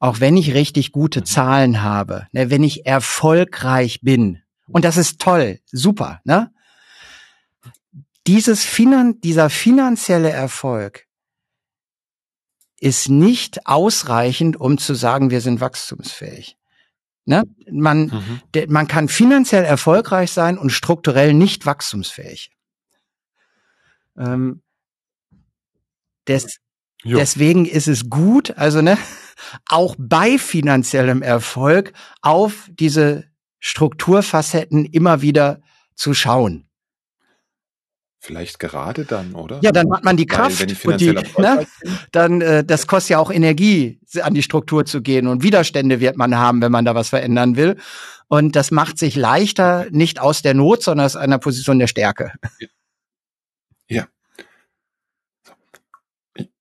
auch 0.00 0.18
wenn 0.18 0.36
ich 0.36 0.54
richtig 0.54 0.90
gute 0.90 1.20
mhm. 1.20 1.24
Zahlen 1.26 1.82
habe, 1.82 2.26
ne, 2.32 2.50
wenn 2.50 2.64
ich 2.64 2.86
erfolgreich 2.86 4.00
bin, 4.02 4.42
und 4.66 4.84
das 4.84 4.96
ist 4.96 5.20
toll, 5.20 5.60
super, 5.66 6.20
ne? 6.24 6.52
Dieses 8.26 8.64
Finan 8.64 9.20
dieser 9.20 9.50
finanzielle 9.50 10.30
Erfolg 10.30 11.06
ist 12.78 13.08
nicht 13.08 13.66
ausreichend, 13.66 14.56
um 14.56 14.78
zu 14.78 14.94
sagen, 14.94 15.30
wir 15.30 15.40
sind 15.40 15.60
wachstumsfähig. 15.60 16.56
Ne? 17.24 17.44
Man, 17.70 18.06
mhm. 18.06 18.40
de, 18.54 18.66
man 18.68 18.86
kann 18.88 19.08
finanziell 19.08 19.64
erfolgreich 19.64 20.32
sein 20.32 20.58
und 20.58 20.70
strukturell 20.70 21.34
nicht 21.34 21.66
wachstumsfähig. 21.66 22.50
Ähm, 24.16 24.62
des, 26.28 26.58
deswegen 27.04 27.66
ist 27.66 27.88
es 27.88 28.08
gut, 28.08 28.56
also 28.56 28.82
ne, 28.82 28.98
auch 29.66 29.96
bei 29.98 30.38
finanziellem 30.38 31.22
Erfolg 31.22 31.92
auf 32.22 32.68
diese 32.70 33.24
Strukturfacetten 33.58 34.86
immer 34.86 35.22
wieder 35.22 35.60
zu 35.94 36.14
schauen. 36.14 36.66
Vielleicht 38.22 38.58
gerade 38.58 39.06
dann, 39.06 39.34
oder? 39.34 39.60
Ja, 39.62 39.72
dann 39.72 39.90
hat 39.90 40.04
man 40.04 40.18
die 40.18 40.26
Kraft 40.26 40.60
Weil, 40.60 40.92
und 40.92 41.00
die, 41.00 41.12
ne, 41.12 41.66
dann 42.12 42.42
äh, 42.42 42.62
das 42.62 42.86
kostet 42.86 43.10
ja 43.10 43.18
auch 43.18 43.30
Energie, 43.30 43.98
an 44.20 44.34
die 44.34 44.42
Struktur 44.42 44.84
zu 44.84 45.00
gehen 45.00 45.26
und 45.26 45.42
Widerstände 45.42 46.00
wird 46.00 46.18
man 46.18 46.36
haben, 46.36 46.60
wenn 46.60 46.70
man 46.70 46.84
da 46.84 46.94
was 46.94 47.08
verändern 47.08 47.56
will. 47.56 47.78
Und 48.28 48.56
das 48.56 48.70
macht 48.70 48.98
sich 48.98 49.16
leichter, 49.16 49.86
nicht 49.90 50.20
aus 50.20 50.42
der 50.42 50.52
Not, 50.52 50.82
sondern 50.82 51.06
aus 51.06 51.16
einer 51.16 51.38
Position 51.38 51.78
der 51.78 51.86
Stärke. 51.86 52.32
Ja. 52.60 52.68
Ich, 53.88 54.19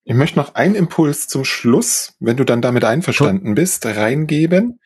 ich 0.10 0.16
möchte 0.16 0.40
noch 0.40 0.56
einen 0.56 0.74
Impuls 0.74 1.28
zum 1.28 1.46
Schluss, 1.46 2.16
wenn 2.20 2.36
du 2.36 2.44
dann 2.44 2.64
damit 2.64 2.84
einverstanden 2.84 3.54
bist, 3.54 3.86
reingeben. 3.86 4.80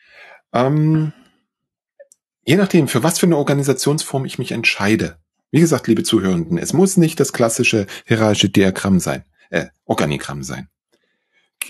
Ähm, 0.52 1.14
je 2.44 2.56
nachdem, 2.56 2.88
für 2.88 3.02
was 3.02 3.18
für 3.18 3.24
eine 3.24 3.38
Organisationsform 3.38 4.26
ich 4.26 4.38
mich 4.38 4.52
entscheide. 4.52 5.16
Wie 5.50 5.60
gesagt, 5.60 5.86
liebe 5.86 6.02
Zuhörenden, 6.02 6.58
es 6.58 6.74
muss 6.74 6.98
nicht 6.98 7.18
das 7.20 7.32
klassische 7.32 7.86
hierarchische 8.04 8.50
Diagramm 8.50 9.00
sein, 9.00 9.24
äh, 9.48 9.68
Organigramm 9.86 10.42
sein. 10.42 10.68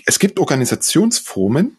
Es 0.05 0.19
gibt 0.19 0.37
Organisationsformen, 0.37 1.77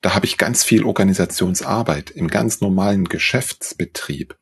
da 0.00 0.14
habe 0.14 0.24
ich 0.24 0.38
ganz 0.38 0.64
viel 0.64 0.84
Organisationsarbeit 0.84 2.10
im 2.10 2.28
ganz 2.28 2.62
normalen 2.62 3.04
Geschäftsbetrieb. 3.04 4.34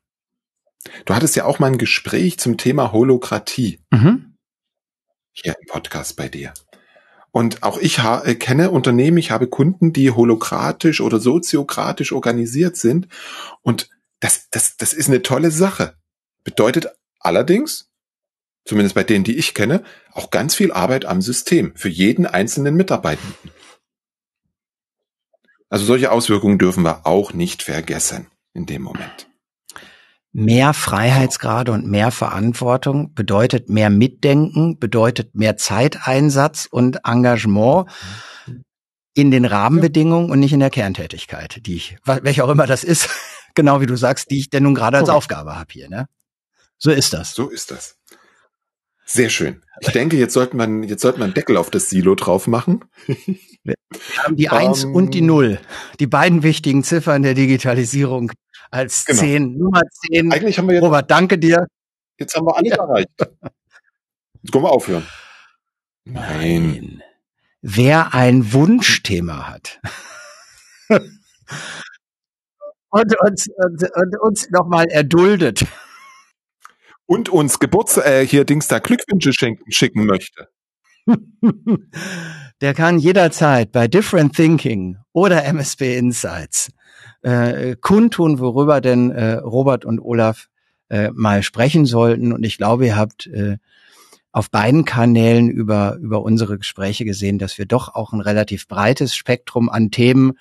Du 1.04 1.16
hattest 1.16 1.34
ja 1.34 1.46
auch 1.46 1.58
mal 1.58 1.66
ein 1.66 1.78
Gespräch 1.78 2.38
zum 2.38 2.58
Thema 2.58 2.92
Holokratie 2.92 3.80
Mhm. 3.90 4.33
Hier 5.34 5.54
im 5.60 5.66
Podcast 5.66 6.16
bei 6.16 6.28
dir. 6.28 6.54
Und 7.30 7.64
auch 7.64 7.78
ich 7.78 7.98
äh, 7.98 8.36
kenne 8.36 8.70
Unternehmen, 8.70 9.18
ich 9.18 9.32
habe 9.32 9.48
Kunden, 9.48 9.92
die 9.92 10.12
holokratisch 10.12 11.00
oder 11.00 11.18
soziokratisch 11.18 12.12
organisiert 12.12 12.76
sind. 12.76 13.08
Und 13.60 13.90
das, 14.20 14.48
das, 14.50 14.76
das 14.76 14.92
ist 14.92 15.08
eine 15.08 15.22
tolle 15.22 15.50
Sache. 15.50 15.96
Bedeutet 16.44 16.86
allerdings, 17.18 17.90
zumindest 18.64 18.94
bei 18.94 19.02
denen, 19.02 19.24
die 19.24 19.36
ich 19.36 19.52
kenne, 19.52 19.82
auch 20.12 20.30
ganz 20.30 20.54
viel 20.54 20.70
Arbeit 20.70 21.06
am 21.06 21.20
System 21.20 21.74
für 21.74 21.88
jeden 21.88 22.26
einzelnen 22.26 22.76
Mitarbeitenden. 22.76 23.50
Also 25.68 25.86
solche 25.86 26.12
Auswirkungen 26.12 26.58
dürfen 26.58 26.84
wir 26.84 27.04
auch 27.04 27.32
nicht 27.32 27.64
vergessen 27.64 28.28
in 28.52 28.66
dem 28.66 28.82
Moment. 28.82 29.28
Mehr 30.36 30.74
Freiheitsgrade 30.74 31.70
und 31.70 31.86
mehr 31.86 32.10
Verantwortung 32.10 33.14
bedeutet 33.14 33.68
mehr 33.68 33.88
Mitdenken, 33.88 34.80
bedeutet 34.80 35.36
mehr 35.36 35.56
Zeiteinsatz 35.56 36.66
und 36.68 36.98
Engagement 37.04 37.88
in 39.14 39.30
den 39.30 39.44
Rahmenbedingungen 39.44 40.32
und 40.32 40.40
nicht 40.40 40.52
in 40.52 40.58
der 40.58 40.70
Kerntätigkeit, 40.70 41.64
die 41.64 41.76
ich, 41.76 41.98
welche 42.04 42.42
auch 42.42 42.48
immer 42.50 42.66
das 42.66 42.82
ist, 42.82 43.08
genau 43.54 43.80
wie 43.80 43.86
du 43.86 43.94
sagst, 43.94 44.28
die 44.32 44.40
ich 44.40 44.50
denn 44.50 44.64
nun 44.64 44.74
gerade 44.74 44.96
als 44.96 45.06
Korrekt. 45.06 45.16
Aufgabe 45.18 45.54
habe 45.54 45.72
hier. 45.72 45.88
Ne? 45.88 46.08
So 46.78 46.90
ist 46.90 47.12
das. 47.12 47.32
So 47.32 47.48
ist 47.48 47.70
das. 47.70 47.96
Sehr 49.06 49.30
schön. 49.30 49.62
Ich 49.82 49.92
denke, 49.92 50.16
jetzt 50.16 50.34
sollte 50.34 50.56
man, 50.56 50.82
jetzt 50.82 51.02
sollte 51.02 51.20
man 51.20 51.26
einen 51.26 51.34
Deckel 51.34 51.58
auf 51.58 51.70
das 51.70 51.90
Silo 51.90 52.16
drauf 52.16 52.48
machen. 52.48 52.84
Wir 53.62 53.76
haben 54.18 54.34
die 54.34 54.48
Eins 54.48 54.82
Ähm, 54.82 54.96
und 54.96 55.14
die 55.14 55.20
Null, 55.20 55.60
die 56.00 56.08
beiden 56.08 56.42
wichtigen 56.42 56.82
Ziffern 56.82 57.22
der 57.22 57.34
Digitalisierung 57.34 58.32
als 58.70 59.04
Genau. 59.04 59.20
zehn, 59.20 59.56
Nummer 59.58 59.82
zehn. 59.90 60.32
Eigentlich 60.32 60.58
haben 60.58 60.68
wir 60.68 60.74
jetzt, 60.74 60.84
Robert, 60.84 61.10
danke 61.10 61.38
dir. 61.38 61.66
jetzt 62.18 62.34
haben 62.36 62.46
wir 62.46 62.56
alles 62.56 62.72
erreicht. 62.72 63.08
Jetzt 64.42 64.52
können 64.52 64.64
wir 64.64 64.72
aufhören. 64.72 65.06
Nein. 66.04 67.02
Wer 67.62 68.14
ein 68.14 68.52
Wunschthema 68.52 69.48
hat 69.48 69.80
und 72.90 73.20
uns, 73.20 73.48
und, 73.56 73.90
und 73.96 74.20
uns 74.20 74.50
nochmal 74.50 74.86
erduldet, 74.88 75.66
Und 77.06 77.28
uns 77.28 77.58
Geburts, 77.58 77.96
äh, 77.98 78.26
hier 78.26 78.44
Dings 78.44 78.68
da 78.68 78.78
Glückwünsche 78.78 79.32
schenken, 79.32 79.70
schicken 79.72 80.06
möchte. 80.06 80.48
der 82.60 82.74
kann 82.74 82.98
jederzeit 82.98 83.72
bei 83.72 83.88
Different 83.88 84.34
Thinking 84.36 84.96
oder 85.12 85.44
MSB 85.44 85.96
Insights 85.98 86.70
äh, 87.24 87.76
kundtun, 87.80 88.38
worüber 88.38 88.80
denn 88.80 89.10
äh, 89.10 89.34
Robert 89.34 89.84
und 89.84 90.00
Olaf 90.00 90.48
äh, 90.90 91.10
mal 91.12 91.42
sprechen 91.42 91.86
sollten. 91.86 92.32
Und 92.32 92.44
ich 92.44 92.58
glaube, 92.58 92.86
ihr 92.86 92.96
habt 92.96 93.26
äh, 93.26 93.56
auf 94.30 94.50
beiden 94.50 94.84
Kanälen 94.84 95.48
über, 95.48 95.96
über 96.00 96.22
unsere 96.22 96.58
Gespräche 96.58 97.04
gesehen, 97.04 97.38
dass 97.38 97.56
wir 97.56 97.66
doch 97.66 97.94
auch 97.94 98.12
ein 98.12 98.20
relativ 98.20 98.68
breites 98.68 99.14
Spektrum 99.14 99.68
an 99.70 99.90
Themen 99.90 100.38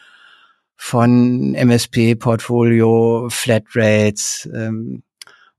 von 0.76 1.54
MSP-Portfolio, 1.56 3.28
Flatrates, 3.30 4.50
ähm, 4.54 5.04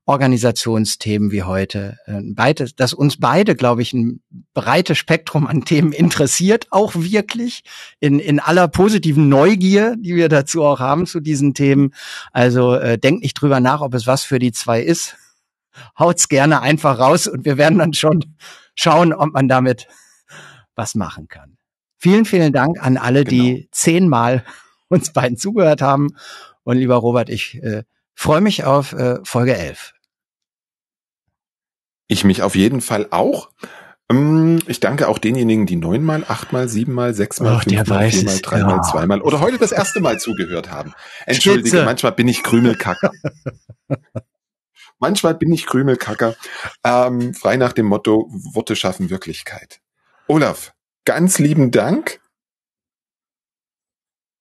Organisationsthemen 0.07 1.31
wie 1.31 1.43
heute, 1.43 1.97
äh, 2.05 2.21
beide, 2.23 2.71
dass 2.75 2.93
uns 2.93 3.19
beide, 3.19 3.55
glaube 3.55 3.81
ich, 3.81 3.91
ein 3.93 4.21
breites 4.53 4.99
Spektrum 4.99 5.47
an 5.47 5.65
Themen 5.65 5.91
interessiert, 5.93 6.67
auch 6.69 6.93
wirklich 6.95 7.63
in, 7.99 8.19
in 8.19 8.39
aller 8.39 8.67
positiven 8.67 9.29
Neugier, 9.29 9.95
die 9.97 10.15
wir 10.15 10.29
dazu 10.29 10.63
auch 10.63 10.79
haben 10.79 11.07
zu 11.07 11.19
diesen 11.19 11.55
Themen. 11.55 11.91
Also 12.31 12.75
äh, 12.75 12.99
denkt 12.99 13.23
nicht 13.23 13.33
drüber 13.33 13.59
nach, 13.59 13.81
ob 13.81 13.95
es 13.95 14.05
was 14.05 14.23
für 14.23 14.37
die 14.37 14.51
zwei 14.51 14.81
ist. 14.81 15.17
Haut's 15.97 16.29
gerne 16.29 16.61
einfach 16.61 16.99
raus 16.99 17.27
und 17.27 17.43
wir 17.43 17.57
werden 17.57 17.79
dann 17.79 17.93
schon 17.93 18.23
schauen, 18.75 19.11
ob 19.11 19.33
man 19.33 19.47
damit 19.47 19.87
was 20.75 20.93
machen 20.93 21.27
kann. 21.27 21.57
Vielen, 21.97 22.25
vielen 22.25 22.53
Dank 22.53 22.77
an 22.79 22.97
alle, 22.97 23.23
die 23.23 23.69
zehnmal 23.71 24.43
uns 24.87 25.11
beiden 25.11 25.37
zugehört 25.37 25.81
haben. 25.81 26.09
Und 26.63 26.77
lieber 26.77 26.95
Robert, 26.95 27.29
ich 27.29 27.55
äh, 27.63 27.83
freue 28.13 28.41
mich 28.41 28.63
auf 28.63 28.93
äh, 28.93 29.17
Folge 29.23 29.55
11. 29.55 29.94
Ich 32.07 32.23
mich 32.23 32.41
auf 32.41 32.55
jeden 32.55 32.81
Fall 32.81 33.07
auch. 33.11 33.49
Ähm, 34.09 34.59
Ich 34.67 34.79
danke 34.79 35.07
auch 35.07 35.17
denjenigen, 35.17 35.65
die 35.65 35.75
neunmal, 35.75 36.23
achtmal, 36.27 36.67
siebenmal, 36.69 37.13
sechsmal, 37.13 37.59
fünfmal, 37.61 38.11
viermal, 38.11 38.39
dreimal, 38.41 38.81
zweimal 38.83 39.21
oder 39.21 39.39
heute 39.39 39.57
das 39.57 39.71
erste 39.71 39.99
Mal 39.99 40.19
zugehört 40.19 40.69
haben. 40.69 40.93
Entschuldige, 41.25 41.69
Spitze. 41.69 41.85
manchmal 41.85 42.11
bin 42.11 42.27
ich 42.27 42.43
Krümelkacker. 42.43 43.11
manchmal 44.99 45.33
bin 45.35 45.51
ich 45.51 45.65
Krümelkacker. 45.65 46.35
Ähm, 46.83 47.33
frei 47.33 47.57
nach 47.57 47.73
dem 47.73 47.87
Motto, 47.87 48.29
Worte 48.29 48.75
schaffen 48.75 49.09
Wirklichkeit. 49.09 49.81
Olaf, 50.27 50.73
ganz 51.05 51.39
lieben 51.39 51.71
Dank. 51.71 52.19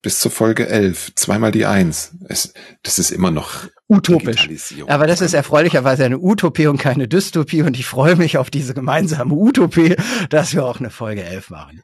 Bis 0.05 0.21
zur 0.21 0.31
Folge 0.31 0.69
11. 0.69 1.15
Zweimal 1.15 1.51
die 1.51 1.65
Eins. 1.65 2.13
Es, 2.29 2.53
das 2.83 2.99
ist 2.99 3.11
immer 3.11 3.31
noch 3.31 3.67
Utopisch. 3.89 4.51
Aber 4.87 5.07
das 5.07 5.23
ist 5.23 5.33
erfreulicherweise 5.33 6.05
eine 6.05 6.19
Utopie 6.19 6.67
und 6.67 6.77
keine 6.77 7.09
Dystopie 7.09 7.63
und 7.63 7.79
ich 7.79 7.87
freue 7.87 8.15
mich 8.15 8.37
auf 8.37 8.51
diese 8.51 8.75
gemeinsame 8.75 9.33
Utopie, 9.33 9.97
dass 10.29 10.53
wir 10.53 10.67
auch 10.67 10.79
eine 10.79 10.91
Folge 10.91 11.25
11 11.25 11.49
machen. 11.49 11.83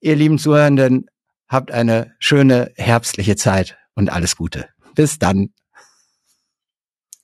Ihr 0.00 0.16
lieben 0.16 0.36
Zuhörenden, 0.36 1.06
habt 1.46 1.70
eine 1.70 2.12
schöne 2.18 2.72
herbstliche 2.74 3.36
Zeit 3.36 3.78
und 3.94 4.10
alles 4.10 4.34
Gute. 4.34 4.68
Bis 4.96 5.20
dann. 5.20 5.50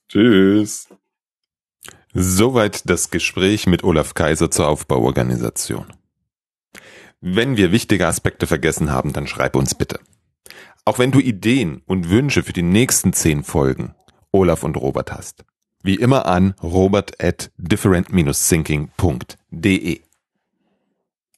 Tschüss. 0.07 0.87
Soweit 2.13 2.89
das 2.89 3.11
Gespräch 3.11 3.67
mit 3.67 3.83
Olaf 3.83 4.13
Kaiser 4.13 4.49
zur 4.49 4.69
Aufbauorganisation. 4.69 5.87
Wenn 7.23 7.55
wir 7.55 7.71
wichtige 7.71 8.07
Aspekte 8.07 8.47
vergessen 8.47 8.91
haben, 8.91 9.13
dann 9.13 9.27
schreib 9.27 9.55
uns 9.55 9.75
bitte. 9.75 9.99
Auch 10.85 10.97
wenn 10.97 11.11
du 11.11 11.19
Ideen 11.19 11.83
und 11.85 12.09
Wünsche 12.09 12.41
für 12.41 12.53
die 12.53 12.63
nächsten 12.63 13.13
zehn 13.13 13.43
Folgen 13.43 13.93
Olaf 14.31 14.63
und 14.63 14.75
Robert 14.75 15.11
hast. 15.11 15.45
Wie 15.83 15.93
immer 15.95 16.25
an 16.25 16.55
robert 16.63 17.23
at 17.23 17.51
different-thinking.de. 17.57 20.01